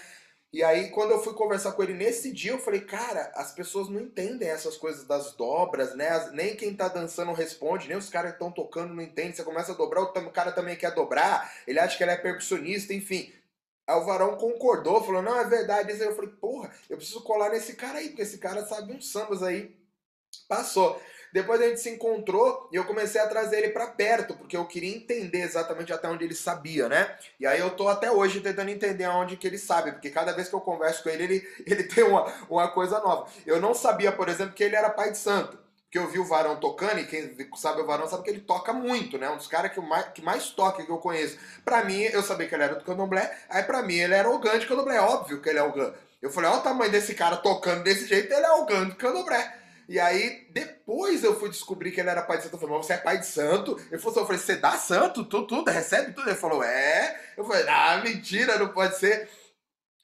E 0.50 0.64
aí, 0.64 0.88
quando 0.88 1.10
eu 1.10 1.22
fui 1.22 1.34
conversar 1.34 1.72
com 1.72 1.82
ele 1.82 1.92
nesse 1.92 2.32
dia, 2.32 2.52
eu 2.52 2.58
falei, 2.58 2.80
cara, 2.80 3.30
as 3.34 3.52
pessoas 3.52 3.90
não 3.90 4.00
entendem 4.00 4.48
essas 4.48 4.78
coisas 4.78 5.06
das 5.06 5.34
dobras, 5.34 5.94
né? 5.94 6.08
Nem 6.32 6.56
quem 6.56 6.74
tá 6.74 6.88
dançando 6.88 7.34
responde, 7.34 7.86
nem 7.86 7.98
os 7.98 8.08
caras 8.08 8.30
que 8.30 8.36
estão 8.36 8.50
tocando 8.50 8.94
não 8.94 9.02
entendem. 9.02 9.34
Você 9.34 9.44
começa 9.44 9.72
a 9.72 9.74
dobrar, 9.74 10.00
o 10.00 10.30
cara 10.30 10.50
também 10.50 10.74
quer 10.74 10.94
dobrar, 10.94 11.52
ele 11.66 11.78
acha 11.78 11.98
que 11.98 12.02
ele 12.02 12.12
é 12.12 12.16
percussionista, 12.16 12.94
enfim. 12.94 13.30
Aí 13.88 13.96
o 13.96 14.04
Varão 14.04 14.36
concordou, 14.36 15.02
falou, 15.02 15.22
não, 15.22 15.40
é 15.40 15.44
verdade. 15.44 15.90
Aí 15.90 16.00
eu 16.00 16.14
falei, 16.14 16.30
porra, 16.30 16.70
eu 16.90 16.98
preciso 16.98 17.22
colar 17.22 17.48
nesse 17.48 17.74
cara 17.74 17.98
aí, 17.98 18.08
porque 18.08 18.20
esse 18.20 18.36
cara 18.36 18.66
sabe 18.66 18.92
uns 18.92 19.10
sambas 19.10 19.42
aí. 19.42 19.74
Passou. 20.46 21.00
Depois 21.32 21.60
a 21.60 21.68
gente 21.68 21.80
se 21.80 21.88
encontrou 21.88 22.68
e 22.70 22.76
eu 22.76 22.84
comecei 22.84 23.18
a 23.18 23.26
trazer 23.26 23.58
ele 23.58 23.70
para 23.70 23.86
perto, 23.86 24.34
porque 24.34 24.56
eu 24.56 24.66
queria 24.66 24.94
entender 24.94 25.40
exatamente 25.40 25.92
até 25.92 26.06
onde 26.06 26.24
ele 26.24 26.34
sabia, 26.34 26.88
né? 26.88 27.16
E 27.40 27.46
aí 27.46 27.60
eu 27.60 27.70
tô 27.70 27.88
até 27.88 28.10
hoje 28.10 28.40
tentando 28.40 28.70
entender 28.70 29.04
aonde 29.04 29.38
que 29.38 29.46
ele 29.46 29.58
sabe, 29.58 29.92
porque 29.92 30.10
cada 30.10 30.32
vez 30.32 30.48
que 30.48 30.54
eu 30.54 30.60
converso 30.60 31.02
com 31.02 31.08
ele, 31.08 31.24
ele, 31.24 31.48
ele 31.66 31.84
tem 31.84 32.04
uma, 32.04 32.26
uma 32.48 32.68
coisa 32.68 33.00
nova. 33.00 33.30
Eu 33.46 33.58
não 33.58 33.72
sabia, 33.72 34.12
por 34.12 34.28
exemplo, 34.28 34.54
que 34.54 34.64
ele 34.64 34.76
era 34.76 34.90
pai 34.90 35.12
de 35.12 35.18
santo. 35.18 35.58
Porque 35.88 35.98
eu 35.98 36.10
vi 36.10 36.18
o 36.18 36.24
Varão 36.24 36.60
tocando, 36.60 37.00
e 37.00 37.06
quem 37.06 37.34
sabe 37.56 37.80
o 37.80 37.86
Varão 37.86 38.06
sabe 38.06 38.22
que 38.22 38.28
ele 38.28 38.40
toca 38.40 38.74
muito, 38.74 39.16
né? 39.16 39.30
Um 39.30 39.38
dos 39.38 39.46
caras 39.46 39.72
que 39.72 39.80
mais, 39.80 40.08
que 40.12 40.20
mais 40.20 40.50
toca 40.50 40.84
que 40.84 40.92
eu 40.92 40.98
conheço. 40.98 41.38
Pra 41.64 41.82
mim, 41.82 42.02
eu 42.02 42.22
sabia 42.22 42.46
que 42.46 42.54
ele 42.54 42.64
era 42.64 42.74
do 42.74 42.84
candomblé, 42.84 43.34
aí 43.48 43.62
pra 43.62 43.82
mim 43.82 43.96
ele 43.96 44.12
era 44.12 44.28
o 44.28 44.38
Gand 44.38 44.58
de 44.58 44.66
candomblé. 44.66 44.96
É 44.96 45.00
óbvio 45.00 45.40
que 45.40 45.48
ele 45.48 45.58
é 45.58 45.62
o 45.62 45.72
Gand. 45.72 45.94
Eu 46.20 46.30
falei, 46.30 46.50
olha 46.50 46.58
o 46.58 46.62
tamanho 46.62 46.92
desse 46.92 47.14
cara 47.14 47.38
tocando 47.38 47.84
desse 47.84 48.06
jeito, 48.06 48.30
ele 48.30 48.44
é 48.44 48.52
o 48.52 48.66
Gand 48.66 48.90
de 48.90 48.96
candomblé. 48.96 49.54
E 49.88 49.98
aí, 49.98 50.46
depois 50.50 51.24
eu 51.24 51.40
fui 51.40 51.48
descobrir 51.48 51.90
que 51.90 52.00
ele 52.00 52.10
era 52.10 52.20
pai 52.20 52.36
de 52.36 52.42
santo. 52.42 52.56
Eu 52.56 52.60
falei, 52.60 52.76
mas 52.76 52.86
você 52.86 52.92
é 52.92 52.98
pai 52.98 53.18
de 53.18 53.26
santo? 53.26 53.78
Falou 53.78 54.10
assim, 54.10 54.20
eu 54.20 54.26
falei, 54.26 54.38
você 54.38 54.56
dá 54.56 54.72
santo? 54.72 55.24
Tudo, 55.24 55.46
tudo, 55.46 55.70
recebe 55.70 56.12
tudo? 56.12 56.28
Ele 56.28 56.36
falou, 56.36 56.62
é. 56.62 57.18
Eu 57.34 57.44
falei, 57.46 57.66
ah, 57.66 58.02
mentira, 58.04 58.58
não 58.58 58.68
pode 58.68 58.98
ser. 58.98 59.26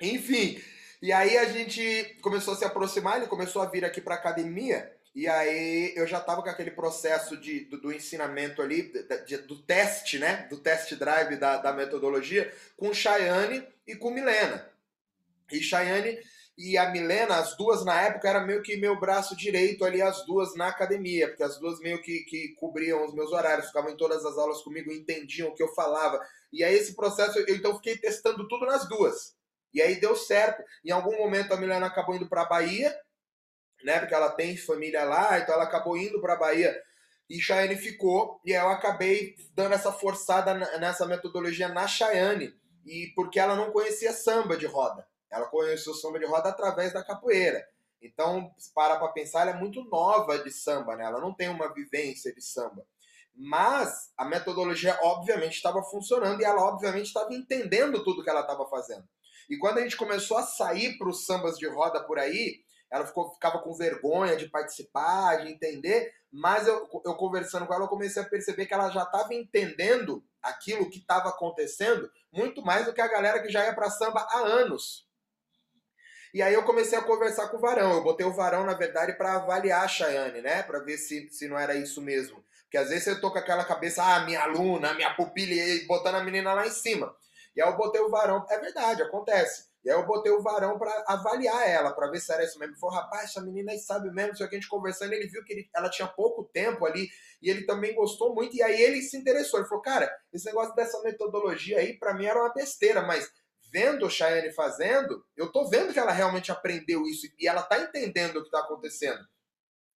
Enfim, 0.00 0.58
e 1.02 1.12
aí 1.12 1.36
a 1.36 1.44
gente 1.44 2.16
começou 2.22 2.54
a 2.54 2.56
se 2.56 2.64
aproximar, 2.64 3.18
ele 3.18 3.26
começou 3.26 3.60
a 3.60 3.66
vir 3.66 3.84
aqui 3.84 4.00
pra 4.00 4.14
academia. 4.14 4.90
E 5.14 5.28
aí 5.28 5.92
eu 5.94 6.06
já 6.06 6.18
estava 6.18 6.42
com 6.42 6.48
aquele 6.48 6.72
processo 6.72 7.36
de, 7.36 7.60
do, 7.66 7.80
do 7.80 7.92
ensinamento 7.92 8.60
ali, 8.60 8.92
de, 9.26 9.36
do 9.38 9.62
teste, 9.62 10.18
né? 10.18 10.48
Do 10.50 10.58
test 10.58 10.92
drive 10.96 11.36
da, 11.36 11.58
da 11.58 11.72
metodologia, 11.72 12.52
com 12.76 12.92
Chayane 12.92 13.64
e 13.86 13.94
com 13.94 14.10
Milena. 14.10 14.68
E 15.52 15.60
Chayane 15.60 16.18
e 16.58 16.78
a 16.78 16.90
Milena, 16.90 17.36
as 17.36 17.56
duas 17.56 17.84
na 17.84 18.00
época, 18.00 18.28
era 18.28 18.40
meio 18.40 18.62
que 18.62 18.76
meu 18.76 18.98
braço 18.98 19.36
direito 19.36 19.84
ali, 19.84 20.02
as 20.02 20.24
duas 20.24 20.54
na 20.56 20.68
academia, 20.68 21.28
porque 21.28 21.42
as 21.42 21.58
duas 21.58 21.80
meio 21.80 22.00
que, 22.00 22.20
que 22.20 22.48
cobriam 22.54 23.04
os 23.04 23.14
meus 23.14 23.32
horários, 23.32 23.66
ficavam 23.66 23.90
em 23.90 23.96
todas 23.96 24.24
as 24.24 24.36
aulas 24.38 24.62
comigo, 24.62 24.92
entendiam 24.92 25.48
o 25.48 25.54
que 25.54 25.62
eu 25.62 25.74
falava. 25.74 26.20
E 26.52 26.62
aí 26.62 26.74
esse 26.74 26.94
processo, 26.94 27.38
eu 27.38 27.56
então 27.56 27.76
fiquei 27.76 27.96
testando 27.98 28.48
tudo 28.48 28.66
nas 28.66 28.88
duas. 28.88 29.36
E 29.72 29.82
aí 29.82 30.00
deu 30.00 30.14
certo. 30.14 30.62
Em 30.84 30.92
algum 30.92 31.16
momento 31.16 31.52
a 31.52 31.56
Milena 31.56 31.86
acabou 31.86 32.14
indo 32.14 32.28
para 32.28 32.42
a 32.42 32.48
Bahia, 32.48 32.96
né, 33.84 34.00
porque 34.00 34.14
ela 34.14 34.30
tem 34.30 34.56
família 34.56 35.04
lá, 35.04 35.38
então 35.38 35.54
ela 35.54 35.64
acabou 35.64 35.96
indo 35.96 36.20
para 36.20 36.32
a 36.32 36.38
Bahia 36.38 36.74
e 37.28 37.40
Chayane 37.40 37.76
ficou, 37.76 38.40
e 38.44 38.52
eu 38.52 38.68
acabei 38.68 39.34
dando 39.54 39.74
essa 39.74 39.90
forçada 39.90 40.54
nessa 40.78 41.06
metodologia 41.06 41.68
na 41.68 41.86
Chayane, 41.86 42.52
e 42.84 43.12
porque 43.14 43.40
ela 43.40 43.56
não 43.56 43.72
conhecia 43.72 44.12
samba 44.12 44.56
de 44.56 44.66
roda. 44.66 45.06
Ela 45.30 45.46
conheceu 45.46 45.94
samba 45.94 46.18
de 46.18 46.26
roda 46.26 46.50
através 46.50 46.92
da 46.92 47.02
capoeira. 47.02 47.66
Então, 48.00 48.50
para 48.74 48.96
para 48.96 49.08
pensar, 49.08 49.40
ela 49.42 49.52
é 49.52 49.60
muito 49.60 49.82
nova 49.84 50.38
de 50.38 50.50
samba, 50.50 50.94
né? 50.94 51.04
Ela 51.04 51.18
não 51.18 51.34
tem 51.34 51.48
uma 51.48 51.72
vivência 51.72 52.32
de 52.34 52.42
samba. 52.42 52.86
Mas 53.34 54.12
a 54.16 54.24
metodologia, 54.26 54.96
obviamente, 55.02 55.54
estava 55.54 55.82
funcionando 55.82 56.40
e 56.40 56.44
ela, 56.44 56.62
obviamente, 56.62 57.06
estava 57.06 57.32
entendendo 57.32 58.04
tudo 58.04 58.22
que 58.22 58.28
ela 58.28 58.42
estava 58.42 58.68
fazendo. 58.68 59.08
E 59.48 59.56
quando 59.56 59.78
a 59.78 59.80
gente 59.80 59.96
começou 59.96 60.36
a 60.36 60.42
sair 60.42 60.98
para 60.98 61.08
os 61.08 61.24
sambas 61.24 61.58
de 61.58 61.66
roda 61.66 62.04
por 62.04 62.18
aí, 62.18 62.60
ela 62.94 63.04
ficou, 63.04 63.32
ficava 63.34 63.58
com 63.58 63.74
vergonha 63.74 64.36
de 64.36 64.48
participar, 64.48 65.38
de 65.38 65.50
entender, 65.50 66.14
mas 66.32 66.68
eu, 66.68 66.88
eu 67.04 67.14
conversando 67.16 67.66
com 67.66 67.74
ela, 67.74 67.84
eu 67.84 67.88
comecei 67.88 68.22
a 68.22 68.24
perceber 68.24 68.66
que 68.66 68.74
ela 68.74 68.88
já 68.90 69.02
estava 69.02 69.34
entendendo 69.34 70.24
aquilo 70.40 70.88
que 70.88 70.98
estava 70.98 71.28
acontecendo 71.28 72.08
muito 72.32 72.62
mais 72.62 72.86
do 72.86 72.92
que 72.92 73.00
a 73.00 73.08
galera 73.08 73.42
que 73.42 73.50
já 73.50 73.64
ia 73.64 73.74
para 73.74 73.90
samba 73.90 74.20
há 74.30 74.38
anos. 74.38 75.08
E 76.32 76.40
aí 76.40 76.54
eu 76.54 76.62
comecei 76.62 76.96
a 76.96 77.02
conversar 77.02 77.48
com 77.48 77.56
o 77.56 77.60
Varão. 77.60 77.94
Eu 77.94 78.02
botei 78.02 78.24
o 78.24 78.32
Varão, 78.32 78.64
na 78.64 78.74
verdade, 78.74 79.12
para 79.14 79.34
avaliar 79.34 79.84
a 79.84 79.88
Chayane, 79.88 80.40
né? 80.40 80.62
Para 80.62 80.80
ver 80.80 80.96
se, 80.98 81.28
se 81.30 81.48
não 81.48 81.58
era 81.58 81.74
isso 81.74 82.00
mesmo. 82.00 82.44
Porque 82.62 82.76
às 82.76 82.88
vezes 82.88 83.06
eu 83.06 83.20
tô 83.20 83.30
com 83.30 83.38
aquela 83.38 83.64
cabeça, 83.64 84.02
ah, 84.02 84.20
minha 84.24 84.42
aluna, 84.42 84.94
minha 84.94 85.14
pupila, 85.14 85.52
e 85.52 85.86
botando 85.86 86.16
a 86.16 86.24
menina 86.24 86.52
lá 86.52 86.66
em 86.66 86.70
cima. 86.70 87.14
E 87.54 87.62
aí 87.62 87.68
eu 87.68 87.76
botei 87.76 88.00
o 88.00 88.10
Varão. 88.10 88.44
É 88.50 88.58
verdade, 88.58 89.02
acontece. 89.02 89.73
E 89.84 89.90
aí 89.90 89.96
eu 89.96 90.06
botei 90.06 90.32
o 90.32 90.42
Varão 90.42 90.78
para 90.78 91.04
avaliar 91.06 91.68
ela, 91.68 91.92
para 91.92 92.10
ver 92.10 92.20
se 92.20 92.32
era 92.32 92.42
isso 92.42 92.58
mesmo. 92.58 92.72
Ele 92.72 92.80
falou, 92.80 92.96
rapaz, 92.96 93.24
essa 93.24 93.40
menina 93.42 93.72
aí 93.72 93.78
sabe 93.78 94.10
mesmo, 94.10 94.36
só 94.36 94.46
que 94.46 94.56
a 94.56 94.58
gente 94.58 94.68
conversando, 94.68 95.12
ele 95.12 95.28
viu 95.28 95.44
que 95.44 95.52
ele, 95.52 95.68
ela 95.74 95.90
tinha 95.90 96.08
pouco 96.08 96.44
tempo 96.44 96.86
ali, 96.86 97.08
e 97.42 97.50
ele 97.50 97.66
também 97.66 97.94
gostou 97.94 98.34
muito, 98.34 98.56
e 98.56 98.62
aí 98.62 98.80
ele 98.80 99.02
se 99.02 99.16
interessou. 99.16 99.60
Ele 99.60 99.68
falou, 99.68 99.82
cara, 99.82 100.10
esse 100.32 100.46
negócio 100.46 100.74
dessa 100.74 101.02
metodologia 101.02 101.78
aí, 101.78 101.98
para 101.98 102.14
mim 102.14 102.24
era 102.24 102.40
uma 102.40 102.54
besteira, 102.54 103.02
mas 103.02 103.30
vendo 103.70 104.06
o 104.06 104.10
Cheyenne 104.10 104.52
fazendo, 104.52 105.24
eu 105.36 105.50
tô 105.50 105.68
vendo 105.68 105.92
que 105.92 105.98
ela 105.98 106.12
realmente 106.12 106.52
aprendeu 106.52 107.02
isso 107.02 107.26
e 107.38 107.48
ela 107.48 107.60
tá 107.60 107.78
entendendo 107.78 108.36
o 108.36 108.44
que 108.44 108.50
tá 108.50 108.60
acontecendo. 108.60 109.18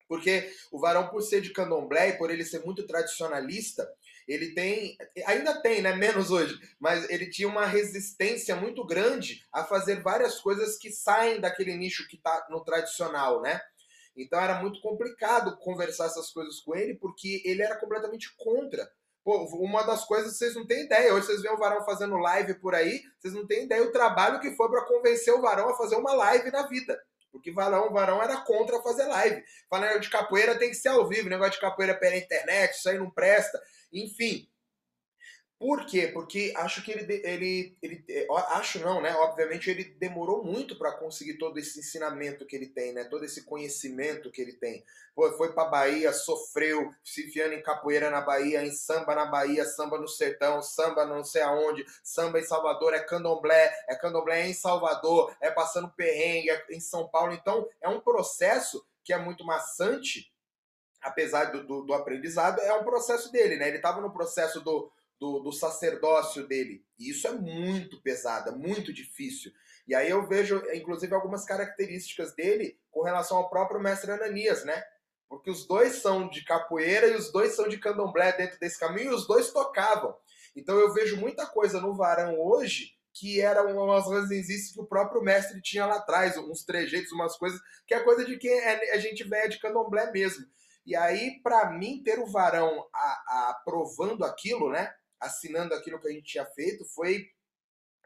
Porque 0.08 0.50
o 0.72 0.80
varão, 0.80 1.08
por 1.08 1.22
ser 1.22 1.42
de 1.42 1.52
candomblé 1.52 2.08
e 2.08 2.18
por 2.18 2.30
ele 2.30 2.44
ser 2.44 2.64
muito 2.64 2.86
tradicionalista, 2.86 3.88
ele 4.26 4.54
tem, 4.54 4.96
ainda 5.26 5.60
tem, 5.60 5.80
né, 5.80 5.94
menos 5.94 6.30
hoje, 6.30 6.58
mas 6.78 7.08
ele 7.08 7.30
tinha 7.30 7.48
uma 7.48 7.64
resistência 7.64 8.56
muito 8.56 8.84
grande 8.84 9.44
a 9.52 9.64
fazer 9.64 10.02
várias 10.02 10.40
coisas 10.40 10.76
que 10.76 10.90
saem 10.90 11.40
daquele 11.40 11.76
nicho 11.76 12.06
que 12.08 12.16
tá 12.16 12.46
no 12.50 12.62
tradicional, 12.64 13.40
né? 13.40 13.60
Então 14.16 14.40
era 14.40 14.60
muito 14.60 14.80
complicado 14.80 15.56
conversar 15.58 16.06
essas 16.06 16.30
coisas 16.30 16.60
com 16.60 16.74
ele, 16.74 16.94
porque 16.94 17.40
ele 17.44 17.62
era 17.62 17.76
completamente 17.76 18.34
contra. 18.36 18.90
Pô, 19.24 19.44
uma 19.56 19.82
das 19.82 20.04
coisas 20.04 20.36
vocês 20.36 20.54
não 20.54 20.66
têm 20.66 20.84
ideia. 20.84 21.14
Hoje 21.14 21.26
vocês 21.26 21.42
veem 21.42 21.54
o 21.54 21.58
Varão 21.58 21.84
fazendo 21.84 22.16
live 22.16 22.54
por 22.54 22.74
aí, 22.74 23.02
vocês 23.18 23.32
não 23.32 23.46
têm 23.46 23.64
ideia 23.64 23.82
o 23.82 23.92
trabalho 23.92 24.40
que 24.40 24.56
foi 24.56 24.68
para 24.68 24.84
convencer 24.86 25.32
o 25.32 25.40
Varão 25.40 25.68
a 25.68 25.76
fazer 25.76 25.96
uma 25.96 26.12
live 26.14 26.50
na 26.50 26.66
vida. 26.66 26.98
Porque 27.30 27.52
Varão, 27.52 27.92
Varão 27.92 28.22
era 28.22 28.36
contra 28.38 28.82
fazer 28.82 29.04
live. 29.04 29.44
Falando 29.68 30.00
de 30.00 30.10
capoeira 30.10 30.58
tem 30.58 30.70
que 30.70 30.76
ser 30.76 30.88
ao 30.88 31.08
vivo, 31.08 31.28
negócio 31.28 31.52
de 31.52 31.60
capoeira 31.60 31.94
pela 31.94 32.16
internet, 32.16 32.72
isso 32.72 32.88
aí 32.88 32.98
não 32.98 33.10
presta. 33.10 33.60
Enfim, 33.92 34.48
por 35.58 35.86
quê? 35.86 36.06
Porque 36.06 36.52
acho 36.56 36.84
que 36.84 36.92
ele, 36.92 37.20
ele, 37.24 37.76
ele 37.82 38.04
é, 38.08 38.28
acho 38.52 38.78
não, 38.78 39.00
né? 39.02 39.12
Obviamente 39.16 39.68
ele 39.68 39.82
demorou 39.98 40.44
muito 40.44 40.78
para 40.78 40.92
conseguir 40.92 41.34
todo 41.34 41.58
esse 41.58 41.80
ensinamento 41.80 42.46
que 42.46 42.54
ele 42.54 42.68
tem, 42.68 42.92
né? 42.92 43.02
Todo 43.04 43.24
esse 43.24 43.42
conhecimento 43.42 44.30
que 44.30 44.40
ele 44.40 44.52
tem. 44.52 44.84
Pô, 45.16 45.28
foi 45.32 45.52
para 45.52 45.68
Bahia, 45.68 46.12
sofreu, 46.12 46.94
se 47.02 47.26
enfiando 47.26 47.54
em 47.54 47.62
capoeira 47.62 48.08
na 48.08 48.20
Bahia, 48.20 48.64
em 48.64 48.70
samba 48.70 49.16
na 49.16 49.26
Bahia, 49.26 49.64
samba 49.64 49.98
no 49.98 50.06
sertão, 50.06 50.62
samba 50.62 51.04
não 51.04 51.24
sei 51.24 51.42
aonde, 51.42 51.84
samba 52.04 52.38
em 52.38 52.44
Salvador, 52.44 52.94
é 52.94 53.00
candomblé, 53.00 53.76
é 53.88 53.96
candomblé 53.96 54.46
em 54.46 54.54
Salvador, 54.54 55.36
é 55.40 55.50
passando 55.50 55.90
perrengue 55.90 56.50
é 56.50 56.66
em 56.70 56.78
São 56.78 57.08
Paulo. 57.08 57.32
Então 57.32 57.68
é 57.80 57.88
um 57.88 57.98
processo 57.98 58.86
que 59.02 59.12
é 59.12 59.18
muito 59.18 59.44
maçante, 59.44 60.32
apesar 61.02 61.46
do, 61.46 61.66
do, 61.66 61.82
do 61.82 61.94
aprendizado, 61.94 62.60
é 62.60 62.72
um 62.74 62.84
processo 62.84 63.32
dele, 63.32 63.56
né? 63.56 63.66
Ele 63.66 63.78
estava 63.78 64.00
no 64.00 64.12
processo 64.12 64.60
do 64.60 64.88
do, 65.18 65.40
do 65.40 65.52
sacerdócio 65.52 66.46
dele. 66.46 66.84
E 66.98 67.10
isso 67.10 67.26
é 67.26 67.32
muito 67.32 68.00
pesado, 68.02 68.50
é 68.50 68.52
muito 68.52 68.92
difícil. 68.92 69.52
E 69.86 69.94
aí 69.94 70.10
eu 70.10 70.26
vejo, 70.26 70.62
inclusive, 70.74 71.14
algumas 71.14 71.44
características 71.44 72.34
dele 72.34 72.78
com 72.90 73.02
relação 73.02 73.38
ao 73.38 73.50
próprio 73.50 73.80
mestre 73.80 74.10
Ananias, 74.10 74.64
né? 74.64 74.82
Porque 75.28 75.50
os 75.50 75.66
dois 75.66 75.96
são 75.96 76.28
de 76.28 76.44
capoeira 76.44 77.08
e 77.08 77.16
os 77.16 77.32
dois 77.32 77.54
são 77.54 77.68
de 77.68 77.78
candomblé 77.78 78.32
dentro 78.32 78.58
desse 78.58 78.78
caminho 78.78 79.12
e 79.12 79.14
os 79.14 79.26
dois 79.26 79.50
tocavam. 79.50 80.16
Então 80.56 80.76
eu 80.78 80.92
vejo 80.92 81.16
muita 81.16 81.46
coisa 81.46 81.80
no 81.80 81.94
varão 81.94 82.38
hoje 82.38 82.96
que 83.14 83.40
eram 83.40 83.76
umas 83.76 84.06
ranzinzices 84.08 84.72
que 84.72 84.80
o 84.80 84.86
próprio 84.86 85.22
mestre 85.22 85.60
tinha 85.60 85.86
lá 85.86 85.96
atrás, 85.96 86.36
uns 86.36 86.64
trejeitos, 86.64 87.10
umas 87.12 87.36
coisas, 87.36 87.60
que 87.86 87.94
é 87.94 88.00
coisa 88.00 88.24
de 88.24 88.36
quem 88.36 88.50
é, 88.50 88.94
a 88.94 88.98
gente 88.98 89.24
velha 89.24 89.48
de 89.48 89.58
candomblé 89.58 90.10
mesmo. 90.12 90.46
E 90.86 90.96
aí, 90.96 91.40
para 91.42 91.70
mim, 91.70 92.02
ter 92.02 92.18
o 92.18 92.30
varão 92.30 92.86
aprovando 93.50 94.24
aquilo, 94.24 94.70
né? 94.70 94.90
Assinando 95.20 95.74
aquilo 95.74 96.00
que 96.00 96.08
a 96.08 96.12
gente 96.12 96.24
tinha 96.24 96.46
feito, 96.46 96.84
foi 96.84 97.26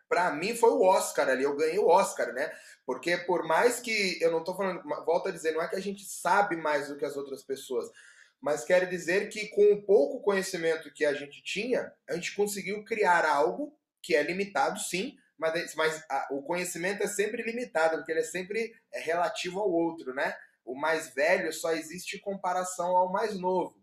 para 0.08 0.30
mim 0.30 0.54
foi 0.54 0.70
o 0.70 0.82
Oscar 0.82 1.26
ali, 1.28 1.42
eu 1.42 1.56
ganhei 1.56 1.78
o 1.78 1.88
Oscar, 1.88 2.34
né? 2.34 2.52
Porque 2.84 3.16
por 3.16 3.46
mais 3.46 3.80
que 3.80 4.20
eu 4.20 4.30
não 4.30 4.44
tô 4.44 4.54
falando, 4.54 4.82
volto 5.06 5.28
a 5.28 5.32
dizer, 5.32 5.52
não 5.52 5.62
é 5.62 5.68
que 5.68 5.76
a 5.76 5.80
gente 5.80 6.04
sabe 6.04 6.54
mais 6.54 6.88
do 6.88 6.98
que 6.98 7.04
as 7.06 7.16
outras 7.16 7.42
pessoas, 7.42 7.90
mas 8.38 8.62
quer 8.62 8.86
dizer 8.90 9.30
que 9.30 9.48
com 9.48 9.72
o 9.72 9.82
pouco 9.82 10.20
conhecimento 10.20 10.92
que 10.92 11.06
a 11.06 11.14
gente 11.14 11.42
tinha, 11.42 11.90
a 12.06 12.14
gente 12.14 12.36
conseguiu 12.36 12.84
criar 12.84 13.24
algo 13.24 13.74
que 14.02 14.14
é 14.14 14.22
limitado, 14.22 14.78
sim, 14.80 15.16
mas, 15.38 15.74
mas 15.74 16.04
a, 16.10 16.28
o 16.30 16.42
conhecimento 16.42 17.02
é 17.02 17.06
sempre 17.06 17.42
limitado, 17.42 17.96
porque 17.96 18.12
ele 18.12 18.20
é 18.20 18.24
sempre 18.24 18.74
é 18.92 19.00
relativo 19.00 19.60
ao 19.60 19.70
outro, 19.70 20.12
né? 20.12 20.36
O 20.64 20.78
mais 20.78 21.14
velho 21.14 21.52
só 21.52 21.72
existe 21.72 22.16
em 22.16 22.20
comparação 22.20 22.96
ao 22.96 23.10
mais 23.10 23.38
novo. 23.38 23.81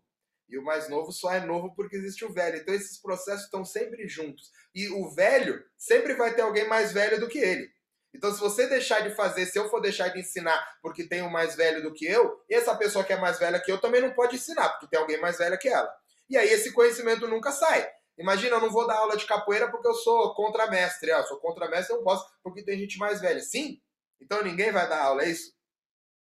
E 0.50 0.58
o 0.58 0.64
mais 0.64 0.90
novo 0.90 1.12
só 1.12 1.32
é 1.32 1.40
novo 1.40 1.74
porque 1.76 1.96
existe 1.96 2.26
o 2.26 2.34
velho. 2.34 2.58
Então 2.58 2.74
esses 2.74 3.00
processos 3.00 3.46
estão 3.46 3.64
sempre 3.64 4.08
juntos. 4.08 4.52
E 4.74 4.90
o 4.90 5.10
velho 5.14 5.64
sempre 5.78 6.14
vai 6.16 6.34
ter 6.34 6.42
alguém 6.42 6.68
mais 6.68 6.92
velho 6.92 7.20
do 7.20 7.28
que 7.28 7.38
ele. 7.38 7.70
Então, 8.14 8.34
se 8.34 8.40
você 8.40 8.68
deixar 8.68 9.02
de 9.02 9.16
fazer, 9.16 9.46
se 9.46 9.58
eu 9.58 9.70
for 9.70 9.80
deixar 9.80 10.08
de 10.10 10.20
ensinar 10.20 10.60
porque 10.82 11.04
tem 11.04 11.22
um 11.22 11.30
mais 11.30 11.56
velho 11.56 11.84
do 11.84 11.94
que 11.94 12.06
eu, 12.06 12.44
essa 12.50 12.76
pessoa 12.76 13.06
que 13.06 13.14
é 13.14 13.18
mais 13.18 13.38
velha 13.38 13.60
que 13.60 13.72
eu 13.72 13.80
também 13.80 14.02
não 14.02 14.12
pode 14.14 14.36
ensinar, 14.36 14.70
porque 14.70 14.88
tem 14.88 15.00
alguém 15.00 15.22
mais 15.22 15.38
velha 15.38 15.58
que 15.58 15.70
ela. 15.70 15.94
E 16.30 16.38
aí 16.38 16.50
esse 16.50 16.74
conhecimento 16.74 17.28
nunca 17.28 17.52
sai. 17.52 17.88
Imagina, 18.18 18.58
eu 18.58 18.62
não 18.62 18.72
vou 18.72 18.86
dar 18.86 18.96
aula 18.96 19.16
de 19.16 19.26
capoeira 19.26 19.72
porque 19.72 19.88
eu 19.88 19.94
sou 19.94 20.34
contramestre. 20.34 21.12
Ah, 21.12 21.20
eu 21.20 21.24
sou 21.24 21.40
contramestre, 21.40 21.94
eu 21.94 21.98
não 21.98 22.04
posso 22.04 22.26
porque 22.44 22.64
tem 22.64 22.78
gente 22.78 22.98
mais 22.98 23.22
velha. 23.22 23.40
Sim? 23.40 23.80
Então 24.20 24.44
ninguém 24.44 24.72
vai 24.72 24.90
dar 24.90 25.04
aula, 25.04 25.24
é 25.24 25.30
isso? 25.30 25.54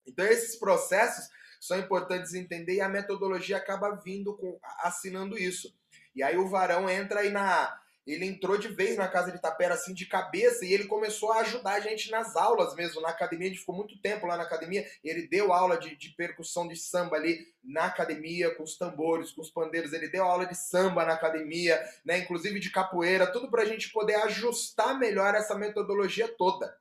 Então 0.05 0.25
esses 0.25 0.57
processos 0.57 1.29
são 1.59 1.77
importantes 1.77 2.33
entender 2.33 2.75
e 2.75 2.81
a 2.81 2.89
metodologia 2.89 3.57
acaba 3.57 3.95
vindo 3.95 4.35
com 4.35 4.57
assinando 4.79 5.37
isso. 5.37 5.73
E 6.15 6.23
aí 6.23 6.37
o 6.37 6.49
Varão 6.49 6.89
entra 6.89 7.21
aí 7.21 7.29
na 7.29 7.79
ele 8.07 8.25
entrou 8.25 8.57
de 8.57 8.69
vez 8.69 8.95
na 8.95 9.07
casa 9.07 9.33
de 9.33 9.41
Tapera 9.41 9.73
assim 9.73 9.93
de 9.93 10.05
cabeça 10.05 10.63
e 10.63 10.71
ele 10.71 10.85
começou 10.85 11.33
a 11.33 11.41
ajudar 11.41 11.73
a 11.73 11.79
gente 11.81 12.09
nas 12.09 12.37
aulas 12.37 12.73
mesmo, 12.73 13.01
na 13.01 13.09
academia, 13.09 13.47
a 13.47 13.49
gente 13.49 13.59
ficou 13.59 13.75
muito 13.75 13.99
tempo 14.01 14.25
lá 14.25 14.37
na 14.37 14.43
academia, 14.43 14.89
ele 15.03 15.27
deu 15.27 15.51
aula 15.51 15.77
de, 15.77 15.93
de 15.93 16.11
percussão 16.11 16.67
de 16.67 16.77
samba 16.77 17.17
ali 17.17 17.45
na 17.61 17.85
academia, 17.85 18.55
com 18.55 18.63
os 18.63 18.77
tambores, 18.77 19.31
com 19.31 19.41
os 19.41 19.49
pandeiros, 19.49 19.91
ele 19.91 20.07
deu 20.07 20.23
aula 20.23 20.45
de 20.45 20.55
samba 20.55 21.03
na 21.03 21.15
academia, 21.15 21.83
né, 22.05 22.19
inclusive 22.19 22.61
de 22.61 22.71
capoeira, 22.71 23.27
tudo 23.27 23.51
para 23.51 23.63
a 23.63 23.65
gente 23.65 23.91
poder 23.91 24.15
ajustar 24.15 24.97
melhor 24.97 25.35
essa 25.35 25.55
metodologia 25.55 26.29
toda. 26.29 26.73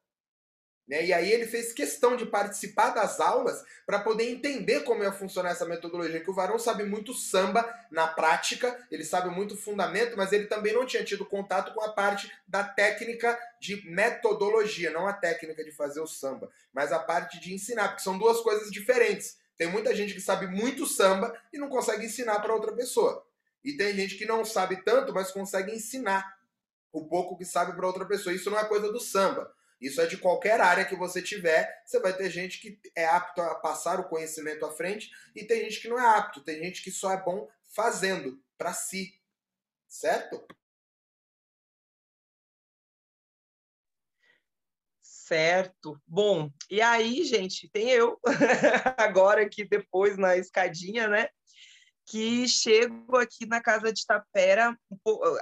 Né? 0.87 1.07
E 1.07 1.13
aí 1.13 1.33
ele 1.33 1.47
fez 1.47 1.73
questão 1.73 2.17
de 2.17 2.25
participar 2.25 2.91
das 2.91 3.19
aulas 3.19 3.65
para 3.85 3.99
poder 3.99 4.31
entender 4.31 4.81
como 4.85 5.03
ia 5.03 5.13
funcionar 5.13 5.51
essa 5.51 5.65
metodologia. 5.65 6.21
Que 6.21 6.31
o 6.31 6.35
Varão 6.35 6.59
sabe 6.59 6.85
muito 6.85 7.13
samba 7.13 7.69
na 7.91 8.07
prática, 8.07 8.79
ele 8.91 9.05
sabe 9.05 9.31
muito 9.31 9.57
fundamento, 9.57 10.17
mas 10.17 10.33
ele 10.33 10.47
também 10.47 10.73
não 10.73 10.87
tinha 10.87 11.05
tido 11.05 11.25
contato 11.25 11.75
com 11.75 11.83
a 11.83 11.93
parte 11.93 12.31
da 12.47 12.63
técnica 12.63 13.37
de 13.59 13.89
metodologia, 13.91 14.91
não 14.91 15.09
a 15.09 15.13
técnica 15.13 15.65
de 15.65 15.73
fazer 15.73 16.01
o 16.01 16.07
samba, 16.07 16.51
mas 16.73 16.93
a 16.93 16.99
parte 16.99 17.41
de 17.41 17.53
ensinar, 17.53 17.89
porque 17.89 18.03
são 18.03 18.17
duas 18.17 18.41
coisas 18.41 18.71
diferentes. 18.71 19.39
Tem 19.57 19.67
muita 19.67 19.95
gente 19.95 20.15
que 20.15 20.21
sabe 20.21 20.47
muito 20.47 20.87
samba 20.87 21.35
e 21.53 21.59
não 21.59 21.69
consegue 21.69 22.07
ensinar 22.07 22.41
para 22.41 22.55
outra 22.55 22.73
pessoa. 22.73 23.27
E 23.65 23.73
tem 23.73 23.93
gente 23.95 24.17
que 24.17 24.27
não 24.27 24.45
sabe 24.45 24.77
tanto, 24.85 25.13
mas 25.13 25.33
consegue 25.33 25.75
ensinar 25.75 26.37
o 26.93 27.05
pouco 27.05 27.37
que 27.37 27.45
sabe 27.45 27.73
para 27.73 27.87
outra 27.87 28.05
pessoa. 28.05 28.35
Isso 28.35 28.51
não 28.51 28.59
é 28.59 28.65
coisa 28.65 28.93
do 28.93 29.01
samba. 29.01 29.53
Isso 29.81 30.01
é 30.01 30.07
de 30.07 30.17
qualquer 30.17 30.61
área 30.61 30.85
que 30.85 30.97
você 30.97 31.21
tiver, 31.21 31.83
você 31.85 32.01
vai 32.01 32.17
ter 32.17 32.31
gente 32.31 32.61
que 32.61 32.81
é 32.95 33.07
apto 33.07 33.41
a 33.43 33.55
passar 33.57 34.01
o 34.01 34.09
conhecimento 34.09 34.65
à 34.65 34.73
frente 34.73 35.11
e 35.35 35.45
tem 35.45 35.61
gente 35.65 35.81
que 35.81 35.89
não 35.89 35.99
é 35.99 36.19
apto, 36.19 36.43
tem 36.43 36.63
gente 36.63 36.83
que 36.83 36.91
só 36.91 37.13
é 37.13 37.23
bom 37.23 37.49
fazendo 37.75 38.43
para 38.57 38.73
si. 38.73 39.21
Certo? 39.87 40.47
Certo. 45.03 46.01
Bom, 46.07 46.51
e 46.71 46.81
aí, 46.81 47.25
gente, 47.25 47.69
tem 47.69 47.91
eu 47.91 48.17
agora 48.97 49.43
aqui 49.43 49.65
depois 49.65 50.17
na 50.17 50.37
escadinha, 50.37 51.09
né? 51.09 51.29
Que 52.07 52.47
chego 52.49 53.17
aqui 53.17 53.45
na 53.47 53.61
casa 53.61 53.93
de 53.93 54.07
Tapera 54.07 54.79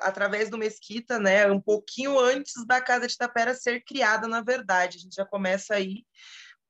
através 0.00 0.48
do 0.48 0.56
Mesquita, 0.56 1.18
né? 1.18 1.46
Um 1.50 1.60
pouquinho 1.60 2.18
antes 2.18 2.66
da 2.66 2.80
casa 2.80 3.06
de 3.06 3.16
Tapera 3.16 3.54
ser 3.54 3.84
criada, 3.84 4.26
na 4.26 4.40
verdade. 4.40 4.96
A 4.96 5.00
gente 5.00 5.14
já 5.14 5.26
começa 5.26 5.74
aí. 5.74 6.06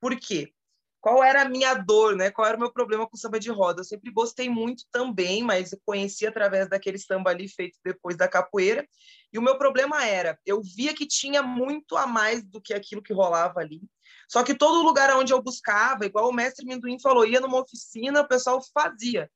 Por 0.01 0.19
quê? 0.19 0.51
Qual 0.99 1.23
era 1.23 1.43
a 1.43 1.49
minha 1.49 1.75
dor, 1.75 2.15
né? 2.15 2.29
Qual 2.29 2.45
era 2.45 2.57
o 2.57 2.59
meu 2.59 2.73
problema 2.73 3.07
com 3.07 3.15
samba 3.15 3.39
de 3.39 3.49
roda? 3.49 3.81
Eu 3.81 3.85
sempre 3.85 4.11
gostei 4.11 4.49
muito 4.49 4.83
também, 4.91 5.43
mas 5.43 5.71
eu 5.71 5.79
conheci 5.85 6.27
através 6.27 6.67
daquele 6.67 6.97
samba 6.97 7.29
ali 7.29 7.47
feito 7.47 7.77
depois 7.83 8.17
da 8.17 8.27
capoeira. 8.27 8.85
E 9.31 9.39
o 9.39 9.41
meu 9.41 9.57
problema 9.57 10.05
era, 10.05 10.37
eu 10.45 10.61
via 10.61 10.93
que 10.93 11.05
tinha 11.05 11.41
muito 11.41 11.95
a 11.95 12.05
mais 12.05 12.43
do 12.43 12.59
que 12.59 12.73
aquilo 12.73 13.03
que 13.03 13.13
rolava 13.13 13.59
ali. 13.61 13.83
Só 14.27 14.43
que 14.43 14.55
todo 14.55 14.83
lugar 14.83 15.15
onde 15.15 15.31
eu 15.31 15.41
buscava, 15.41 16.05
igual 16.05 16.27
o 16.27 16.33
mestre 16.33 16.65
Minduim 16.65 16.99
falou, 16.99 17.25
ia 17.25 17.39
numa 17.39 17.61
oficina, 17.61 18.21
o 18.21 18.27
pessoal 18.27 18.59
fazia 18.73 19.29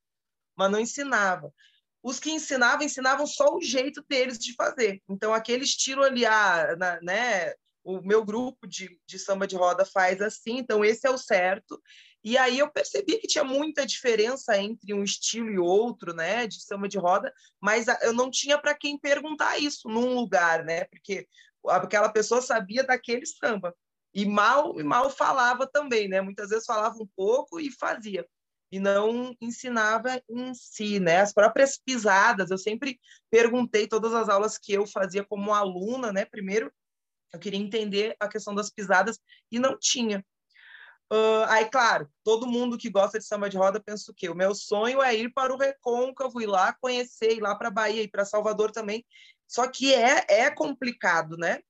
mas 0.60 0.72
não 0.72 0.80
ensinava. 0.80 1.54
Os 2.04 2.20
que 2.20 2.32
ensinavam, 2.32 2.86
ensinavam 2.86 3.26
só 3.26 3.56
o 3.56 3.62
jeito 3.62 4.04
deles 4.10 4.38
de 4.38 4.54
fazer. 4.56 5.02
Então, 5.08 5.34
aquele 5.34 5.64
estilo 5.64 6.04
ali, 6.04 6.26
ah, 6.26 6.76
na, 6.78 7.00
né, 7.02 7.54
o 7.84 8.02
meu 8.02 8.26
grupo 8.26 8.68
de, 8.68 9.00
de 9.06 9.18
samba 9.18 9.48
de 9.48 9.56
roda 9.56 9.86
faz 9.86 10.22
assim, 10.22 10.58
então 10.58 10.84
esse 10.84 11.08
é 11.08 11.10
o 11.10 11.18
certo. 11.18 11.82
E 12.22 12.38
aí 12.38 12.60
eu 12.60 12.70
percebi 12.70 13.18
que 13.18 13.28
tinha 13.28 13.44
muita 13.44 13.86
diferença 13.86 14.58
entre 14.58 14.94
um 14.94 15.04
estilo 15.04 15.50
e 15.50 15.58
outro, 15.58 16.14
né, 16.14 16.46
de 16.46 16.62
samba 16.62 16.90
de 16.90 16.98
roda, 16.98 17.34
mas 17.62 17.88
eu 18.02 18.12
não 18.12 18.30
tinha 18.30 18.58
para 18.58 18.76
quem 18.76 19.00
perguntar 19.00 19.58
isso 19.58 19.88
num 19.88 20.14
lugar, 20.14 20.66
né, 20.66 20.84
porque 20.86 21.26
aquela 21.68 22.10
pessoa 22.10 22.42
sabia 22.42 22.84
daquele 22.84 23.26
samba 23.26 23.74
e 24.14 24.26
mal 24.26 24.80
e 24.80 24.84
mal 24.84 25.10
falava 25.10 25.68
também, 25.68 26.08
né? 26.08 26.20
Muitas 26.20 26.50
vezes 26.50 26.66
falava 26.66 26.96
um 27.00 27.08
pouco 27.16 27.60
e 27.60 27.72
fazia 27.72 28.26
e 28.72 28.80
não 28.80 29.36
ensinava 29.42 30.22
em 30.30 30.54
si, 30.54 31.00
né? 31.00 31.22
As 31.22 31.34
próprias 31.34 31.78
pisadas, 31.78 32.52
eu 32.52 32.58
sempre 32.58 33.00
perguntei 33.30 33.88
todas 33.88 34.14
as 34.14 34.30
aulas 34.30 34.58
que 34.58 34.74
eu 34.74 34.86
fazia 34.86 35.24
como 35.24 35.54
aluna, 35.54 36.12
né? 36.12 36.26
Primeiro, 36.26 36.72
eu 37.34 37.40
queria 37.40 37.60
entender 37.60 38.16
a 38.20 38.28
questão 38.28 38.54
das 38.54 38.70
pisadas 38.70 39.20
e 39.52 39.60
não 39.60 39.78
tinha. 39.78 40.24
Uh, 41.12 41.44
aí, 41.48 41.66
claro, 41.66 42.08
todo 42.24 42.46
mundo 42.46 42.78
que 42.78 42.90
gosta 42.90 43.18
de 43.18 43.26
samba 43.26 43.50
de 43.50 43.58
roda 43.58 43.82
pensa 43.84 44.12
o 44.12 44.14
quê? 44.14 44.30
O 44.30 44.36
meu 44.36 44.54
sonho 44.54 45.02
é 45.02 45.16
ir 45.16 45.34
para 45.34 45.52
o 45.52 45.58
Recôncavo, 45.58 46.40
ir 46.40 46.46
lá 46.46 46.72
conhecer, 46.80 47.32
ir 47.38 47.42
lá 47.42 47.56
para 47.56 47.72
Bahia, 47.72 48.04
ir 48.04 48.10
para 48.10 48.26
Salvador 48.26 48.72
também. 48.72 49.04
Só 49.48 49.68
que 49.68 49.94
é, 49.94 50.26
é 50.30 50.52
complicado, 50.52 51.36
né? 51.36 51.62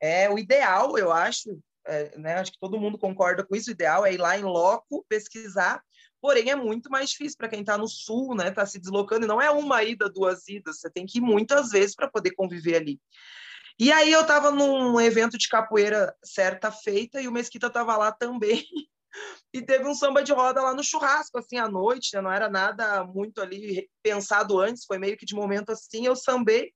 É 0.00 0.28
o 0.28 0.38
ideal, 0.38 0.98
eu 0.98 1.12
acho, 1.12 1.56
é, 1.86 2.18
né? 2.18 2.34
Acho 2.34 2.50
que 2.50 2.58
todo 2.58 2.80
mundo 2.80 2.98
concorda 2.98 3.44
com 3.44 3.54
isso. 3.54 3.70
O 3.70 3.72
ideal 3.72 4.04
é 4.04 4.12
ir 4.12 4.18
lá 4.18 4.36
em 4.36 4.42
loco, 4.42 5.04
pesquisar, 5.08 5.80
porém 6.20 6.50
é 6.50 6.56
muito 6.56 6.90
mais 6.90 7.10
difícil 7.10 7.36
para 7.38 7.48
quem 7.48 7.60
está 7.60 7.76
no 7.78 7.88
sul, 7.88 8.34
né? 8.34 8.48
Está 8.48 8.66
se 8.66 8.78
deslocando, 8.78 9.24
e 9.24 9.28
não 9.28 9.40
é 9.40 9.50
uma 9.50 9.82
ida, 9.82 10.08
duas 10.08 10.46
idas, 10.48 10.80
você 10.80 10.90
tem 10.90 11.06
que 11.06 11.18
ir 11.18 11.20
muitas 11.20 11.70
vezes 11.70 11.94
para 11.94 12.10
poder 12.10 12.32
conviver 12.32 12.76
ali. 12.76 13.00
E 13.78 13.90
aí 13.90 14.12
eu 14.12 14.20
estava 14.20 14.50
num 14.50 15.00
evento 15.00 15.38
de 15.38 15.48
capoeira 15.48 16.14
certa 16.22 16.70
feita 16.70 17.20
e 17.20 17.26
o 17.26 17.32
Mesquita 17.32 17.68
estava 17.68 17.96
lá 17.96 18.12
também. 18.12 18.62
e 19.54 19.62
teve 19.62 19.86
um 19.86 19.94
samba 19.94 20.22
de 20.22 20.32
roda 20.32 20.60
lá 20.62 20.74
no 20.74 20.84
churrasco, 20.84 21.38
assim, 21.38 21.56
à 21.56 21.66
noite, 21.66 22.14
né? 22.14 22.20
não 22.20 22.30
era 22.30 22.48
nada 22.48 23.02
muito 23.04 23.40
ali 23.40 23.88
pensado 24.02 24.58
antes, 24.60 24.84
foi 24.84 24.98
meio 24.98 25.16
que 25.16 25.24
de 25.24 25.34
momento 25.34 25.70
assim, 25.70 26.06
eu 26.06 26.14
sambei. 26.14 26.72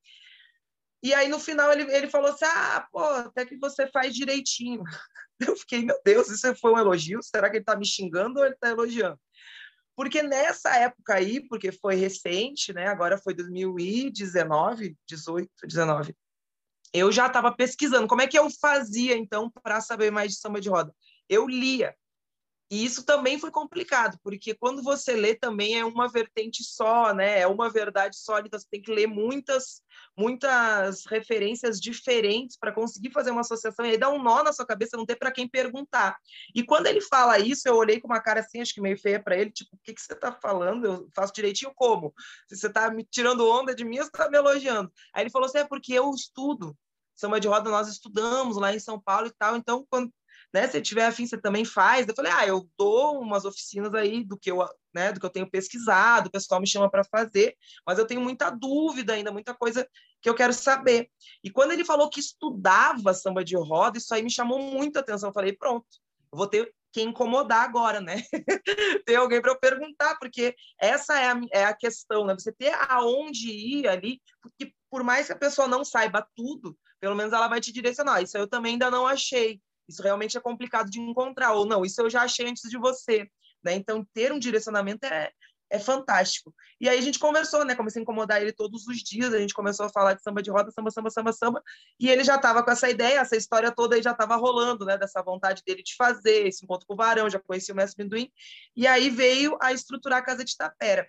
E 1.03 1.13
aí 1.13 1.29
no 1.29 1.39
final 1.39 1.71
ele, 1.71 1.83
ele 1.95 2.09
falou 2.09 2.31
assim: 2.31 2.45
ah, 2.45 2.87
pô, 2.91 2.99
até 2.99 3.45
que 3.45 3.55
você 3.57 3.87
faz 3.87 4.13
direitinho. 4.13 4.81
Eu 5.37 5.53
fiquei, 5.57 5.83
meu 5.83 5.99
Deus, 6.05 6.29
isso 6.29 6.55
foi 6.55 6.71
um 6.71 6.77
elogio? 6.77 7.21
Será 7.21 7.49
que 7.49 7.57
ele 7.57 7.61
está 7.61 7.75
me 7.75 7.85
xingando 7.85 8.39
ou 8.39 8.45
ele 8.45 8.55
está 8.55 8.69
elogiando? 8.69 9.19
Porque 9.95 10.21
nessa 10.21 10.75
época 10.75 11.15
aí, 11.15 11.47
porque 11.47 11.71
foi 11.71 11.95
recente, 11.95 12.73
né? 12.73 12.87
Agora 12.87 13.17
foi 13.17 13.33
2019, 13.33 14.97
18, 15.07 15.49
19 15.63 16.15
eu 16.95 17.11
já 17.11 17.27
estava 17.27 17.51
pesquisando 17.51 18.07
como 18.07 18.21
é 18.21 18.27
que 18.27 18.39
eu 18.39 18.49
fazia 18.49 19.17
então 19.17 19.51
para 19.61 19.81
saber 19.81 20.11
mais 20.11 20.31
de 20.31 20.39
samba 20.39 20.61
de 20.61 20.69
roda. 20.69 20.95
Eu 21.27 21.45
lia. 21.45 21.93
E 22.69 22.83
isso 22.83 23.05
também 23.05 23.37
foi 23.37 23.51
complicado, 23.51 24.17
porque 24.23 24.55
quando 24.55 24.81
você 24.81 25.13
lê 25.13 25.35
também 25.35 25.77
é 25.77 25.85
uma 25.85 26.09
vertente 26.09 26.63
só, 26.63 27.13
né? 27.13 27.39
É 27.39 27.47
uma 27.47 27.69
verdade 27.69 28.17
sólida, 28.17 28.57
você 28.57 28.65
tem 28.69 28.81
que 28.81 28.91
ler 28.91 29.07
muitas 29.07 29.83
muitas 30.17 31.05
referências 31.05 31.79
diferentes 31.79 32.57
para 32.57 32.71
conseguir 32.71 33.11
fazer 33.11 33.31
uma 33.31 33.41
associação 33.41 33.85
e 33.85 33.91
aí 33.91 33.97
dá 33.97 34.09
um 34.09 34.21
nó 34.21 34.43
na 34.43 34.53
sua 34.53 34.65
cabeça, 34.65 34.95
não 34.97 35.05
ter 35.05 35.17
para 35.17 35.31
quem 35.31 35.47
perguntar. 35.47 36.17
E 36.53 36.63
quando 36.63 36.87
ele 36.87 37.01
fala 37.01 37.37
isso, 37.37 37.67
eu 37.67 37.75
olhei 37.75 37.99
com 37.99 38.07
uma 38.07 38.21
cara 38.21 38.39
assim, 38.39 38.61
acho 38.61 38.73
que 38.73 38.81
meio 38.81 38.97
feia 38.97 39.21
para 39.21 39.37
ele, 39.37 39.51
tipo, 39.51 39.75
o 39.75 39.79
que, 39.83 39.93
que 39.93 40.01
você 40.01 40.13
está 40.13 40.31
falando? 40.31 40.85
Eu 40.85 41.09
faço 41.13 41.33
direitinho 41.33 41.71
como? 41.75 42.13
Você 42.49 42.67
está 42.67 42.89
me 42.89 43.03
tirando 43.03 43.47
onda 43.47 43.75
de 43.75 43.83
mim, 43.83 43.97
você 43.97 44.03
está 44.03 44.29
me 44.29 44.37
elogiando. 44.37 44.91
Aí 45.13 45.23
ele 45.23 45.29
falou 45.29 45.47
assim, 45.47 45.59
é 45.59 45.65
porque 45.65 45.93
eu 45.93 46.09
estudo 46.11 46.75
samba 47.15 47.39
de 47.39 47.47
roda 47.47 47.69
nós 47.69 47.87
estudamos 47.87 48.57
lá 48.57 48.73
em 48.73 48.79
São 48.79 48.99
Paulo 48.99 49.27
e 49.27 49.33
tal, 49.37 49.55
então 49.55 49.85
quando 49.89 50.11
né, 50.55 50.69
se 50.69 50.81
tiver 50.81 51.05
afim, 51.05 51.27
você 51.27 51.37
também 51.37 51.65
faz. 51.65 52.07
Eu 52.07 52.15
falei, 52.15 52.31
ah, 52.31 52.47
eu 52.47 52.65
dou 52.77 53.19
umas 53.19 53.43
oficinas 53.43 53.93
aí 53.93 54.23
do 54.23 54.37
que 54.37 54.49
eu, 54.49 54.65
né, 54.93 55.11
do 55.11 55.19
que 55.19 55.25
eu 55.25 55.29
tenho 55.29 55.51
pesquisado, 55.51 56.29
o 56.29 56.31
pessoal 56.31 56.61
me 56.61 56.67
chama 56.67 56.89
para 56.89 57.03
fazer, 57.03 57.57
mas 57.85 57.99
eu 57.99 58.07
tenho 58.07 58.21
muita 58.21 58.49
dúvida 58.49 59.11
ainda, 59.11 59.33
muita 59.33 59.53
coisa 59.53 59.85
que 60.21 60.29
eu 60.29 60.33
quero 60.33 60.53
saber. 60.53 61.09
E 61.43 61.51
quando 61.51 61.73
ele 61.73 61.83
falou 61.83 62.09
que 62.09 62.21
estudava 62.21 63.13
samba 63.13 63.43
de 63.43 63.57
roda, 63.57 63.97
isso 63.97 64.13
aí 64.13 64.23
me 64.23 64.31
chamou 64.31 64.57
muita 64.57 65.01
atenção. 65.01 65.29
Eu 65.29 65.33
falei, 65.33 65.51
pronto, 65.51 65.85
eu 66.31 66.37
vou 66.37 66.47
ter 66.47 66.73
que 66.93 67.01
incomodar 67.01 67.65
agora, 67.65 67.99
né? 67.99 68.23
ter 69.05 69.15
alguém 69.15 69.41
para 69.41 69.51
eu 69.51 69.59
perguntar, 69.59 70.15
porque 70.17 70.55
essa 70.79 71.19
é 71.19 71.31
a, 71.31 71.41
é 71.51 71.65
a 71.65 71.73
questão, 71.73 72.25
né? 72.25 72.33
Você 72.33 72.53
ter 72.53 72.73
aonde 72.89 73.49
ir 73.49 73.89
ali, 73.89 74.21
porque 74.41 74.73
por 74.89 75.03
mais 75.03 75.27
que 75.27 75.33
a 75.33 75.37
pessoa 75.37 75.67
não 75.67 75.83
saiba 75.83 76.25
tudo, 76.33 76.77
pelo 77.01 77.13
menos 77.13 77.33
ela 77.33 77.49
vai 77.49 77.59
te 77.59 77.73
direcionar. 77.73 78.21
Isso 78.21 78.37
eu 78.37 78.47
também 78.47 78.73
ainda 78.73 78.89
não 78.89 79.05
achei. 79.05 79.59
Isso 79.87 80.01
realmente 80.01 80.37
é 80.37 80.41
complicado 80.41 80.89
de 80.89 80.99
encontrar. 80.99 81.53
Ou 81.53 81.65
não, 81.65 81.85
isso 81.85 82.01
eu 82.01 82.09
já 82.09 82.23
achei 82.23 82.47
antes 82.47 82.69
de 82.69 82.77
você. 82.77 83.29
Né? 83.63 83.73
Então, 83.73 84.05
ter 84.13 84.31
um 84.31 84.39
direcionamento 84.39 85.05
é, 85.05 85.31
é 85.69 85.79
fantástico. 85.79 86.53
E 86.79 86.87
aí 86.87 86.97
a 86.97 87.01
gente 87.01 87.19
conversou, 87.19 87.65
né? 87.65 87.75
Comecei 87.75 87.99
a 88.01 88.03
incomodar 88.03 88.41
ele 88.41 88.51
todos 88.51 88.87
os 88.87 88.97
dias, 88.97 89.33
a 89.33 89.39
gente 89.39 89.53
começou 89.53 89.85
a 89.85 89.89
falar 89.89 90.13
de 90.13 90.21
samba 90.21 90.41
de 90.41 90.51
roda, 90.51 90.71
samba, 90.71 90.91
samba, 90.91 91.09
samba, 91.09 91.33
samba, 91.33 91.63
e 91.99 92.09
ele 92.09 92.23
já 92.23 92.35
estava 92.35 92.63
com 92.63 92.71
essa 92.71 92.89
ideia, 92.89 93.19
essa 93.19 93.35
história 93.35 93.71
toda 93.71 93.95
aí 93.95 94.01
já 94.01 94.11
estava 94.11 94.35
rolando, 94.35 94.85
né? 94.85 94.97
Dessa 94.97 95.21
vontade 95.21 95.63
dele 95.65 95.83
de 95.83 95.95
fazer, 95.95 96.47
esse 96.47 96.63
encontro 96.63 96.85
com 96.87 96.93
o 96.93 96.97
Varão, 96.97 97.29
já 97.29 97.39
conheci 97.39 97.71
o 97.71 97.75
Mestre 97.75 98.03
Minduim, 98.03 98.31
e 98.75 98.85
aí 98.87 99.09
veio 99.09 99.57
a 99.61 99.73
estruturar 99.73 100.19
a 100.19 100.25
Casa 100.25 100.43
de 100.43 100.55
Tapera. 100.55 101.07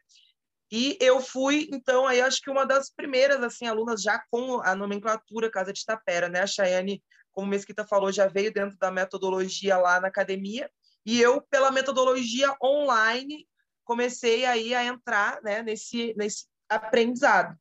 E 0.70 0.98
eu 1.00 1.20
fui, 1.20 1.68
então, 1.72 2.06
aí 2.08 2.20
acho 2.20 2.40
que 2.40 2.50
uma 2.50 2.66
das 2.66 2.90
primeiras, 2.90 3.40
assim, 3.42 3.66
alunas 3.66 4.02
já 4.02 4.20
com 4.30 4.60
a 4.62 4.74
nomenclatura 4.74 5.50
Casa 5.50 5.72
de 5.72 5.84
Tapera, 5.84 6.28
né? 6.28 6.40
A 6.40 6.46
Chayane, 6.46 7.02
como 7.36 7.48
Mesquita 7.48 7.86
falou, 7.86 8.10
já 8.10 8.26
veio 8.26 8.50
dentro 8.50 8.78
da 8.78 8.90
metodologia 8.90 9.76
lá 9.76 10.00
na 10.00 10.08
academia, 10.08 10.70
e 11.04 11.20
eu, 11.20 11.42
pela 11.42 11.70
metodologia 11.70 12.56
online, 12.62 13.46
comecei 13.84 14.46
aí 14.46 14.74
a 14.74 14.82
entrar 14.82 15.42
né, 15.42 15.62
nesse, 15.62 16.14
nesse 16.16 16.46
aprendizado. 16.66 17.54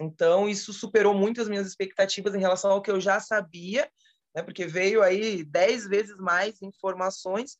Então, 0.00 0.48
isso 0.48 0.72
superou 0.72 1.12
muito 1.12 1.42
as 1.42 1.48
minhas 1.48 1.66
expectativas 1.66 2.34
em 2.34 2.40
relação 2.40 2.70
ao 2.70 2.80
que 2.80 2.90
eu 2.90 2.98
já 2.98 3.20
sabia, 3.20 3.86
né, 4.34 4.42
porque 4.42 4.66
veio 4.66 5.02
aí 5.02 5.44
dez 5.44 5.86
vezes 5.86 6.16
mais 6.16 6.62
informações, 6.62 7.58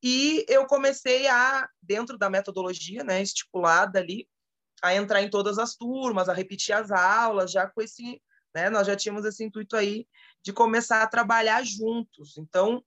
e 0.00 0.46
eu 0.48 0.66
comecei 0.66 1.26
a, 1.26 1.68
dentro 1.82 2.16
da 2.16 2.30
metodologia 2.30 3.02
né, 3.02 3.20
estipulada 3.20 3.98
ali, 3.98 4.28
a 4.80 4.94
entrar 4.94 5.20
em 5.20 5.28
todas 5.28 5.58
as 5.58 5.74
turmas, 5.74 6.28
a 6.28 6.32
repetir 6.32 6.76
as 6.76 6.92
aulas, 6.92 7.50
já 7.50 7.68
com 7.68 7.82
esse, 7.82 8.22
né, 8.54 8.70
nós 8.70 8.86
já 8.86 8.94
tínhamos 8.94 9.24
esse 9.24 9.42
intuito 9.42 9.76
aí 9.76 10.06
de 10.42 10.52
começar 10.52 11.02
a 11.02 11.06
trabalhar 11.06 11.64
juntos. 11.64 12.36
Então, 12.38 12.84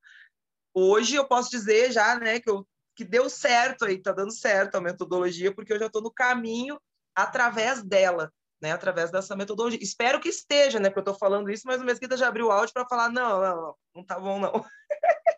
hoje 0.73 1.15
eu 1.15 1.27
posso 1.27 1.49
dizer 1.49 1.91
já, 1.91 2.19
né, 2.19 2.39
que 2.39 2.49
eu 2.49 2.67
que 2.95 3.03
deu 3.03 3.29
certo 3.29 3.85
aí, 3.85 4.01
tá 4.01 4.13
dando 4.13 4.31
certo 4.31 4.75
a 4.75 4.81
metodologia, 4.81 5.53
porque 5.53 5.73
eu 5.73 5.79
já 5.79 5.87
estou 5.87 6.01
no 6.01 6.09
caminho 6.09 6.79
através 7.13 7.83
dela, 7.83 8.31
né, 8.61 8.71
através 8.71 9.11
dessa 9.11 9.35
metodologia. 9.35 9.79
Espero 9.81 10.19
que 10.19 10.29
esteja, 10.29 10.79
né, 10.79 10.89
porque 10.89 10.99
eu 10.99 11.11
estou 11.11 11.15
falando 11.15 11.51
isso, 11.51 11.63
mas 11.65 11.81
o 11.81 11.85
Mesquita 11.85 12.15
já 12.15 12.29
abriu 12.29 12.47
o 12.47 12.51
áudio 12.51 12.73
para 12.73 12.87
falar, 12.87 13.09
não, 13.09 13.41
não, 13.41 13.55
não, 13.55 13.75
não 13.95 14.03
tá 14.03 14.17
bom, 14.17 14.39
não. 14.39 14.53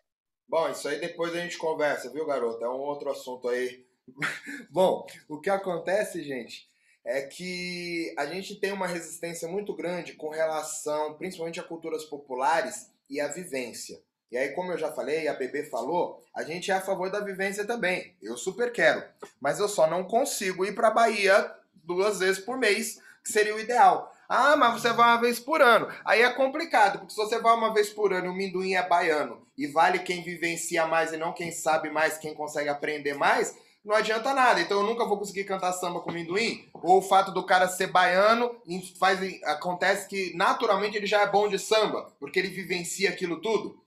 Bom, 0.49 0.69
isso 0.69 0.87
aí 0.87 1.01
depois 1.01 1.35
a 1.35 1.39
gente 1.39 1.57
conversa, 1.57 2.09
viu, 2.09 2.25
garoto? 2.25 2.63
É 2.63 2.69
um 2.69 2.79
outro 2.79 3.09
assunto 3.11 3.49
aí. 3.49 3.85
bom, 4.71 5.05
o 5.27 5.41
que 5.41 5.49
acontece, 5.49 6.23
gente, 6.23 6.69
é 7.07 7.21
que 7.21 8.13
a 8.17 8.25
gente 8.25 8.53
tem 8.55 8.73
uma 8.73 8.85
resistência 8.85 9.47
muito 9.47 9.73
grande 9.73 10.11
com 10.11 10.27
relação, 10.27 11.13
principalmente 11.13 11.57
a 11.57 11.63
culturas 11.63 12.03
populares 12.03 12.91
e 13.09 13.21
a 13.21 13.29
vivência. 13.29 13.97
E 14.29 14.37
aí, 14.37 14.49
como 14.49 14.73
eu 14.73 14.77
já 14.77 14.91
falei, 14.91 15.25
a 15.29 15.33
Bebê 15.33 15.63
falou, 15.63 16.21
a 16.35 16.43
gente 16.43 16.69
é 16.69 16.73
a 16.73 16.81
favor 16.81 17.09
da 17.09 17.21
vivência 17.21 17.65
também. 17.65 18.13
Eu 18.21 18.35
super 18.35 18.73
quero. 18.73 19.01
Mas 19.39 19.57
eu 19.57 19.69
só 19.69 19.89
não 19.89 20.03
consigo 20.03 20.65
ir 20.65 20.75
para 20.75 20.91
Bahia 20.91 21.49
duas 21.73 22.19
vezes 22.19 22.43
por 22.43 22.57
mês, 22.57 22.99
que 23.23 23.31
seria 23.31 23.55
o 23.55 23.59
ideal. 23.59 24.13
Ah, 24.27 24.57
mas 24.57 24.73
você 24.73 24.91
vai 24.91 25.07
uma 25.07 25.21
vez 25.21 25.39
por 25.39 25.61
ano. 25.61 25.87
Aí 26.03 26.21
é 26.21 26.29
complicado, 26.33 26.99
porque 26.99 27.13
se 27.13 27.17
você 27.17 27.39
vai 27.39 27.55
uma 27.55 27.73
vez 27.73 27.89
por 27.89 28.11
ano 28.11 28.25
e 28.25 28.29
o 28.29 28.33
minduim 28.33 28.73
é 28.73 28.85
baiano 28.85 29.47
e 29.57 29.65
vale 29.65 29.99
quem 29.99 30.21
vivencia 30.21 30.85
mais 30.85 31.13
e 31.13 31.17
não 31.17 31.31
quem 31.31 31.53
sabe 31.53 31.89
mais, 31.89 32.17
quem 32.17 32.33
consegue 32.33 32.67
aprender 32.67 33.13
mais, 33.13 33.55
não 33.87 33.95
adianta 33.95 34.33
nada. 34.33 34.59
Então 34.59 34.81
eu 34.81 34.85
nunca 34.85 35.05
vou 35.05 35.17
conseguir 35.17 35.45
cantar 35.45 35.71
samba 35.71 36.01
com 36.01 36.11
minduim. 36.11 36.69
Ou 36.73 36.99
o 36.99 37.01
fato 37.01 37.31
do 37.31 37.45
cara 37.45 37.69
ser 37.69 37.87
baiano 37.87 38.61
faz, 38.99 39.19
acontece 39.43 40.07
que 40.09 40.35
naturalmente 40.35 40.97
ele 40.97 41.07
já 41.07 41.21
é 41.21 41.27
bom 41.27 41.47
de 41.47 41.57
samba, 41.57 42.11
porque 42.19 42.37
ele 42.37 42.49
vivencia 42.49 43.09
aquilo 43.09 43.41
tudo. 43.41 43.81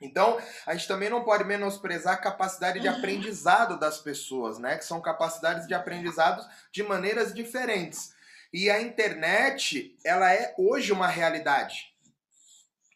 Então, 0.00 0.38
a 0.66 0.74
gente 0.74 0.86
também 0.86 1.08
não 1.08 1.24
pode 1.24 1.44
menosprezar 1.44 2.14
a 2.14 2.18
capacidade 2.18 2.78
de 2.78 2.86
aprendizado 2.86 3.78
das 3.78 3.98
pessoas, 3.98 4.58
né? 4.58 4.76
Que 4.76 4.84
são 4.84 5.00
capacidades 5.00 5.66
de 5.66 5.74
aprendizado 5.74 6.46
de 6.70 6.82
maneiras 6.82 7.34
diferentes. 7.34 8.14
E 8.52 8.70
a 8.70 8.80
internet, 8.80 9.96
ela 10.04 10.32
é 10.32 10.54
hoje 10.56 10.92
uma 10.92 11.08
realidade. 11.08 11.92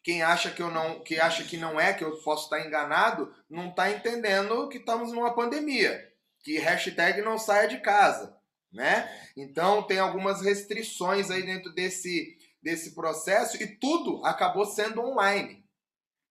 Quem 0.03 0.21
acha 0.21 0.51
que 0.51 0.61
eu 0.61 0.71
não, 0.71 1.01
que 1.01 1.19
acha 1.19 1.43
que 1.43 1.57
não 1.57 1.79
é, 1.79 1.93
que 1.93 2.03
eu 2.03 2.15
posso 2.17 2.45
estar 2.45 2.65
enganado, 2.65 3.33
não 3.49 3.69
está 3.69 3.91
entendendo 3.91 4.69
que 4.69 4.77
estamos 4.77 5.11
numa 5.11 5.33
pandemia, 5.33 6.08
que 6.49 6.57
hashtag 6.57 7.21
não 7.21 7.37
saia 7.37 7.67
de 7.67 7.77
casa, 7.77 8.35
né? 8.73 9.07
Então 9.37 9.83
tem 9.83 9.99
algumas 9.99 10.41
restrições 10.41 11.29
aí 11.29 11.43
dentro 11.43 11.71
desse 11.71 12.35
desse 12.59 12.95
processo 12.95 13.61
e 13.61 13.67
tudo 13.67 14.25
acabou 14.25 14.65
sendo 14.65 14.99
online. 14.99 15.63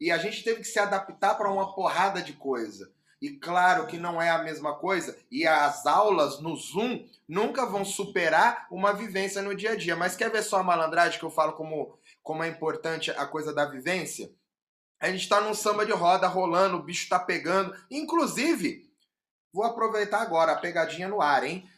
E 0.00 0.10
a 0.10 0.18
gente 0.18 0.42
teve 0.42 0.58
que 0.60 0.66
se 0.66 0.78
adaptar 0.80 1.36
para 1.36 1.50
uma 1.50 1.72
porrada 1.72 2.20
de 2.20 2.32
coisa. 2.32 2.92
E 3.22 3.30
claro 3.30 3.86
que 3.86 3.96
não 3.96 4.20
é 4.20 4.28
a 4.28 4.42
mesma 4.42 4.74
coisa, 4.74 5.16
e 5.30 5.46
as 5.46 5.86
aulas 5.86 6.40
no 6.40 6.54
Zoom 6.56 7.08
nunca 7.26 7.64
vão 7.64 7.84
superar 7.84 8.66
uma 8.72 8.92
vivência 8.92 9.40
no 9.40 9.54
dia 9.54 9.72
a 9.72 9.76
dia. 9.76 9.94
Mas 9.94 10.16
quer 10.16 10.30
ver 10.30 10.42
só 10.42 10.58
a 10.58 10.64
malandragem 10.64 11.18
que 11.18 11.24
eu 11.24 11.30
falo 11.30 11.52
como, 11.52 11.96
como 12.24 12.42
é 12.42 12.48
importante 12.48 13.12
a 13.12 13.24
coisa 13.24 13.54
da 13.54 13.64
vivência? 13.64 14.30
A 15.00 15.10
gente 15.10 15.22
está 15.22 15.40
num 15.40 15.54
samba 15.54 15.86
de 15.86 15.92
roda 15.92 16.26
rolando, 16.26 16.76
o 16.76 16.82
bicho 16.82 17.04
está 17.04 17.18
pegando. 17.20 17.74
Inclusive, 17.88 18.87
vou 19.52 19.64
aproveitar 19.64 20.22
agora 20.22 20.52
a 20.52 20.58
pegadinha 20.58 21.08
no 21.08 21.20
ar, 21.20 21.44
hein? 21.44 21.68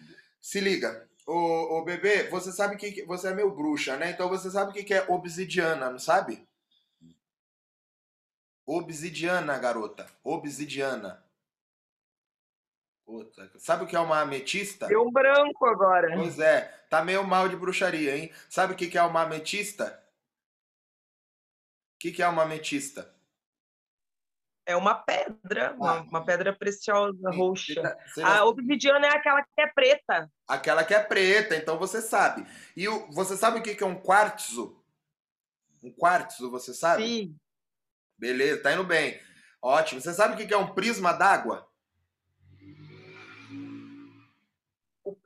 Se 0.41 0.61
liga. 0.61 1.09
Ô, 1.27 1.79
ô 1.79 1.85
bebê, 1.85 2.25
você 2.25 2.51
sabe 2.53 2.77
que. 2.77 3.05
Você 3.05 3.29
é 3.29 3.35
meu 3.35 3.55
bruxa, 3.55 3.97
né? 3.97 4.11
Então 4.11 4.29
você 4.29 4.51
sabe 4.51 4.71
o 4.71 4.85
que 4.85 4.95
é 4.95 5.05
obsidiana, 5.09 5.91
não 5.91 5.99
sabe? 5.99 6.47
Obsidiana, 8.67 9.59
garota. 9.59 10.07
Obsidiana. 10.23 11.25
Puta, 13.05 13.51
sabe 13.59 13.83
o 13.83 13.87
que 13.89 13.97
é 13.97 14.01
uma 14.01 14.21
ametista? 14.21 14.87
Deu 14.87 15.03
um 15.03 15.11
branco 15.11 15.67
agora. 15.67 16.15
Pois 16.15 16.39
é, 16.39 16.63
tá 16.89 17.05
meio 17.05 17.25
mal 17.25 17.49
de 17.49 17.57
bruxaria, 17.57 18.17
hein? 18.17 18.33
Sabe 18.49 18.73
o 18.73 18.77
que 18.77 18.97
é 18.97 19.03
uma 19.03 19.23
ametista? 19.23 20.01
O 21.97 21.99
que 21.99 22.23
é 22.23 22.29
uma 22.29 22.45
ametista? 22.45 23.13
É 24.71 24.77
uma 24.77 24.95
pedra, 24.95 25.75
uma, 25.75 25.99
ah. 25.99 26.03
uma 26.03 26.25
pedra 26.25 26.53
preciosa, 26.53 27.29
roxa. 27.33 27.99
A 28.23 28.45
obsidiana 28.45 29.09
é 29.09 29.17
aquela 29.17 29.43
que 29.43 29.61
é 29.61 29.67
preta. 29.67 30.31
Aquela 30.47 30.85
que 30.85 30.95
é 30.95 31.03
preta, 31.03 31.57
então 31.57 31.77
você 31.77 32.01
sabe. 32.01 32.47
E 32.77 32.87
o, 32.87 33.11
você 33.11 33.37
sabe 33.37 33.59
o 33.59 33.63
que 33.63 33.83
é 33.83 33.87
um 33.87 34.01
quartzo? 34.01 34.81
Um 35.83 35.91
quartzo, 35.91 36.49
você 36.53 36.73
sabe? 36.73 37.03
Sim. 37.03 37.37
Beleza, 38.17 38.63
tá 38.63 38.73
indo 38.73 38.85
bem. 38.85 39.21
Ótimo. 39.61 40.01
Você 40.01 40.15
sabe 40.15 40.35
o 40.35 40.47
que 40.47 40.55
é 40.55 40.57
um 40.57 40.73
prisma 40.73 41.13
d'água? 41.13 41.69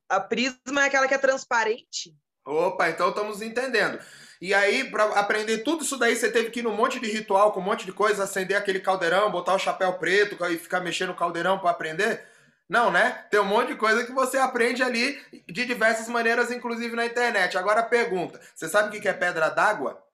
A 0.09 0.20
prisma 0.20 0.85
é 0.85 0.87
aquela 0.87 1.07
que 1.07 1.14
é 1.14 1.18
transparente. 1.18 2.16
Opa, 2.46 2.88
então 2.88 3.11
estamos 3.11 3.42
entendendo. 3.42 3.98
E 4.44 4.52
aí, 4.52 4.90
para 4.90 5.04
aprender 5.18 5.62
tudo 5.62 5.83
isso 5.83 5.96
daí, 5.96 6.14
você 6.14 6.30
teve 6.30 6.50
que 6.50 6.61
ir 6.61 6.62
num 6.62 6.76
monte 6.76 7.00
de 7.00 7.11
ritual, 7.11 7.50
com 7.50 7.61
um 7.61 7.62
monte 7.62 7.87
de 7.87 7.92
coisa, 7.94 8.24
acender 8.24 8.59
aquele 8.59 8.78
caldeirão, 8.78 9.30
botar 9.30 9.54
o 9.54 9.59
chapéu 9.59 9.94
preto 9.94 10.37
e 10.52 10.59
ficar 10.59 10.80
mexendo 10.80 11.09
no 11.09 11.16
caldeirão 11.16 11.59
para 11.59 11.70
aprender? 11.70 12.22
Não, 12.68 12.90
né? 12.90 13.26
Tem 13.30 13.40
um 13.40 13.46
monte 13.46 13.68
de 13.68 13.76
coisa 13.76 14.04
que 14.04 14.12
você 14.12 14.37
aprende 14.37 14.83
ali 14.83 15.18
de 15.48 15.64
diversas 15.64 16.09
maneiras, 16.09 16.50
inclusive 16.50 16.94
na 16.94 17.07
internet. 17.07 17.57
Agora 17.57 17.83
pergunta: 17.83 18.38
você 18.54 18.68
sabe 18.68 18.94
o 18.94 19.00
que 19.00 19.09
é 19.09 19.14
pedra 19.14 19.48
d'água? 19.48 20.07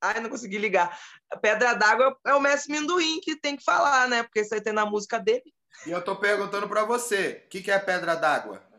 Ai, 0.00 0.18
não 0.20 0.30
consegui 0.30 0.56
ligar. 0.56 0.98
Pedra 1.42 1.74
d'Água 1.74 2.18
é 2.26 2.32
o 2.32 2.40
Mestre 2.40 2.72
Minduim 2.72 3.20
que 3.20 3.36
tem 3.36 3.54
que 3.54 3.64
falar, 3.64 4.08
né? 4.08 4.22
Porque 4.22 4.40
isso 4.40 4.54
aí 4.54 4.62
tem 4.62 4.72
na 4.72 4.86
música 4.86 5.18
dele. 5.18 5.52
E 5.86 5.90
eu 5.90 6.02
tô 6.02 6.16
perguntando 6.16 6.66
para 6.66 6.84
você, 6.84 7.42
o 7.44 7.48
que 7.50 7.70
é 7.70 7.78
Pedra 7.78 8.14
d'Água? 8.14 8.72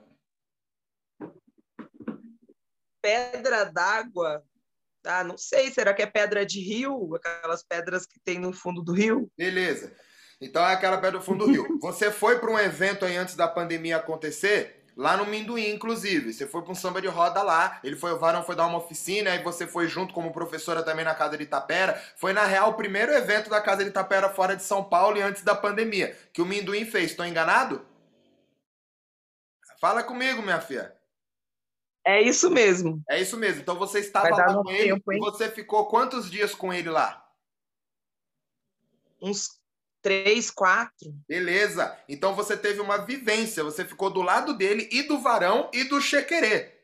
Pedra 3.06 3.66
d'Água? 3.66 4.44
Ah, 5.06 5.24
não 5.24 5.38
sei. 5.38 5.70
Será 5.70 5.94
que 5.94 6.02
é 6.02 6.08
pedra 6.08 6.44
de 6.44 6.60
rio? 6.60 7.14
Aquelas 7.16 7.62
pedras 7.62 8.04
que 8.04 8.20
tem 8.20 8.40
no 8.40 8.52
fundo 8.52 8.82
do 8.82 8.94
rio? 8.94 9.32
Beleza. 9.38 9.96
Então 10.42 10.68
é 10.68 10.74
aquela 10.74 10.98
pedra 10.98 11.20
do 11.20 11.24
fundo 11.24 11.46
do 11.46 11.52
rio. 11.52 11.68
Você 11.84 12.10
foi 12.10 12.40
para 12.40 12.50
um 12.50 12.58
evento 12.58 13.06
aí 13.06 13.16
antes 13.16 13.36
da 13.36 13.48
pandemia 13.48 13.98
acontecer? 13.98 14.84
Lá 14.98 15.16
no 15.16 15.28
Minduim, 15.28 15.70
inclusive. 15.70 16.34
Você 16.34 16.48
foi 16.48 16.64
para 16.64 16.72
um 16.72 16.76
samba 16.76 17.00
de 17.00 17.08
roda 17.08 17.44
lá. 17.44 17.80
Ele 17.84 17.96
foi, 17.96 18.12
o 18.12 18.18
Varão 18.18 18.44
foi 18.44 18.56
dar 18.56 18.66
uma 18.66 18.80
oficina, 18.80 19.34
aí 19.34 19.44
você 19.44 19.68
foi 19.68 19.88
junto 19.88 20.12
como 20.12 20.34
professora 20.34 20.82
também 20.82 21.06
na 21.06 21.14
Casa 21.14 21.38
de 21.38 21.44
Itapera. 21.44 22.02
Foi, 22.18 22.34
na 22.34 22.46
real, 22.46 22.72
o 22.72 22.74
primeiro 22.74 23.12
evento 23.14 23.52
da 23.52 23.62
Casa 23.62 23.84
de 23.84 23.92
Itapera 23.92 24.30
fora 24.30 24.56
de 24.56 24.64
São 24.64 24.84
Paulo 24.84 25.18
e 25.18 25.22
antes 25.22 25.44
da 25.44 25.54
pandemia. 25.54 26.18
Que 26.34 26.42
o 26.42 26.46
Minduim 26.46 26.86
fez. 26.86 27.12
Estou 27.12 27.26
enganado? 27.26 27.86
Fala 29.80 30.02
comigo, 30.02 30.42
minha 30.42 30.60
filha. 30.60 30.96
É 32.06 32.22
isso 32.22 32.52
mesmo. 32.52 33.04
É 33.10 33.20
isso 33.20 33.36
mesmo. 33.36 33.62
Então 33.62 33.76
você 33.76 34.00
estava 34.00 34.30
lá 34.30 34.54
com 34.54 34.70
ele 34.70 34.94
tempo, 34.94 35.12
e 35.12 35.18
você 35.18 35.50
ficou 35.50 35.88
quantos 35.88 36.30
dias 36.30 36.54
com 36.54 36.72
ele 36.72 36.90
lá? 36.90 37.28
Uns 39.20 39.60
três, 40.04 40.52
quatro. 40.52 41.16
Beleza. 41.28 41.98
Então 42.08 42.36
você 42.36 42.56
teve 42.56 42.80
uma 42.80 42.98
vivência. 42.98 43.64
Você 43.64 43.84
ficou 43.84 44.12
do 44.12 44.22
lado 44.22 44.54
dele 44.54 44.88
e 44.92 45.02
do 45.02 45.18
varão 45.18 45.68
e 45.74 45.84
do 45.84 46.00
chequerê. 46.00 46.76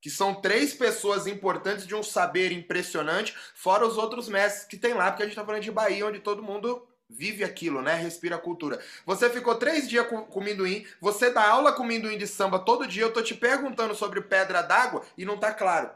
Que 0.00 0.08
são 0.08 0.40
três 0.40 0.72
pessoas 0.72 1.26
importantes 1.26 1.86
de 1.86 1.94
um 1.94 2.02
saber 2.02 2.50
impressionante, 2.52 3.36
fora 3.54 3.86
os 3.86 3.98
outros 3.98 4.28
mestres 4.30 4.64
que 4.64 4.78
tem 4.78 4.94
lá, 4.94 5.10
porque 5.10 5.22
a 5.22 5.26
gente 5.26 5.34
tá 5.34 5.44
falando 5.44 5.62
de 5.62 5.70
Bahia, 5.70 6.06
onde 6.06 6.20
todo 6.20 6.42
mundo 6.42 6.88
vive 7.16 7.44
aquilo, 7.44 7.82
né? 7.82 7.94
Respira 7.94 8.36
a 8.36 8.38
cultura. 8.38 8.80
Você 9.06 9.28
ficou 9.30 9.54
três 9.54 9.88
dias 9.88 10.06
com, 10.06 10.22
com 10.22 10.40
minduim, 10.40 10.86
você 11.00 11.30
dá 11.30 11.48
aula 11.48 11.72
com 11.72 11.84
minduim 11.84 12.18
de 12.18 12.26
samba 12.26 12.58
todo 12.58 12.86
dia, 12.86 13.02
eu 13.02 13.12
tô 13.12 13.22
te 13.22 13.34
perguntando 13.34 13.94
sobre 13.94 14.20
pedra 14.20 14.62
d'água 14.62 15.02
e 15.16 15.24
não 15.24 15.38
tá 15.38 15.52
claro. 15.52 15.90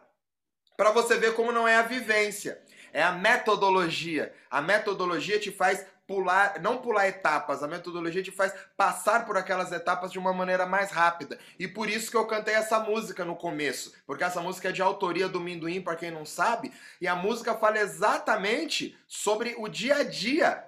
Para 0.76 0.90
você 0.90 1.16
ver 1.16 1.34
como 1.34 1.52
não 1.52 1.66
é 1.66 1.76
a 1.76 1.82
vivência, 1.82 2.60
é 2.92 3.02
a 3.02 3.12
metodologia. 3.12 4.32
A 4.50 4.60
metodologia 4.60 5.38
te 5.38 5.50
faz 5.50 5.84
pular, 6.06 6.60
não 6.60 6.78
pular 6.78 7.08
etapas, 7.08 7.62
a 7.62 7.68
metodologia 7.68 8.22
te 8.22 8.30
faz 8.30 8.54
passar 8.76 9.26
por 9.26 9.36
aquelas 9.36 9.72
etapas 9.72 10.12
de 10.12 10.18
uma 10.18 10.32
maneira 10.32 10.64
mais 10.64 10.90
rápida. 10.90 11.38
E 11.58 11.66
por 11.66 11.90
isso 11.90 12.10
que 12.10 12.16
eu 12.16 12.26
cantei 12.26 12.54
essa 12.54 12.78
música 12.78 13.24
no 13.24 13.34
começo, 13.34 13.92
porque 14.06 14.22
essa 14.22 14.40
música 14.40 14.68
é 14.68 14.72
de 14.72 14.82
autoria 14.82 15.28
do 15.28 15.40
Minduim, 15.40 15.80
para 15.80 15.96
quem 15.96 16.10
não 16.10 16.24
sabe, 16.24 16.72
e 17.00 17.08
a 17.08 17.16
música 17.16 17.54
fala 17.54 17.78
exatamente 17.78 18.96
sobre 19.06 19.54
o 19.58 19.68
dia 19.68 19.96
a 19.96 20.02
dia 20.04 20.64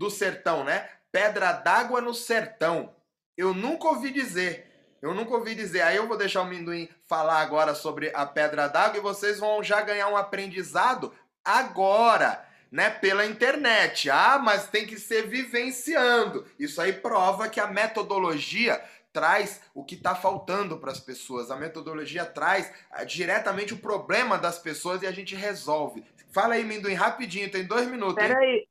do 0.00 0.10
sertão, 0.10 0.64
né? 0.64 0.88
Pedra 1.12 1.52
d'água 1.52 2.00
no 2.00 2.14
sertão. 2.14 2.96
Eu 3.36 3.52
nunca 3.52 3.86
ouvi 3.88 4.10
dizer. 4.10 4.66
Eu 5.02 5.12
nunca 5.12 5.34
ouvi 5.34 5.54
dizer. 5.54 5.82
Aí 5.82 5.96
eu 5.96 6.08
vou 6.08 6.16
deixar 6.16 6.40
o 6.40 6.46
Minduim 6.46 6.88
falar 7.06 7.40
agora 7.40 7.74
sobre 7.74 8.10
a 8.14 8.24
pedra 8.24 8.66
d'água 8.66 8.96
e 8.96 9.02
vocês 9.02 9.38
vão 9.38 9.62
já 9.62 9.82
ganhar 9.82 10.08
um 10.08 10.16
aprendizado 10.16 11.14
agora 11.44 12.42
né, 12.72 12.88
pela 12.88 13.26
internet. 13.26 14.08
Ah, 14.08 14.40
mas 14.42 14.68
tem 14.68 14.86
que 14.86 14.98
ser 14.98 15.26
vivenciando. 15.26 16.46
Isso 16.58 16.80
aí 16.80 16.94
prova 16.94 17.50
que 17.50 17.60
a 17.60 17.66
metodologia 17.66 18.82
traz 19.12 19.60
o 19.74 19.84
que 19.84 19.96
está 19.96 20.14
faltando 20.14 20.78
para 20.78 20.92
as 20.92 21.00
pessoas. 21.00 21.50
A 21.50 21.56
metodologia 21.56 22.24
traz 22.24 22.72
ah, 22.90 23.04
diretamente 23.04 23.74
o 23.74 23.78
problema 23.78 24.38
das 24.38 24.58
pessoas 24.58 25.02
e 25.02 25.06
a 25.06 25.12
gente 25.12 25.34
resolve. 25.34 26.02
Fala 26.32 26.54
aí, 26.54 26.64
Minduim, 26.64 26.94
rapidinho, 26.94 27.50
tem 27.50 27.66
dois 27.66 27.86
minutos. 27.86 28.14
Peraí, 28.14 28.66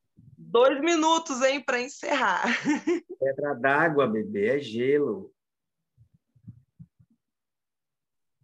dois 0.50 0.80
minutos, 0.82 1.42
hein, 1.42 1.64
para 1.64 1.80
encerrar. 1.80 2.44
Pedra 3.20 3.54
d'água, 3.54 4.08
bebê, 4.08 4.58
é 4.58 4.60
gelo. 4.60 5.32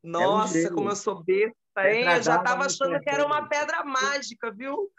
Nossa, 0.04 0.60
é 0.60 0.70
um 0.70 0.76
como 0.76 0.89
eu 0.89 0.96
sou 0.96 1.24
besta, 1.24 1.56
hein? 1.78 2.04
Eu 2.04 2.22
já 2.22 2.38
estava 2.38 2.65
achando 2.65 3.00
que 3.00 3.10
era 3.10 3.26
uma 3.26 3.48
pedra 3.48 3.84
mágica, 3.84 4.52
viu? 4.52 4.91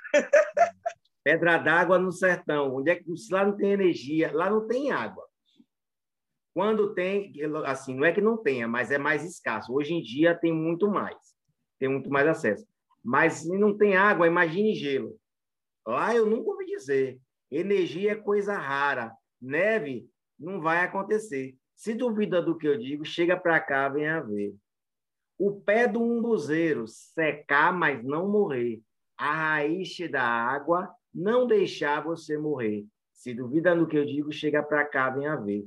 Pedra 1.22 1.58
d'água 1.58 1.98
no 1.98 2.10
sertão. 2.10 2.74
Onde 2.74 2.90
é 2.90 2.96
que 2.96 3.04
lá 3.30 3.44
não 3.44 3.56
tem 3.56 3.72
energia, 3.72 4.32
lá 4.34 4.50
não 4.50 4.66
tem 4.66 4.90
água. 4.90 5.24
Quando 6.52 6.94
tem, 6.94 7.32
assim, 7.66 7.94
não 7.94 8.04
é 8.04 8.12
que 8.12 8.20
não 8.20 8.36
tenha, 8.36 8.66
mas 8.66 8.90
é 8.90 8.98
mais 8.98 9.22
escasso. 9.22 9.72
Hoje 9.72 9.94
em 9.94 10.02
dia 10.02 10.34
tem 10.34 10.52
muito 10.52 10.90
mais, 10.90 11.16
tem 11.78 11.88
muito 11.88 12.10
mais 12.10 12.26
acesso. 12.26 12.66
Mas 13.04 13.34
se 13.34 13.58
não 13.58 13.76
tem 13.76 13.96
água, 13.96 14.26
imagine 14.26 14.74
gelo. 14.74 15.16
Lá 15.86 16.14
eu 16.14 16.26
nunca 16.26 16.50
ouvi 16.50 16.66
dizer. 16.66 17.18
Energia 17.50 18.12
é 18.12 18.16
coisa 18.16 18.56
rara. 18.58 19.14
Neve 19.40 20.08
não 20.38 20.60
vai 20.60 20.84
acontecer. 20.84 21.56
Se 21.74 21.94
duvida 21.94 22.42
do 22.42 22.56
que 22.56 22.66
eu 22.66 22.76
digo, 22.76 23.04
chega 23.04 23.36
para 23.36 23.60
cá, 23.60 23.88
venha 23.88 24.20
ver. 24.20 24.54
O 25.38 25.60
pé 25.60 25.86
do 25.86 26.02
umbuzeiro 26.02 26.86
secar, 26.88 27.72
mas 27.72 28.02
não 28.02 28.28
morrer 28.28 28.82
a 29.16 29.32
raiz 29.32 29.96
da 30.10 30.22
água 30.22 30.94
não 31.14 31.46
deixar 31.46 32.02
você 32.02 32.36
morrer. 32.36 32.86
Se 33.12 33.32
duvida 33.32 33.74
no 33.74 33.86
que 33.86 33.96
eu 33.96 34.04
digo, 34.04 34.30
chega 34.30 34.62
para 34.62 34.84
cá, 34.84 35.10
vem 35.10 35.26
a 35.26 35.36
ver. 35.36 35.64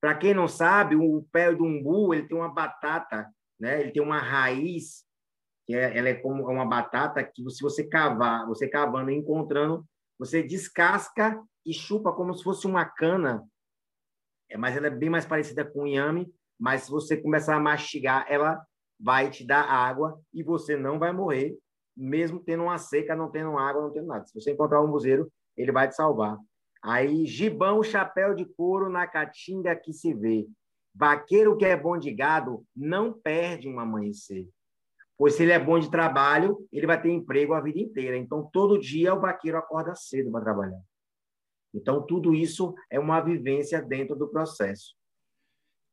Para 0.00 0.14
quem 0.14 0.32
não 0.32 0.46
sabe, 0.46 0.94
o 0.94 1.26
pé 1.32 1.52
do 1.52 1.64
umbu 1.64 2.14
ele 2.14 2.28
tem 2.28 2.36
uma 2.36 2.52
batata, 2.52 3.28
né? 3.58 3.80
Ele 3.80 3.90
tem 3.90 4.02
uma 4.02 4.18
raiz 4.18 5.04
que 5.66 5.74
é, 5.74 5.96
ela 5.96 6.08
é 6.08 6.14
como 6.14 6.48
uma 6.48 6.64
batata 6.64 7.22
que 7.24 7.48
se 7.50 7.62
você 7.62 7.84
cavar, 7.84 8.46
você 8.46 8.68
cavando 8.68 9.10
e 9.10 9.16
encontrando, 9.16 9.84
você 10.18 10.42
descasca 10.42 11.40
e 11.64 11.74
chupa 11.74 12.12
como 12.12 12.34
se 12.34 12.42
fosse 12.42 12.66
uma 12.66 12.84
cana. 12.84 13.44
É, 14.48 14.56
mas 14.56 14.76
ela 14.76 14.86
é 14.86 14.90
bem 14.90 15.10
mais 15.10 15.26
parecida 15.26 15.64
com 15.64 15.86
inhame, 15.86 16.32
mas 16.58 16.82
se 16.82 16.90
você 16.90 17.16
começar 17.16 17.56
a 17.56 17.60
mastigar, 17.60 18.24
ela 18.28 18.64
vai 18.98 19.28
te 19.28 19.46
dar 19.46 19.62
água 19.62 20.18
e 20.32 20.42
você 20.42 20.76
não 20.76 20.98
vai 20.98 21.12
morrer 21.12 21.58
mesmo 21.96 22.38
tendo 22.40 22.64
uma 22.64 22.76
seca, 22.76 23.16
não 23.16 23.30
tendo 23.30 23.56
água, 23.56 23.82
não 23.82 23.90
tendo 23.90 24.06
nada. 24.06 24.26
Se 24.26 24.34
você 24.34 24.52
encontrar 24.52 24.82
um 24.82 24.88
museiro, 24.88 25.32
ele 25.56 25.72
vai 25.72 25.88
te 25.88 25.96
salvar. 25.96 26.36
Aí, 26.82 27.24
gibão, 27.24 27.82
chapéu 27.82 28.34
de 28.34 28.44
couro 28.44 28.90
na 28.90 29.06
caatinga 29.06 29.74
que 29.74 29.92
se 29.92 30.12
vê. 30.12 30.46
Vaqueiro 30.94 31.56
que 31.56 31.64
é 31.64 31.76
bom 31.76 31.96
de 31.96 32.12
gado 32.12 32.64
não 32.74 33.12
perde 33.12 33.68
um 33.68 33.80
amanhecer. 33.80 34.46
Pois 35.18 35.34
se 35.34 35.42
ele 35.42 35.52
é 35.52 35.58
bom 35.58 35.78
de 35.78 35.90
trabalho, 35.90 36.66
ele 36.72 36.86
vai 36.86 37.00
ter 37.00 37.10
emprego 37.10 37.54
a 37.54 37.60
vida 37.60 37.78
inteira. 37.78 38.16
Então, 38.16 38.48
todo 38.52 38.78
dia 38.78 39.14
o 39.14 39.20
vaqueiro 39.20 39.56
acorda 39.56 39.94
cedo 39.94 40.30
para 40.30 40.44
trabalhar. 40.44 40.80
Então, 41.74 42.06
tudo 42.06 42.34
isso 42.34 42.74
é 42.90 42.98
uma 42.98 43.20
vivência 43.20 43.80
dentro 43.80 44.14
do 44.14 44.28
processo. 44.28 44.94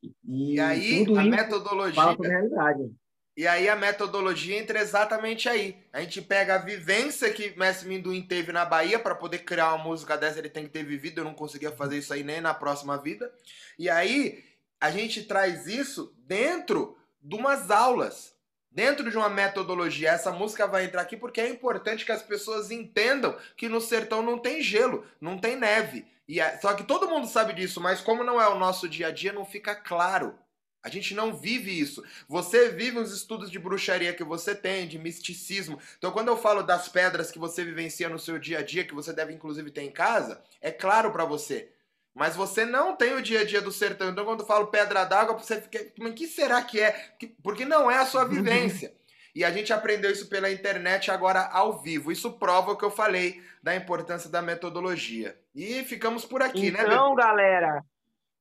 E, 0.02 0.54
e 0.54 0.60
aí, 0.60 1.04
a 1.16 1.24
metodologia. 1.24 1.94
Fala 1.94 2.16
a 2.18 2.28
realidade. 2.28 2.94
E 3.36 3.48
aí 3.48 3.68
a 3.68 3.74
metodologia 3.74 4.56
entra 4.56 4.78
exatamente 4.78 5.48
aí. 5.48 5.76
A 5.92 6.00
gente 6.00 6.22
pega 6.22 6.54
a 6.54 6.58
vivência 6.58 7.32
que 7.32 7.58
Mestre 7.58 7.88
Minduim 7.88 8.22
teve 8.22 8.52
na 8.52 8.64
Bahia 8.64 8.96
para 8.96 9.14
poder 9.14 9.38
criar 9.38 9.74
uma 9.74 9.82
música 9.82 10.16
dessa, 10.16 10.38
ele 10.38 10.48
tem 10.48 10.64
que 10.64 10.70
ter 10.70 10.84
vivido, 10.84 11.18
eu 11.18 11.24
não 11.24 11.34
conseguia 11.34 11.72
fazer 11.72 11.98
isso 11.98 12.12
aí 12.14 12.22
nem 12.22 12.40
na 12.40 12.54
próxima 12.54 12.96
vida. 12.96 13.32
E 13.76 13.90
aí 13.90 14.44
a 14.80 14.88
gente 14.90 15.24
traz 15.24 15.66
isso 15.66 16.14
dentro 16.18 16.96
de 17.20 17.34
umas 17.34 17.72
aulas, 17.72 18.33
dentro 18.74 19.08
de 19.08 19.16
uma 19.16 19.28
metodologia. 19.28 20.10
Essa 20.10 20.32
música 20.32 20.66
vai 20.66 20.84
entrar 20.84 21.02
aqui 21.02 21.16
porque 21.16 21.40
é 21.40 21.48
importante 21.48 22.04
que 22.04 22.12
as 22.12 22.22
pessoas 22.22 22.70
entendam 22.70 23.38
que 23.56 23.68
no 23.68 23.80
sertão 23.80 24.20
não 24.20 24.38
tem 24.38 24.60
gelo, 24.60 25.06
não 25.20 25.38
tem 25.38 25.56
neve. 25.56 26.04
E 26.26 26.40
é... 26.40 26.58
Só 26.58 26.74
que 26.74 26.82
todo 26.82 27.08
mundo 27.08 27.28
sabe 27.28 27.52
disso, 27.52 27.80
mas 27.80 28.00
como 28.00 28.24
não 28.24 28.40
é 28.40 28.48
o 28.48 28.58
nosso 28.58 28.88
dia 28.88 29.06
a 29.06 29.10
dia, 29.10 29.32
não 29.32 29.44
fica 29.44 29.74
claro. 29.74 30.36
A 30.82 30.90
gente 30.90 31.14
não 31.14 31.34
vive 31.34 31.80
isso. 31.80 32.04
Você 32.28 32.68
vive 32.68 32.98
os 32.98 33.10
estudos 33.10 33.50
de 33.50 33.58
bruxaria 33.58 34.12
que 34.12 34.22
você 34.22 34.54
tem, 34.54 34.86
de 34.86 34.98
misticismo. 34.98 35.78
Então, 35.96 36.12
quando 36.12 36.28
eu 36.28 36.36
falo 36.36 36.62
das 36.62 36.90
pedras 36.90 37.30
que 37.30 37.38
você 37.38 37.64
vivencia 37.64 38.06
no 38.06 38.18
seu 38.18 38.38
dia 38.38 38.58
a 38.58 38.62
dia, 38.62 38.84
que 38.84 38.94
você 38.94 39.10
deve 39.10 39.32
inclusive 39.32 39.70
ter 39.70 39.80
em 39.80 39.90
casa, 39.90 40.42
é 40.60 40.70
claro 40.70 41.10
para 41.10 41.24
você. 41.24 41.70
Mas 42.14 42.36
você 42.36 42.64
não 42.64 42.94
tem 42.94 43.14
o 43.14 43.22
dia 43.22 43.40
a 43.40 43.44
dia 43.44 43.60
do 43.60 43.72
sertão. 43.72 44.08
Então, 44.08 44.24
quando 44.24 44.40
eu 44.40 44.46
falo 44.46 44.68
pedra 44.68 45.04
d'água, 45.04 45.36
você 45.36 45.60
fica. 45.60 45.92
Mas 45.98 46.14
que 46.14 46.28
será 46.28 46.62
que 46.62 46.80
é? 46.80 47.14
Porque 47.42 47.64
não 47.64 47.90
é 47.90 47.98
a 47.98 48.06
sua 48.06 48.24
vivência. 48.24 48.94
E 49.34 49.44
a 49.44 49.50
gente 49.50 49.72
aprendeu 49.72 50.12
isso 50.12 50.28
pela 50.28 50.48
internet 50.48 51.10
agora 51.10 51.48
ao 51.52 51.82
vivo. 51.82 52.12
Isso 52.12 52.38
prova 52.38 52.70
o 52.70 52.76
que 52.76 52.84
eu 52.84 52.90
falei 52.90 53.42
da 53.60 53.74
importância 53.74 54.30
da 54.30 54.40
metodologia. 54.40 55.36
E 55.52 55.82
ficamos 55.82 56.24
por 56.24 56.40
aqui, 56.40 56.68
então, 56.68 56.86
né? 56.86 56.94
Então, 56.94 57.14
galera, 57.16 57.84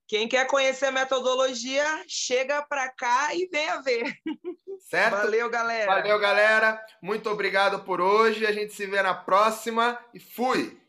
quem 0.08 0.28
quer 0.28 0.46
conhecer 0.46 0.86
a 0.86 0.92
metodologia, 0.92 1.84
chega 2.08 2.62
para 2.62 2.90
cá 2.90 3.34
e 3.34 3.48
venha 3.48 3.82
ver. 3.82 4.14
Certo? 4.88 5.16
Valeu, 5.16 5.50
galera. 5.50 5.88
Valeu, 5.88 6.20
galera. 6.20 6.86
Muito 7.02 7.28
obrigado 7.28 7.84
por 7.84 8.00
hoje. 8.00 8.46
A 8.46 8.52
gente 8.52 8.74
se 8.74 8.86
vê 8.86 9.02
na 9.02 9.16
próxima 9.16 9.98
e 10.14 10.20
fui! 10.20 10.83